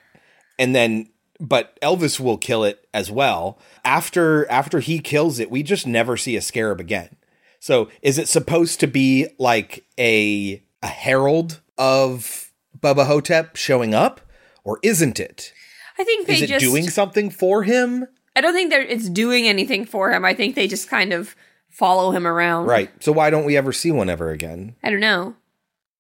[0.57, 1.09] And then
[1.39, 3.59] but Elvis will kill it as well.
[3.85, 7.17] After after he kills it, we just never see a scarab again.
[7.59, 14.21] So is it supposed to be like a a herald of Bubba Ho-Tep showing up?
[14.65, 15.53] Or isn't it?
[15.99, 18.07] I think they Is it just doing something for him?
[18.35, 20.25] I don't think that it's doing anything for him.
[20.25, 21.35] I think they just kind of
[21.79, 22.67] follow him around.
[22.67, 22.91] Right.
[23.03, 24.75] So why don't we ever see one ever again?
[24.83, 25.35] I don't know.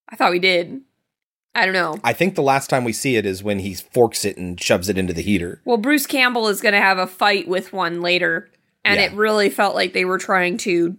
[0.09, 0.81] I thought we did.
[1.55, 1.98] I don't know.
[2.05, 4.89] I think the last time we see it is when he forks it and shoves
[4.89, 5.61] it into the heater.
[5.65, 8.51] Well, Bruce Campbell is going to have a fight with one later,
[8.85, 9.07] and Yeah.
[9.07, 10.97] it really felt like they were trying to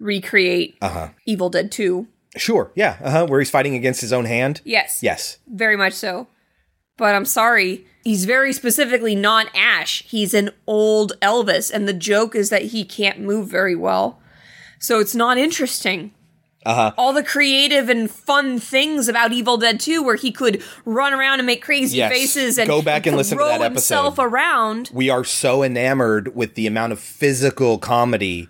[0.00, 1.08] recreate Uh-huh.
[1.26, 2.06] Evil Dead 2.
[2.36, 2.70] Sure.
[2.74, 2.98] Yeah.
[3.02, 3.26] Uh-huh.
[3.26, 4.60] Where he's fighting against his own hand.
[4.64, 5.00] Yes.
[5.02, 5.38] Yes.
[5.48, 6.26] Very much so.
[6.98, 10.02] But I'm sorry, he's very specifically not Ash.
[10.02, 14.20] He's an old Elvis, and the joke is that he can't move very well.
[14.78, 16.12] So it's not interesting.
[16.66, 16.92] Uh-huh.
[16.98, 21.38] All the creative and fun things about Evil Dead 2, where he could run around
[21.38, 22.12] and make crazy Yes.
[22.12, 24.22] faces and Go back and listen to that himself episode.
[24.24, 24.90] around.
[24.92, 28.48] We are so enamored with the amount of physical comedy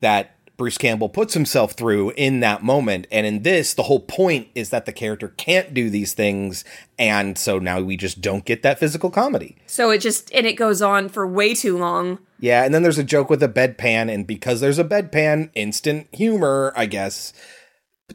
[0.00, 3.06] that Bruce Campbell puts himself through in that moment.
[3.10, 6.64] And in this, the whole point is that the character can't do these things.
[6.98, 9.56] And so now we just don't get that physical comedy.
[9.66, 12.20] So it just and it goes on for way too long.
[12.38, 12.64] Yeah.
[12.64, 14.12] And then there's a joke with a bedpan.
[14.12, 17.32] And because there's a bedpan, instant humor, I guess.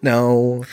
[0.01, 0.65] No.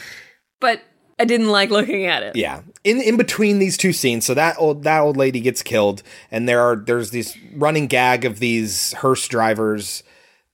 [0.60, 0.82] But
[1.18, 2.36] I didn't like looking at it.
[2.36, 2.60] Yeah.
[2.84, 6.48] In in between these two scenes, so that old that old lady gets killed, and
[6.48, 10.04] there are there's this running gag of these hearse drivers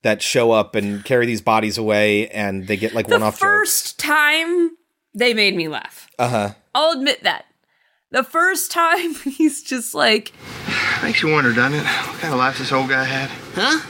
[0.02, 3.42] that show up and carry these bodies away, and they get like one off jokes.
[3.42, 4.76] First time
[5.14, 6.08] they made me laugh.
[6.18, 6.50] Uh huh.
[6.74, 7.46] I'll admit that.
[8.10, 10.32] The first time he's just like,
[11.02, 11.84] Makes you wonder, doesn't it?
[11.84, 13.30] What kind of life this old guy had?
[13.54, 13.80] Huh?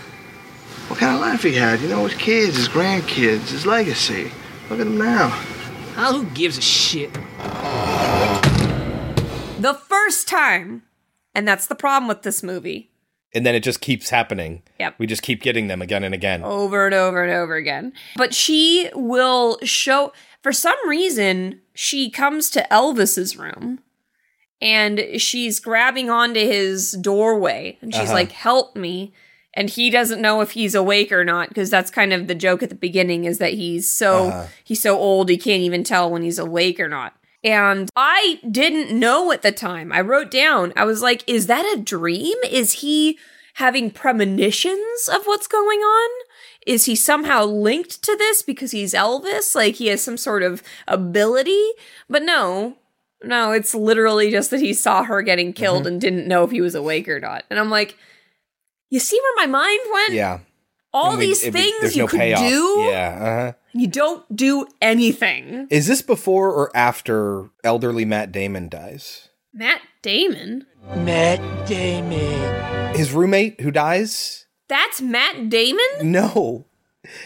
[0.89, 1.81] What kind of life he had?
[1.81, 4.31] You know, his kids, his grandkids, his legacy.
[4.71, 5.31] Look at him now.
[5.97, 7.13] Oh, who gives a shit?
[9.61, 10.83] The first time.
[11.35, 12.92] And that's the problem with this movie.
[13.35, 14.63] And then it just keeps happening.
[14.79, 14.97] Yep.
[14.99, 16.43] We just keep getting them again and again.
[16.45, 17.93] over and over and over again.
[18.17, 23.79] But she will show, for some reason, she comes to Elvis's room
[24.61, 28.13] and she's grabbing onto his doorway and she's Uh-huh.
[28.15, 29.13] like, help me.
[29.55, 32.63] And he doesn't know if he's awake or not because that's kind of the joke
[32.63, 34.47] at the beginning is that he's so Uh-huh.
[34.65, 37.15] he's so old he can't even tell when he's awake or not.
[37.45, 39.93] And I didn't know at the time.
[39.93, 42.37] I wrote down, I was like, is that a dream?
[42.49, 43.19] Is he
[43.55, 46.11] having premonitions of what's going on?
[46.67, 49.55] Is he somehow linked to this because he's Elvis?
[49.57, 51.71] Like he has some sort of ability?
[52.09, 52.77] But no,
[53.25, 55.87] no, it's literally just that he saw her getting killed Mhm.
[55.87, 57.45] and didn't know if he was awake or not.
[57.51, 57.97] And I'm like,
[58.91, 60.13] you see where my mind went?
[60.13, 60.39] Yeah.
[60.95, 62.41] All we- these it- things you no could payoff.
[62.41, 63.19] do, Yeah.
[63.21, 63.53] Uh-huh.
[63.75, 65.67] You don't do anything.
[65.71, 69.29] Is this before or after elderly Matt Damon dies?
[69.53, 70.67] Matt Damon?
[70.97, 72.95] Matt Damon.
[72.95, 74.47] His roommate who dies?
[74.69, 75.85] That's Matt Damon?
[76.03, 76.67] No.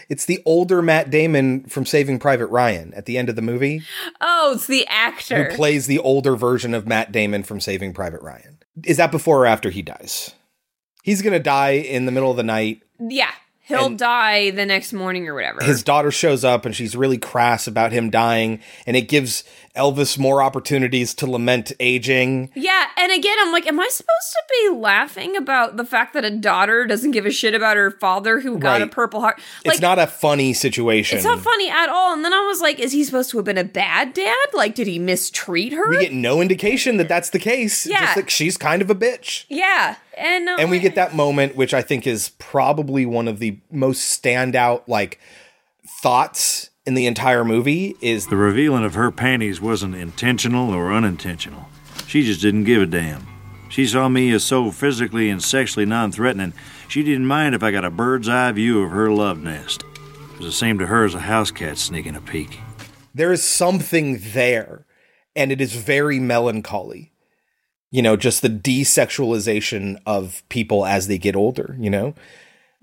[0.09, 3.83] It's the older Matt Damon from Saving Private Ryan at the end of the movie
[4.19, 5.49] Oh, it's the actor.
[5.49, 8.57] who plays the older version of Matt Damon from Saving Private Ryan.
[8.85, 10.33] Is that before or after he dies?
[11.03, 12.81] He's going to die in the middle of the night.
[12.99, 13.31] yeah,
[13.67, 15.63] he'll die the next morning or whatever.
[15.63, 19.43] His daughter shows up and she's really crass about him dying, and it gives
[19.77, 22.51] Elvis more opportunities to lament aging.
[22.55, 26.25] yeah, and again, I'm like, am I supposed to be laughing about the fact that
[26.25, 29.39] a daughter doesn't give a shit about her father who got a Purple Heart?
[29.65, 31.17] Like, it's not a funny situation.
[31.17, 32.13] It's not funny at all.
[32.13, 34.47] And then I was like, is he supposed to have been a bad dad?
[34.53, 35.89] Like, did he mistreat her?
[35.89, 37.85] We get no indication that that's the case.
[37.85, 37.99] Yeah.
[38.01, 39.45] Just that she's kind of a bitch.
[39.49, 39.95] yeah.
[40.17, 43.59] And, uh, and we get that moment, which I think is probably one of the
[43.69, 45.19] most standout like
[46.01, 51.67] thoughts in the entire movie is The revealing of her panties wasn't intentional or unintentional.
[52.07, 53.27] She just didn't give a damn.
[53.67, 56.53] She saw me as so physically and sexually non threatening,
[56.87, 59.83] she didn't mind if I got a bird's eye view of her love nest.
[60.33, 62.59] It was the same to her as a house cat sneaking a peek.
[63.13, 64.85] there is something there,
[65.35, 67.11] and it is very melancholy.
[67.91, 71.75] You know, just the desexualization of people as they get older.
[71.77, 72.15] You know,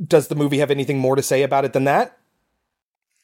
[0.07, 2.19] does the movie have anything more to say about it than that?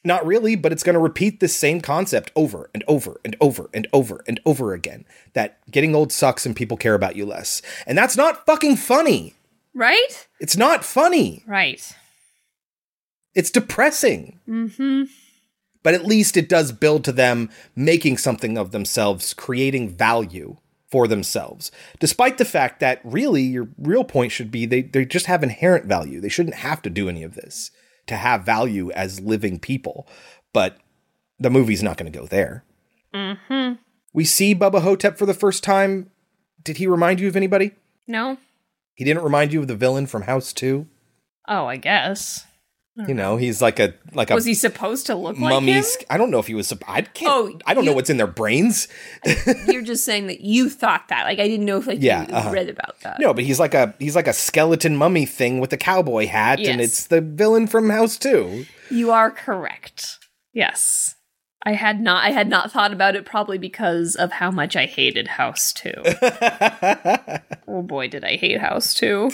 [0.03, 3.69] Not really, but it's going to repeat this same concept over and over and over
[3.73, 5.05] and over and over again.
[5.33, 7.61] That getting old sucks and people care about you less.
[7.85, 9.35] And that's not fucking funny.
[9.75, 10.27] right?
[10.39, 11.43] It's not funny.
[11.45, 11.95] Right.
[13.35, 14.39] It's depressing.
[14.49, 15.03] Mm-hmm.
[15.83, 20.57] But at least it does build to them making something of themselves, creating value
[20.89, 21.71] for themselves.
[21.99, 25.85] Despite the fact that really your real point should be they, they just have inherent
[25.85, 26.19] value.
[26.19, 27.71] They shouldn't have to do any of this
[28.11, 30.07] to have value as living people.
[30.53, 30.77] But
[31.39, 32.63] the movie's not going to go there.
[33.13, 33.73] Mm-hmm.
[34.13, 36.11] We see Bubba Ho-Tep for the first time.
[36.63, 37.71] Did he remind you of anybody?
[38.07, 38.37] No?
[38.93, 40.85] He didn't remind you of the villain from House 2?
[41.47, 42.45] Oh, I guess.
[42.97, 45.71] You know, he's like a like a Was he supposed to look like mummy.
[45.71, 45.83] him?
[46.09, 46.73] I don't know if he was.
[46.87, 47.31] I can't.
[47.31, 48.89] Oh, I don't know what's in their brains.
[49.67, 51.23] You're just saying that you thought that.
[51.23, 52.51] Like, I didn't know if like Yeah, you uh-huh.
[52.51, 53.19] read about that.
[53.19, 56.59] No, but he's like a he's like a skeleton mummy thing with a cowboy hat,
[56.59, 58.65] and it's the villain from House Two.
[58.89, 60.19] You are correct.
[60.53, 61.15] Yes.
[61.63, 64.85] I had not I had not thought about it probably because of how much I
[64.85, 65.91] hated House 2.
[67.67, 69.29] oh boy, did I hate House 2.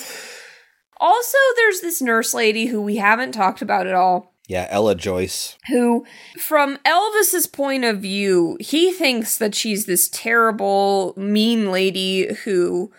[1.00, 4.34] Also, there's this nurse lady who we haven't talked about at all.
[4.48, 5.58] Yeah, Ella Joyce.
[5.70, 6.06] Who,
[6.40, 12.92] from Elvis's point of view, he thinks that she's this terrible, mean lady who,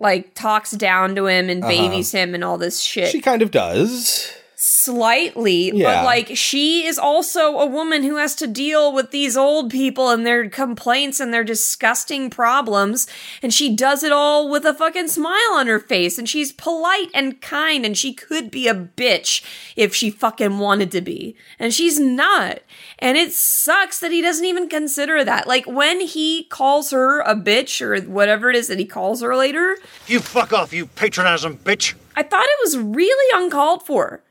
[0.00, 1.70] like, talks down to him and Uh-huh.
[1.72, 4.32] babies him and all this shit She kind of does.
[4.56, 5.96] Slightly, Yeah.
[6.00, 10.10] but like she is also a woman who has to deal with these old people
[10.10, 13.06] and their complaints and their disgusting problems.
[13.42, 16.18] And she does it all with a fucking smile on her face.
[16.18, 17.84] And she's polite and kind.
[17.84, 19.44] And she could be a bitch
[19.76, 21.36] if she fucking wanted to be.
[21.58, 22.60] And she's not.
[22.98, 25.46] And it sucks that he doesn't even consider that.
[25.46, 29.36] Like when he calls her a bitch or whatever it is that he calls her
[29.36, 29.76] later,
[30.06, 31.94] You fuck off, you patronizing bitch.
[32.16, 34.22] I thought it was really uncalled for.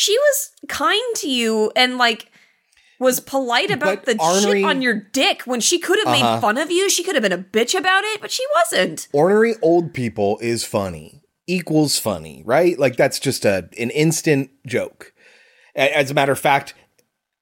[0.00, 2.30] She was kind to you and like
[3.00, 6.34] was polite about the ornery- shit on your dick when she could have Uh-huh.
[6.36, 6.88] made fun of you.
[6.88, 9.08] She could have been a bitch about it, but she wasn't.
[9.12, 11.22] Ornery old people is funny.
[11.48, 12.78] Equals funny, right?
[12.78, 15.12] Like that's just a an instant joke.
[15.74, 16.74] As a matter of fact,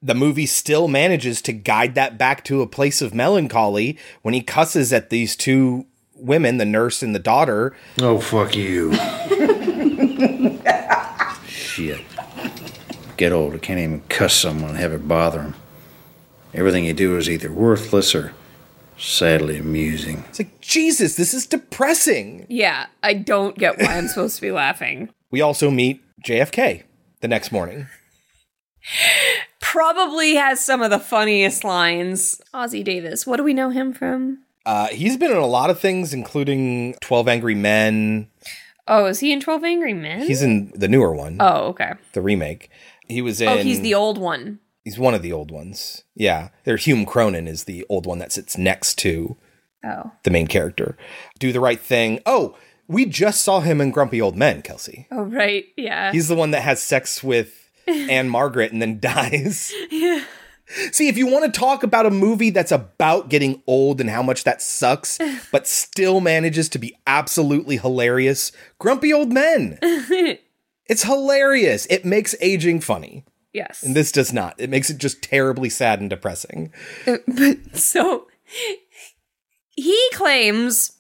[0.01, 4.41] the movie still manages to guide that back to a place of melancholy when he
[4.41, 5.85] cusses at these two
[6.15, 7.77] women, the nurse and the daughter.
[8.01, 8.95] Oh, fuck you.
[11.47, 12.01] Shit.
[13.17, 15.55] Get old, I can't even cuss someone and have it bother him.
[16.55, 18.33] Everything you do is either worthless or
[18.99, 20.25] Sadly amusing.
[20.31, 22.47] It's like, Jesus, this is depressing.
[22.49, 25.11] Yeah, I don't get why I'm supposed to be laughing.
[25.29, 26.85] We also meet JFK
[27.21, 27.89] the next morning.
[29.61, 32.41] Probably has some of the funniest lines.
[32.55, 33.27] Ossie Davis.
[33.27, 34.45] What do we know him from?
[34.65, 38.29] Uh, he's been in a lot of things, including 12 Angry Men.
[38.87, 40.21] Oh, is he in 12 Angry Men?
[40.27, 41.95] He's in the newer one, Oh, okay.
[42.13, 42.71] the remake.
[43.09, 43.49] He was in.
[43.49, 44.61] Oh, he's the old one.
[44.85, 46.05] He's one of the old ones.
[46.15, 46.51] Yeah.
[46.65, 49.37] There's Hume Cronyn is the old one that sits next to
[49.85, 50.13] Oh.
[50.25, 50.97] the main character.
[51.39, 52.21] Do the right thing.
[52.27, 52.57] Oh,
[52.89, 55.07] we just saw him in Grumpy Old Men, Kelsey.
[55.11, 55.65] Oh, right.
[55.77, 56.13] Yeah.
[56.13, 59.73] He's the one that has sex with Ann-Margret and then dies.
[59.91, 60.23] yeah.
[60.91, 64.23] See, if you want to talk about a movie that's about getting old and how
[64.23, 65.19] much that sucks,
[65.53, 68.51] but still manages to be absolutely hilarious,
[68.81, 69.79] Grumpy Old Men.
[70.89, 71.87] It's hilarious.
[71.91, 73.25] It makes aging funny.
[73.53, 73.83] yes.
[73.83, 74.55] And this does not.
[74.59, 76.73] It makes it just terribly sad and depressing.
[77.07, 78.27] Uh, but so
[79.71, 80.93] he claims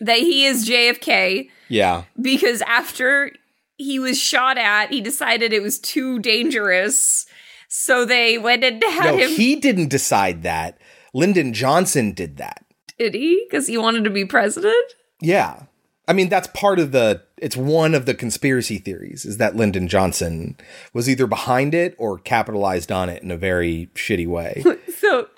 [0.00, 2.04] that he is JFK Yeah.
[2.20, 3.32] because after
[3.76, 7.26] he was shot at, he decided it was too dangerous.
[7.68, 9.30] So they went and had No, him.
[9.30, 10.78] he didn't decide that.
[11.14, 12.64] Lyndon Johnson did that.
[12.98, 13.44] did he?
[13.48, 14.74] Because he wanted to be president?
[15.20, 15.64] Yeah.
[16.08, 19.88] I mean, that's part of the, it's one of the conspiracy theories is that Lyndon
[19.88, 20.56] Johnson
[20.92, 24.64] was either behind it or capitalized on it in a very shitty way.
[24.98, 25.28] So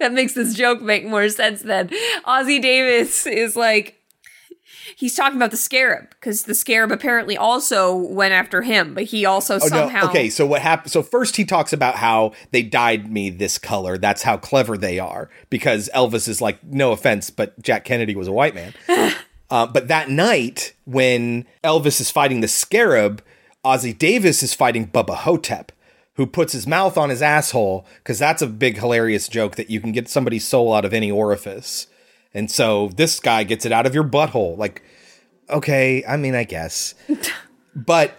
[0.00, 1.88] that makes this joke make more sense then.
[2.26, 3.96] Ossie Davis is like,
[4.96, 9.24] he's talking about the scarab because the scarab apparently also went after him, but he
[9.24, 10.02] also Oh, somehow.
[10.02, 10.08] no.
[10.10, 10.92] Okay, so what happened?
[10.92, 13.96] So first he talks about how they dyed me this color.
[13.98, 15.30] That's how clever they are.
[15.50, 18.74] Because Elvis is like, no offense, but Jack Kennedy was a white man.
[19.50, 23.22] uh, but that night, when Elvis is fighting the scarab,
[23.64, 25.72] Ossie Davis is fighting Bubba Ho-Tep,
[26.14, 27.86] who puts his mouth on his asshole.
[27.98, 31.10] Because that's a big hilarious joke that you can get somebody's soul out of any
[31.10, 31.86] orifice.
[32.34, 34.56] And so this guy gets it out of your butthole.
[34.58, 34.82] Like,
[35.48, 36.94] okay, I mean, I guess.
[37.74, 38.14] but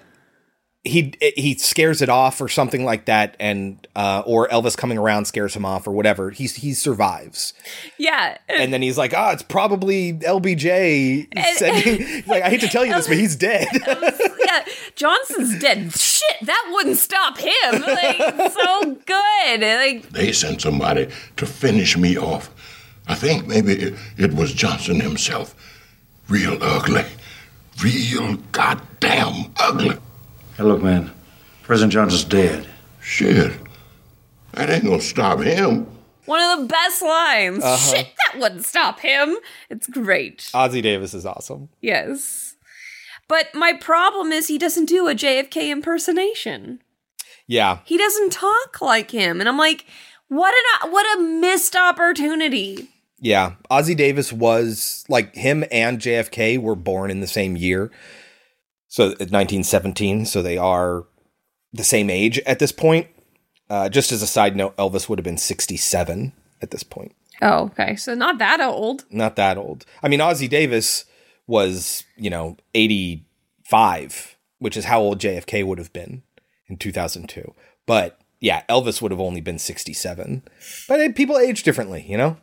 [0.86, 5.26] he he scares it off or something like that and uh or Elvis coming around
[5.26, 7.54] scares him off or whatever he's he survives
[7.98, 8.38] Yeah.
[8.48, 11.28] and then he's like ah it's probably LBJ
[11.58, 13.68] sending like I hate to tell you this but he's dead
[14.50, 14.66] yeah,
[14.96, 15.92] Johnson's dead.
[15.94, 17.82] Shit, that wouldn't stop him.
[17.82, 18.18] Like,
[18.52, 19.62] so good.
[19.62, 21.08] Like, They sent somebody
[21.38, 22.50] to finish me off.
[23.08, 25.56] I think maybe it, it was Johnson himself.
[26.28, 27.04] Real ugly.
[27.84, 29.98] Real goddamn ugly.
[30.60, 31.10] Hey, look, man.
[31.64, 32.68] President Johnson's dead.
[33.00, 33.54] Shit.
[34.52, 35.88] That ain't gonna stop him.
[36.26, 37.64] one of the best lines.
[37.64, 37.78] Uh-huh.
[37.78, 39.38] Shit, that wouldn't stop him.
[39.70, 40.40] It's great.
[40.54, 42.58] Ossie Davis is awesome Yes.
[43.30, 46.82] But my problem is he doesn't do a JFK impersonation.
[47.48, 49.40] yeah He doesn't talk like him.
[49.40, 49.86] And I'm like,
[50.28, 50.54] what
[50.84, 52.90] an what a missed opportunity.
[53.22, 57.90] yeah Ossie Davis was like him and JFK were born in the same year
[58.90, 61.06] so 1917 so they are
[61.72, 63.08] the same age at this point
[63.70, 67.66] uh just as a side note Elvis would have been 67 at this point Oh,
[67.66, 67.96] okay.
[67.96, 69.06] So not that old.
[69.10, 69.86] not that old.
[70.04, 71.06] I mean, Ossie Davis
[71.48, 76.24] was, you know, 85, which is how old JFK would have been
[76.68, 77.54] in 2002.
[77.86, 80.44] But yeah, Elvis would have only been 67.
[80.88, 82.38] But eh, people age differently, you know?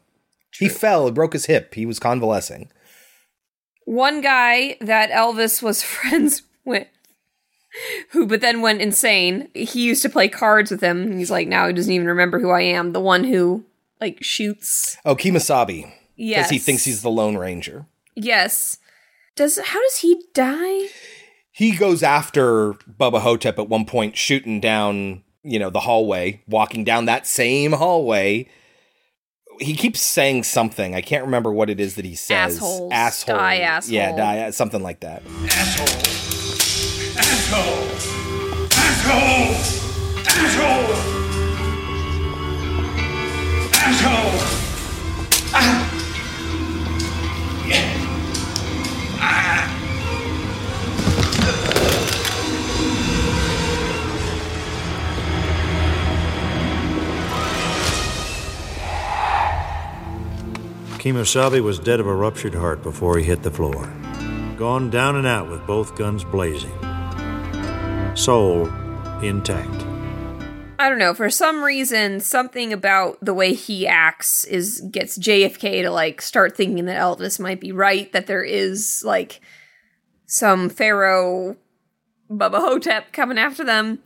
[0.59, 2.71] He fell, broke his hip, he was convalescing.
[3.87, 6.87] One guy that Elvis was friends with,
[8.11, 9.49] who but then went insane.
[9.55, 11.17] He used to play cards with him.
[11.17, 12.93] He's like, now he doesn't even remember who I am.
[12.93, 13.65] The one who
[14.01, 14.97] like shoots.
[15.05, 15.83] Oh, Kemosabe.
[15.83, 16.51] Because Yes.
[16.51, 17.87] he thinks he's the Lone Ranger.
[18.15, 18.79] Yes.
[19.35, 20.89] Does how does he die?
[21.53, 26.85] He goes after Bubba Ho-Tep at one point, shooting down, you know, the hallway, walking
[26.85, 28.49] down that same hallway.
[29.61, 30.95] He keeps saying something.
[30.95, 32.57] I can't remember what it is that he says.
[32.57, 32.93] Assholes.
[32.93, 33.37] Asshole.
[33.37, 33.95] Die, asshole.
[33.95, 35.23] Yeah, die, something like that.
[35.27, 35.87] Asshole!
[37.19, 37.89] Asshole!
[38.73, 39.55] Asshole!
[43.79, 44.41] Asshole!
[45.55, 45.81] Ah!
[45.81, 45.86] Yeah.
[61.07, 63.87] Kemosabe was dead of a ruptured heart before he hit the floor.
[64.57, 66.77] Gone down and out with both guns blazing.
[68.17, 68.67] Soul
[69.23, 69.87] intact.
[70.81, 71.15] I don't know.
[71.15, 76.57] For some reason, something about the way he acts is gets JFK to like start
[76.57, 78.13] thinking that Elvis might be right.
[78.13, 79.41] That there is like
[80.27, 81.57] some pharaoh
[82.29, 84.01] Bubba Ho-Tep coming after them.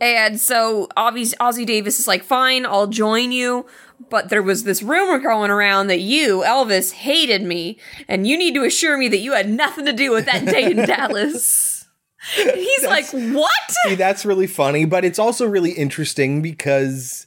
[0.00, 3.66] And so Ossie, Ossie Davis is like, fine, I'll join you.
[4.08, 7.78] But there was this rumor going around that you, Elvis, hated me,
[8.08, 10.70] and you need to assure me that you had nothing to do with that day
[10.70, 11.86] in Dallas.
[12.38, 13.50] And He's like, what?
[13.84, 17.26] See, that's really funny, but it's also really interesting because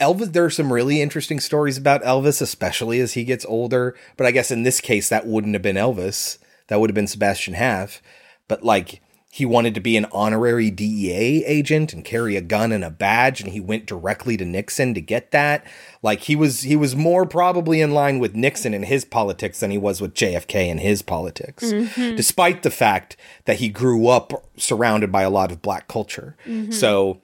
[0.00, 3.96] Elvis, there are some really interesting stories about Elvis, especially as he gets older.
[4.16, 6.38] But I guess in this case, that wouldn't have been Elvis.
[6.68, 8.02] That would have been Sebastian Haff.
[8.48, 9.00] But like,
[9.36, 13.42] he wanted to be an honorary DEA agent and carry a gun and a badge,
[13.42, 15.62] and he went directly to Nixon to get that.
[16.02, 19.70] Like he was, he was more probably in line with Nixon and his politics than
[19.70, 22.16] he was with JFK and his politics, Mhm.
[22.16, 26.34] despite the fact that he grew up surrounded by a lot of black culture.
[26.46, 26.72] Mhm.
[26.72, 27.20] So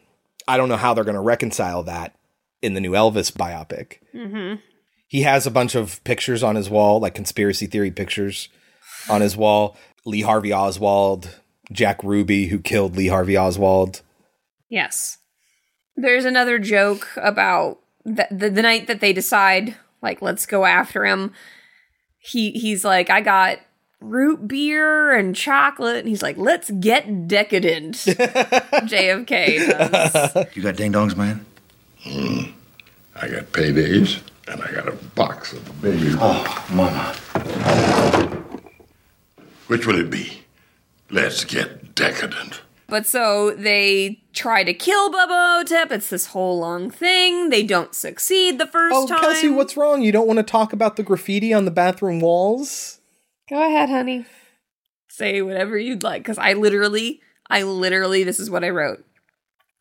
[0.46, 2.14] I don't know how they're going to reconcile that
[2.60, 4.00] in the new Elvis biopic.
[4.14, 4.56] Mm-hmm.
[5.08, 8.50] He has a bunch of pictures on his wall, like conspiracy theory pictures
[9.08, 9.78] on his wall.
[10.04, 11.38] Lee Harvey Oswald,
[11.72, 14.02] Jack Ruby, who killed Lee Harvey Oswald.
[14.68, 15.18] Yes.
[15.96, 21.04] There's another joke about the, the the night that they decide, like, let's go after
[21.04, 21.32] him.
[22.18, 23.58] He he's like, I got
[24.00, 27.94] root beer and chocolate, and he's like, let's get decadent.
[27.96, 30.56] JFK does.
[30.56, 31.44] You got ding dongs, man?
[32.00, 32.52] Hmm.
[33.14, 36.14] I got paydays, and I got a box of baby.
[36.18, 37.14] Oh, mama.
[39.68, 40.41] Which will it be?
[41.12, 42.62] Let's get decadent.
[42.88, 45.92] But so they try to kill Bubba Ho-Tep.
[45.92, 47.50] It's this whole long thing.
[47.50, 49.20] They don't succeed the first Oh, time.
[49.20, 50.02] Kelsey, what's wrong?
[50.02, 53.00] You don't want to talk about the graffiti on the bathroom walls?
[53.48, 54.26] Go ahead, honey.
[55.08, 59.04] Say whatever you'd like, because I literally, I literally, this is what I wrote.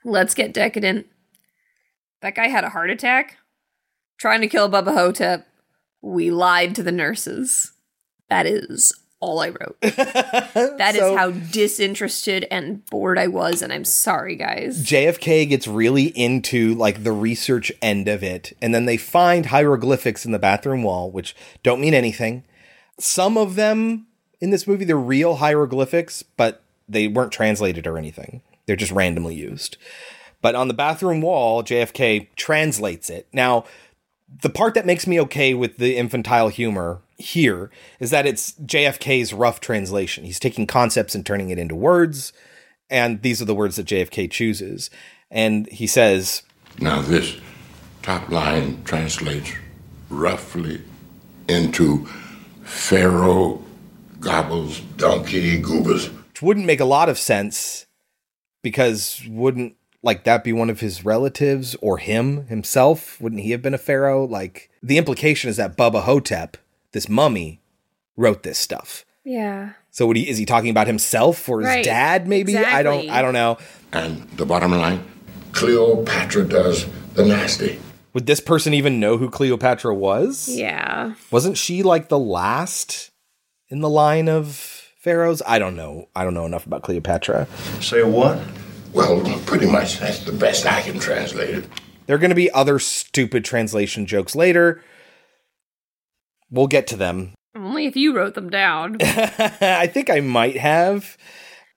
[0.04, 1.08] Let's get decadent.
[2.22, 3.38] That guy had a heart attack
[4.18, 5.48] trying to kill Bubba Ho-Tep.
[6.02, 7.72] We lied to the nurses.
[8.30, 9.78] That is all I wrote.
[9.82, 14.84] That is So- how disinterested and bored I was, and I'm sorry, guys.
[14.86, 20.26] JFK gets really into like the research end of it, and then they find hieroglyphics
[20.26, 22.44] in the bathroom wall, which don't mean anything.
[23.00, 24.08] Some of them
[24.42, 28.42] in this movie, they're real hieroglyphics, but they weren't translated or anything.
[28.66, 29.78] They're just randomly used.
[30.42, 33.28] But on the bathroom wall, JFK translates it.
[33.32, 33.66] Now,
[34.42, 39.34] the part that makes me okay with the infantile humor here is that it's JFK's
[39.34, 40.24] rough translation.
[40.24, 42.34] He's taking concepts and turning it into words,
[42.90, 44.90] and these are the words that JFK chooses.
[45.30, 46.44] And he says,
[46.80, 47.38] Now, this
[48.02, 49.54] top line translates
[50.10, 50.82] roughly
[51.48, 52.06] into
[52.64, 53.64] Pharaoh
[54.20, 56.10] gobbles donkey goobers.
[56.10, 57.86] which wouldn't make a lot of sense
[58.62, 63.20] because wouldn't like that be one of his relatives or him himself?
[63.22, 64.26] Wouldn't he have been a pharaoh?
[64.26, 66.58] Like the implication is that Bubba Ho-Tep,
[66.92, 67.62] this mummy,
[68.18, 69.06] wrote this stuff.
[69.24, 69.74] Yeah.
[69.92, 71.86] So would he is he talking about himself or his Right.
[71.86, 72.58] dad maybe?
[72.58, 73.58] I don't I don't know.
[73.94, 75.04] And the bottom line
[75.52, 77.80] Cleopatra does the nasty.
[78.14, 80.50] Would this person even know who Cleopatra was?
[80.50, 81.14] Yeah.
[81.30, 83.12] Wasn't she like the last
[83.70, 84.56] in the line of
[85.00, 85.42] pharaohs?
[85.48, 86.08] I don't know.
[86.16, 87.48] I don't know enough about Cleopatra.
[87.80, 88.40] Say what?
[88.94, 91.66] Well, pretty much that's the best I can translate it.
[92.08, 94.84] There are going to be other stupid translation jokes later.
[96.50, 97.34] We'll get to them.
[97.56, 98.98] Only if you wrote them down.
[99.02, 101.18] I think I might have.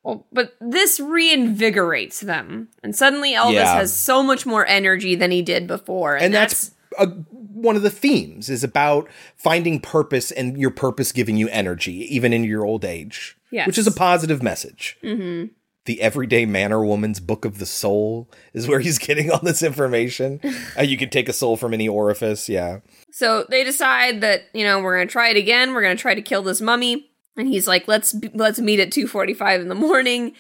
[0.03, 2.69] Well, but this reinvigorates them.
[2.83, 3.75] And suddenly Elvis Yeah.
[3.77, 6.15] has so much more energy than he did before.
[6.17, 11.13] And, And that's, a, one of the themes is about finding purpose and your purpose
[11.13, 13.67] giving you energy, even in your old age, Yes.
[13.67, 14.97] which is a positive message.
[15.03, 15.45] hmm
[15.87, 19.63] The Everyday Man or Woman's Book of the Soul is where he's getting all this
[19.63, 20.41] information.
[20.79, 22.49] uh, you can take a soul from any orifice.
[22.49, 22.81] Yeah.
[23.11, 25.75] So they decide that, you know, we're going to try it again.
[25.75, 27.11] We're going to try to kill this mummy.
[27.37, 30.35] And he's like, let's let's meet at 2:45 in the morning.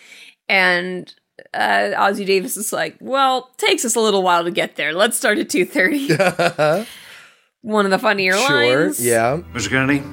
[0.49, 1.13] And
[1.53, 4.93] uh Ossie Davis is like, well, takes us a little while to get there.
[4.93, 6.87] Let's start at 2:30.
[7.63, 9.05] One of the funnier lines.
[9.05, 9.41] Yeah.
[9.55, 9.71] Mr.
[9.71, 10.05] Kennedy,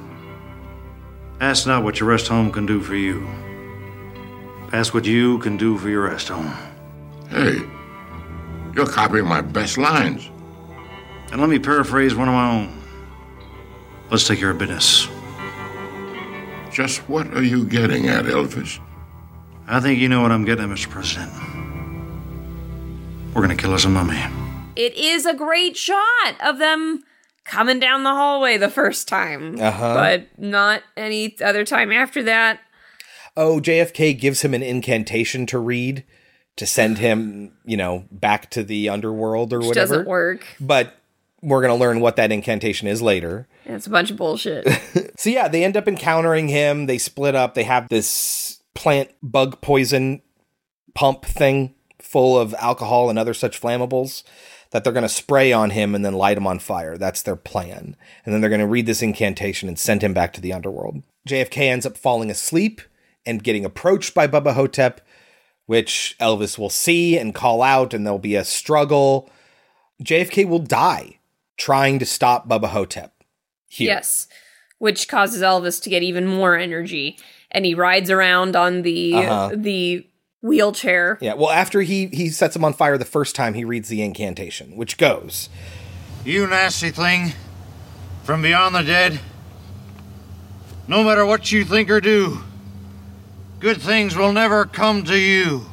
[1.39, 3.27] ask not what your rest home can do for you.
[4.73, 6.53] Ask what you can do for your rest home.
[7.29, 7.59] Hey,
[8.73, 10.29] you're copying my best lines.
[11.31, 12.81] And let me paraphrase one of my own.
[14.09, 15.07] Let's take care of business.
[16.71, 18.79] Just what are you getting at, Elvis?
[19.67, 20.89] I think you know what I'm getting at, Mr.
[20.89, 21.31] President.
[23.33, 24.21] We're gonna kill us a mummy.
[24.75, 27.03] It is a great shot of them
[27.43, 29.59] coming down the hallway the first time.
[29.59, 29.93] Uh-huh.
[29.93, 32.61] But not any other time after that.
[33.37, 36.03] Oh, JFK gives him an incantation to read
[36.57, 39.95] to send him, you know, back to the underworld or Which whatever.
[39.95, 40.45] doesn't work.
[40.59, 40.95] But
[41.41, 43.47] we're going to learn what that incantation is later.
[43.65, 44.67] It's a bunch of bullshit.
[45.17, 46.87] So yeah, they end up encountering him.
[46.87, 47.53] They split up.
[47.53, 50.23] They have this plant bug poison
[50.95, 54.23] pump thing full of alcohol and other such flammables
[54.71, 56.97] that they're going to spray on him and then light him on fire.
[56.97, 57.95] That's their plan.
[58.25, 61.03] And then they're going to read this incantation and send him back to the underworld.
[61.27, 62.81] JFK ends up falling asleep
[63.25, 65.01] and getting approached by Bubba Ho-Tep,
[65.65, 69.29] which Elvis will see and call out, and there'll be a struggle.
[70.03, 71.19] JFK will die
[71.57, 73.13] trying to stop Bubba Ho-Tep.
[73.67, 73.87] Here.
[73.87, 74.27] Yes.
[74.79, 77.17] Which causes Elvis to get even more energy.
[77.51, 79.51] And he rides around on the Uh-huh.
[79.55, 80.05] the
[80.41, 81.17] wheelchair.
[81.21, 84.01] Yeah, well, after he he sets him on fire the first time, he reads the
[84.01, 85.49] incantation, which goes,
[86.25, 87.33] You nasty thing
[88.23, 89.19] from beyond the dead.
[90.87, 92.39] No matter what you think or do,
[93.61, 95.63] good things will never come to you.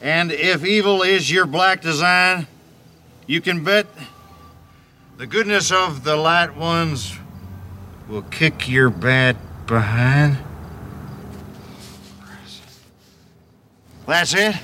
[0.00, 2.46] And if evil is your black design,
[3.26, 3.86] you can bet
[5.18, 7.16] the goodness of the light ones
[8.08, 9.36] will kick your bad
[9.66, 10.38] behind.
[14.06, 14.56] That's it?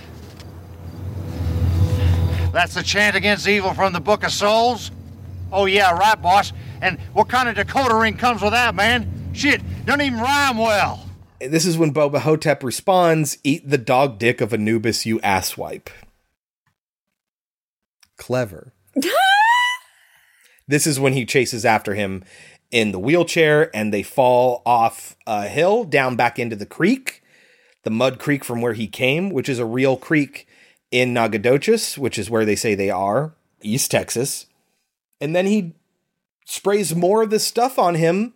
[2.52, 4.90] That's the chant against evil from the Book of Souls?
[5.52, 6.54] Oh, yeah, right, boss.
[6.80, 9.17] And what kind of decoder ring comes with that, man?
[9.38, 11.08] Shit, doesn't even rhyme well.
[11.40, 15.90] This is when Bubba Ho-Tep responds, Eat the dog dick of Anubis, you asswipe.
[18.16, 18.72] Clever.
[20.66, 22.24] this is when he chases after him
[22.72, 27.22] in the wheelchair and they fall off a hill down back into the creek,
[27.84, 30.48] the mud creek from where he came, which is a real creek
[30.90, 34.46] in Nacogdoches, which is where they say they are, East Texas.
[35.20, 35.76] And then he
[36.44, 38.34] sprays more of this stuff on him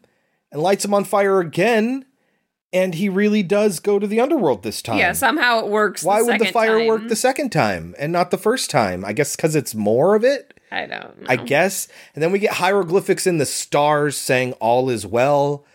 [0.52, 2.04] and lights him on fire again.
[2.74, 4.98] And he really does go to the underworld this time.
[4.98, 6.02] Yeah, somehow it works.
[6.02, 6.86] Why would the fire time.
[6.86, 9.04] work the second time and not the first time?
[9.04, 10.58] I guess because it's more of it.
[10.70, 11.26] I don't know.
[11.28, 11.86] I guess.
[12.14, 15.66] And then we get hieroglyphics in the stars saying all is well.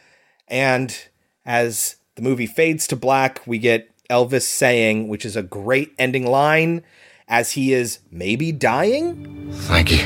[0.47, 0.97] And
[1.45, 6.25] as the movie fades to black, we get Elvis saying, which is a great ending
[6.25, 6.83] line,
[7.27, 9.51] as he is maybe dying.
[9.51, 9.97] Thank you.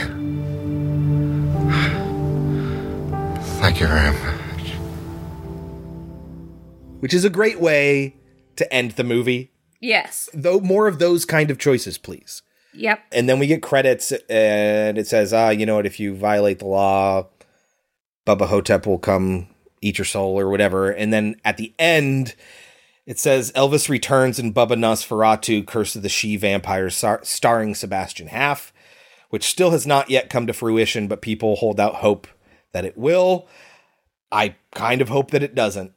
[3.61, 4.40] Thank you very much.
[7.01, 8.15] Which is a great way
[8.55, 9.51] to end the movie.
[9.79, 10.29] Yes.
[10.33, 12.41] Though more of those kind of choices, please.
[12.73, 13.03] Yep.
[13.11, 16.59] And then we get credits, and it says, ah, you know what, if you violate
[16.59, 17.27] the law,
[18.25, 19.47] Bubba Ho-Tep will come
[19.81, 20.89] eat your soul or whatever.
[20.89, 22.35] And then at the end,
[23.05, 28.27] it says Elvis returns in Bubba Nosferatu, Curse of the She Vampires, star- starring Sebastian
[28.27, 28.71] Haff,
[29.31, 32.27] which still has not yet come to fruition, but people hold out hope
[32.73, 33.47] that it will.
[34.31, 35.91] I kind of hope that it doesn't,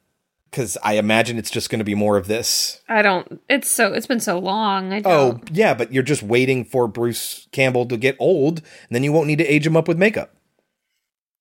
[0.55, 2.79] because I imagine it's just going to be more of this.
[2.87, 3.41] I don't.
[3.49, 3.91] It's so.
[3.91, 4.93] It's been so long.
[4.93, 5.41] I oh, don't.
[5.41, 9.11] Oh, yeah, but you're just waiting for Bruce Campbell to get old, and then you
[9.11, 10.33] won't need to age him up with makeup.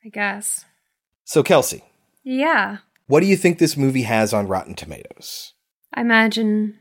[0.05, 0.65] I guess.
[1.23, 1.85] So, Kelsey,
[2.25, 2.79] Yeah.
[3.07, 5.53] what do you think this movie has on Rotten Tomatoes?
[5.95, 6.77] I imagine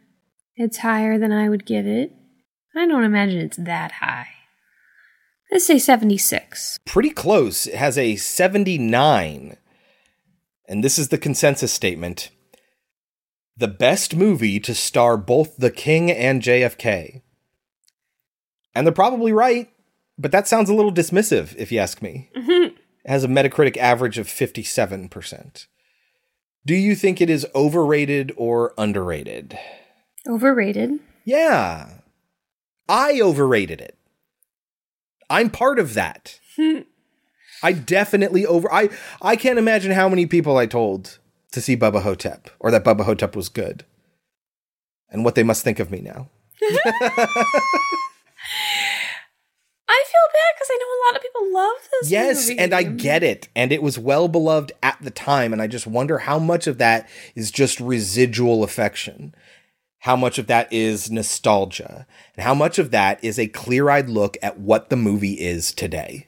[0.55, 2.11] it's higher than I would give it.
[2.75, 4.27] I don't imagine it's that high.
[5.51, 6.79] Let's say 76.
[6.83, 7.67] Pretty close.
[7.67, 9.55] It has a 79.
[10.67, 12.29] And this is the consensus statement
[13.55, 17.21] the best movie to star both the King and JFK.
[18.73, 19.69] And they're probably right,
[20.17, 22.29] but that sounds a little dismissive, if you ask me.
[22.35, 22.75] Mm-hmm.
[22.75, 25.67] It has a Metacritic average of 57%.
[26.65, 29.57] Do you think it is overrated or underrated?
[30.27, 30.99] Overrated.
[31.25, 31.99] Yeah.
[32.87, 33.97] I overrated it.
[35.29, 36.39] I'm part of that.
[37.63, 38.89] I definitely over I
[39.21, 41.17] I can't imagine how many people I told
[41.53, 43.85] to see Bubba Ho-Tep or that Bubba Ho-Tep was good.
[45.09, 46.29] And what they must think of me now.
[49.85, 52.59] I feel bad because I know a lot of people love this Yes, movie.
[52.59, 53.47] and I get it.
[53.55, 55.53] And it was well beloved at the time.
[55.53, 59.35] And I just wonder how much of that is just residual affection.
[59.99, 62.07] How much of that is nostalgia.
[62.35, 65.71] And how much of that is a clear eyed look at what the movie is
[65.73, 66.27] today.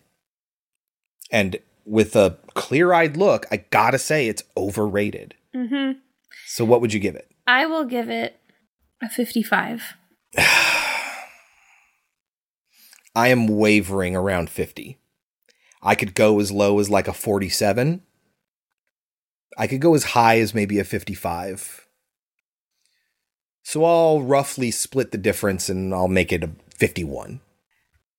[1.32, 5.36] And with a clear eyed look, I gotta say it's overrated.
[5.54, 5.92] hmm
[6.48, 7.32] So what would you give it?
[7.48, 8.40] I will give it
[9.02, 9.94] a 55.
[13.18, 14.98] I am wavering around 50.
[15.82, 18.02] I could go as low as like a 47.
[19.58, 21.88] I could go as high as maybe a 55.
[23.64, 27.40] So I'll roughly split the difference and I'll make it a 51.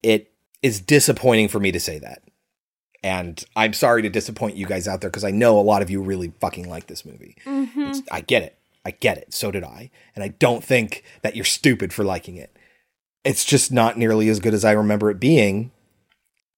[0.03, 2.23] It is disappointing for me to say that.
[3.07, 5.91] And I'm sorry to disappoint you guys out there because I know a lot of
[5.91, 7.37] you really fucking like this movie.
[7.47, 8.59] It's- I get it.
[8.85, 9.33] I get it.
[9.33, 9.91] So did I.
[10.15, 12.57] And I don't think that you're stupid for liking it.
[13.25, 15.71] It's just not nearly as good as I remember it being.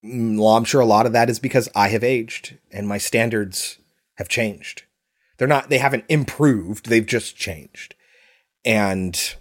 [0.04, 2.98] Mm, Well, I'm sure a lot of that is because I have aged and my
[2.98, 3.78] standards
[4.16, 4.84] have changed.
[5.36, 7.94] They're not, they haven't improved, they've just changed.
[8.64, 9.34] and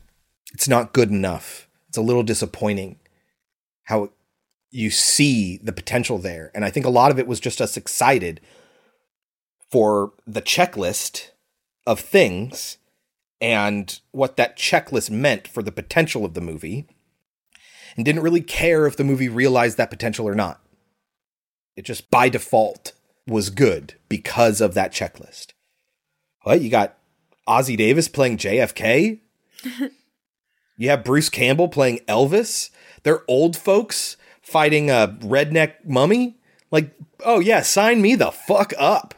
[0.54, 1.68] it's not good enough.
[1.90, 3.00] It's a little disappointing
[3.84, 4.12] how
[4.72, 6.52] you see the potential there.
[6.54, 8.42] And I think a lot of it was just us excited
[9.72, 11.32] for the checklist
[11.86, 12.78] of things
[13.40, 16.88] and what that checklist meant for the potential of the movie,
[17.96, 20.62] and didn't really care if the movie realized that potential or not.
[21.76, 22.94] It just by default
[23.28, 25.54] was good because of that checklist.
[26.44, 26.62] What?
[26.62, 26.98] You got
[27.48, 29.20] Ossie Davis playing JFK?
[30.78, 32.72] you have Bruce Campbell playing Elvis?
[33.04, 34.17] They're old folks
[34.48, 36.38] fighting a redneck mummy?
[36.72, 36.92] Like,
[37.26, 39.14] oh yeah, sign me the fuck up.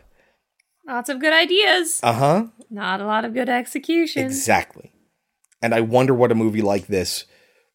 [0.88, 1.99] Lots of good ideas.
[2.01, 2.47] Uh huh.
[2.69, 4.26] Not a lot of good execution.
[4.26, 4.91] Exactly.
[5.61, 7.26] And I wonder what a movie like this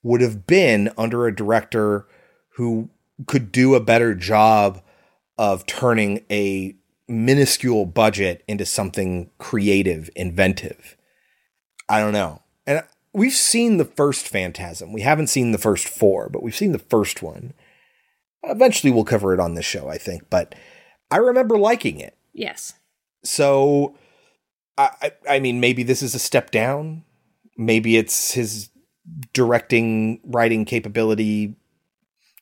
[0.02, 2.06] would have been under a director
[2.56, 2.90] who
[3.26, 4.82] could do a better job
[5.38, 6.76] of turning a
[7.08, 10.96] minuscule budget into something creative, inventive.
[11.88, 12.42] I don't know.
[13.14, 14.92] We've seen the first Phantasm.
[14.92, 17.54] We haven't seen the first four, but we've seen the first one.
[18.42, 20.54] Eventually we'll cover it on this show, I think, but
[21.10, 22.16] I remember liking it.
[22.32, 22.74] Yes.
[23.22, 23.96] So
[24.76, 27.04] I, I I mean maybe this is a step down.
[27.56, 28.70] Maybe it's his
[29.32, 31.56] directing writing capability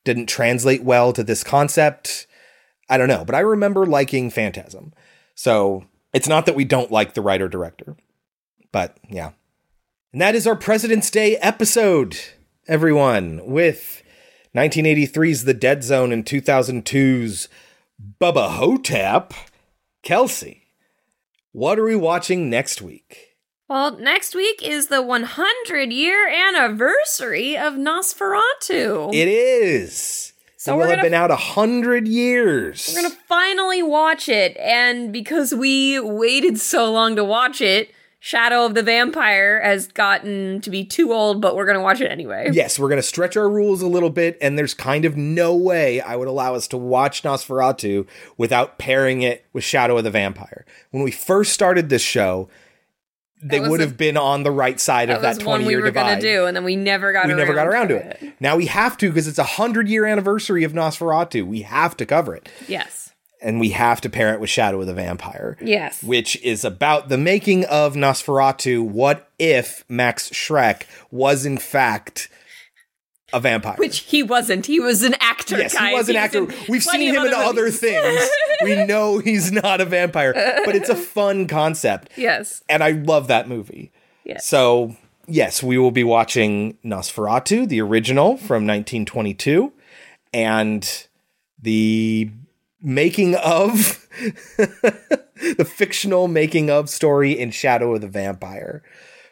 [0.04, 2.26] didn't translate well to this concept.
[2.88, 4.92] I don't know, but I remember liking Phantasm.
[5.34, 7.96] So it's not that we don't like the writer director,
[8.72, 9.32] but yeah.
[10.12, 12.18] And that is our President's Day episode,
[12.68, 14.02] everyone, with
[14.54, 17.48] 1983's The Dead Zone and 2002's
[18.20, 19.32] Bubba Ho-Tep.
[20.02, 20.64] Kelsey,
[21.52, 23.36] what are we watching next week?
[23.70, 29.14] Well, next week is the 100 year anniversary of Nosferatu.
[29.14, 30.34] It is.
[30.58, 32.92] So we'll have been out a hundred years.
[32.94, 37.90] We're gonna finally watch it, and because we waited so long to watch it,
[38.24, 42.08] Shadow of the Vampire has gotten to be too old, but we're gonna watch it
[42.08, 42.50] anyway.
[42.52, 45.56] Yes, we're going to stretch our rules a little bit, and there's kind of no
[45.56, 48.06] way I would allow us to watch Nosferatu
[48.38, 50.64] without pairing it with Shadow of the Vampire.
[50.92, 52.48] When we first started this show,
[53.42, 55.72] they would have been on the right side That of that was 20 one we
[55.72, 56.02] year were divide.
[56.10, 58.18] gonna do, and then we never got we around never got around to it.
[58.22, 58.34] it.
[58.38, 61.44] Now we have to because it's a hundred year anniversary of Nosferatu.
[61.44, 63.01] We have to cover it, Yes.
[63.42, 65.56] And we have to pair it with Shadow of the Vampire.
[65.60, 66.02] Yes.
[66.02, 68.82] which is about the making of Nosferatu.
[68.82, 72.28] What if Max Schreck was in fact
[73.32, 73.76] a vampire?
[73.78, 74.66] Which he wasn't.
[74.66, 75.58] He was an actor.
[75.58, 75.88] yes, guys.
[75.88, 76.46] he was an He's actor.
[76.68, 78.28] We've seen him in other things.
[78.62, 80.32] we know he's not a vampire,
[80.64, 82.10] but it's a fun concept.
[82.16, 82.62] Yes.
[82.68, 83.90] And I love that movie.
[84.24, 84.46] Yes.
[84.46, 84.96] So,
[85.26, 89.72] yes, we will be watching Nosferatu, the original from 1922,
[90.32, 91.06] and
[91.60, 92.30] the
[92.82, 94.06] making of
[94.56, 98.82] the fictional making of story in Shadow of the Vampire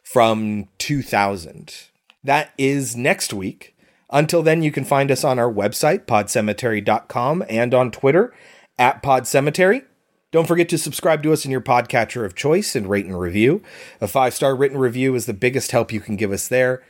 [0.02, 1.74] from 2000.
[2.22, 3.76] That is next week.
[4.10, 8.34] Until then, you can find us on our website, podcemetery.com, and on Twitter
[8.78, 9.84] at podcemetery.
[10.32, 13.62] Don't forget to subscribe to us in your podcatcher of choice and rate and review.
[14.00, 16.82] A five star written review is the biggest help you can give us there.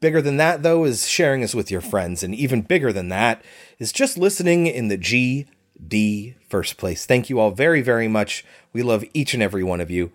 [0.00, 2.22] Bigger than that, though, is sharing us with your friends.
[2.22, 3.42] And even bigger than that
[3.78, 4.98] is just listening in the
[5.80, 7.06] GD first place.
[7.06, 8.44] Thank you all very, very much.
[8.72, 10.12] We love each and every one of you.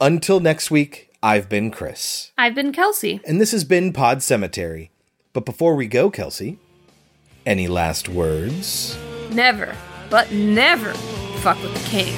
[0.00, 2.32] Until next week, I've been Chris.
[2.36, 3.20] I've been Kelsey.
[3.26, 4.90] And this has been Pod Cemetery.
[5.32, 6.58] But before we go, Kelsey,
[7.46, 8.98] any last words?
[9.30, 9.74] Never,
[10.10, 10.92] but never
[11.40, 12.14] fuck with the king.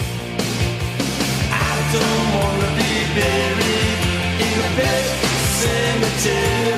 [5.56, 6.75] cemetery.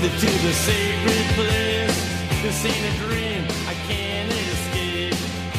[0.00, 2.42] Fall addicted to the sacred place.
[2.42, 3.44] This ain't a dream.
[3.68, 5.14] I can't escape.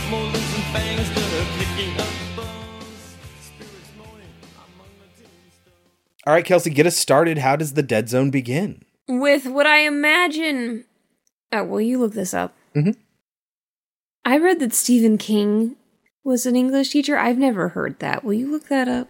[0.10, 3.18] Molars and fangs that are picking up bones.
[3.42, 6.24] Spirits moaning among the tombstones.
[6.26, 7.38] All right, Kelsey, get us started.
[7.40, 8.84] How does the dead zone begin?
[9.08, 10.86] With what I imagine.
[11.52, 12.56] Oh, will you look this up?
[12.76, 12.96] Mhm.
[14.26, 15.76] I read that Stephen King
[16.24, 17.18] was an English teacher.
[17.18, 18.24] I've never heard that.
[18.24, 19.08] Will you look that up?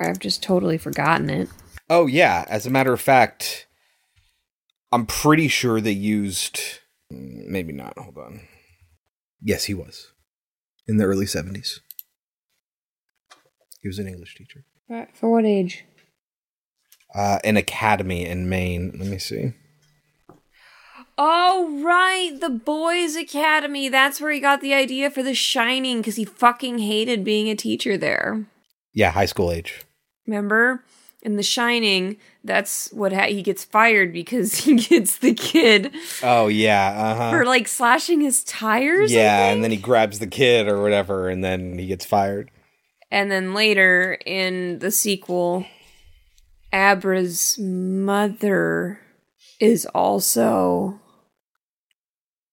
[0.00, 1.48] I've just totally forgotten it.
[1.88, 2.44] Oh, yeah.
[2.48, 3.63] As a matter of fact,
[4.94, 6.60] I'm pretty sure they used.
[7.10, 7.98] Maybe not.
[7.98, 8.42] Hold on.
[9.42, 10.12] Yes, he was.
[10.86, 11.80] In the early 70s.
[13.82, 14.64] He was an English teacher.
[14.88, 15.84] Uh, For what age?
[17.12, 18.94] Uh, an academy in Maine.
[18.96, 19.54] Let me see.
[21.18, 22.38] Oh, right.
[22.40, 23.88] The Boys Academy.
[23.88, 27.56] That's where he got the idea for The Shining because he fucking hated being a
[27.56, 28.46] teacher there.
[28.92, 29.82] Yeah, high school age.
[30.24, 30.84] Remember?
[31.24, 36.48] In The Shining, that's what ha- he gets fired because he gets the kid Oh
[36.48, 37.30] yeah, uh huh.
[37.30, 39.10] for like slashing his tires.
[39.10, 42.50] Yeah, and then he grabs the kid or whatever, and then he gets fired.
[43.10, 45.64] And then later in the sequel,
[46.72, 49.00] Abra's mother
[49.60, 51.00] is also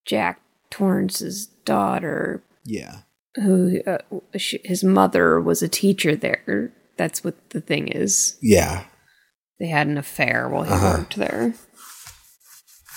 [0.05, 0.39] Jack
[0.69, 2.99] Torrance's daughter, Yeah.
[3.35, 3.97] who uh,
[4.37, 6.71] sh his mother was a teacher there.
[7.01, 8.37] That's what the thing is.
[8.43, 8.83] Yeah.
[9.59, 10.97] They had an affair while he Uh-huh.
[10.99, 11.55] worked there.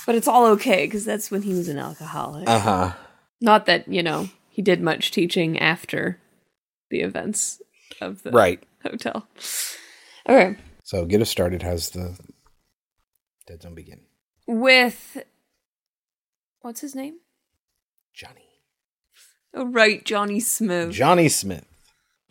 [0.05, 2.47] But it's all okay because that's when he was an alcoholic.
[2.47, 2.93] Uh huh.
[3.41, 6.21] Not that, you know, he did much teaching after
[6.91, 7.63] the events
[8.03, 8.63] of the Right.
[8.83, 9.27] hotel.
[10.29, 10.59] Okay.
[10.83, 11.63] So get us started.
[11.63, 12.19] How's the
[13.47, 14.01] Dead Zone begin?
[14.47, 15.17] With
[16.61, 17.21] what's his name?
[18.13, 18.49] Johnny.
[19.55, 20.93] Oh right, Johnny Smith.
[20.93, 21.65] Johnny Smith.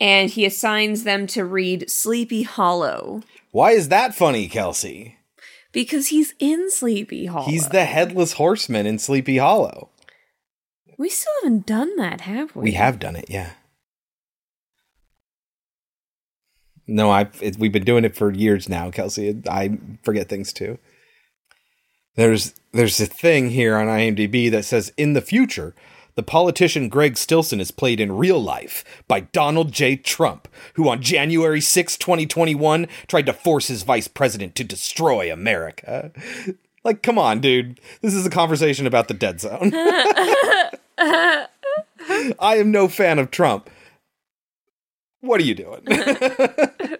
[0.00, 3.22] And he assigns them to read Sleepy Hollow
[3.52, 5.18] Why is that funny, Kelsey?
[5.74, 7.50] because he's in Sleepy Hollow.
[7.50, 9.90] He's the headless horseman in Sleepy Hollow.
[10.96, 12.62] We still haven't done that, have we?
[12.62, 13.50] We have done it, yeah.
[16.86, 19.42] No, I we've been doing it for years now, Kelsey.
[19.50, 20.78] I forget things too.
[22.14, 25.74] There's there's a thing here on IMDb that says in the future,
[26.14, 29.96] the politician Greg Stillson is played in real life by Donald J.
[29.96, 36.12] Trump, who on January 6, 2021 tried to force his vice president to destroy America.
[36.84, 37.80] Like, come on, dude.
[38.02, 39.72] This is a conversation about the dead zone.
[40.98, 41.48] I
[42.40, 43.70] am no fan of Trump.
[45.20, 45.82] What are you doing?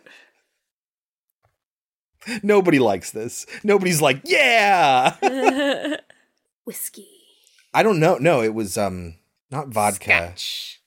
[2.42, 3.44] Nobody likes this.
[3.62, 5.16] Nobody's like, yeah.
[6.64, 7.13] Whiskey.
[7.74, 8.16] I don't know.
[8.18, 9.16] No, it was um
[9.50, 10.34] not vodka.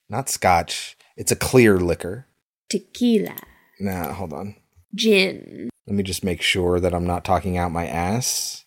[0.08, 0.96] Not scotch.
[1.16, 2.26] It's a clear liquor.
[2.68, 3.36] Tequila.
[3.78, 4.54] Nah, hold on.
[4.94, 5.68] Gin.
[5.86, 8.64] Let me just make sure that I'm not talking out my ass.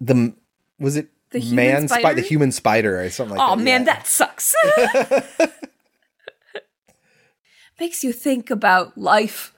[0.00, 0.34] The
[0.78, 2.00] was it The human man spider?
[2.00, 2.20] spider?
[2.20, 3.60] the human spider or something like oh that.
[3.60, 3.94] Oh man, yeah.
[3.94, 4.54] that sucks.
[7.80, 9.54] Makes you think about life.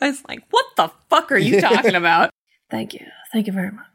[0.00, 2.30] I was like, what the fuck are you talking about?
[2.70, 3.06] Thank you.
[3.32, 3.86] Thank you very much.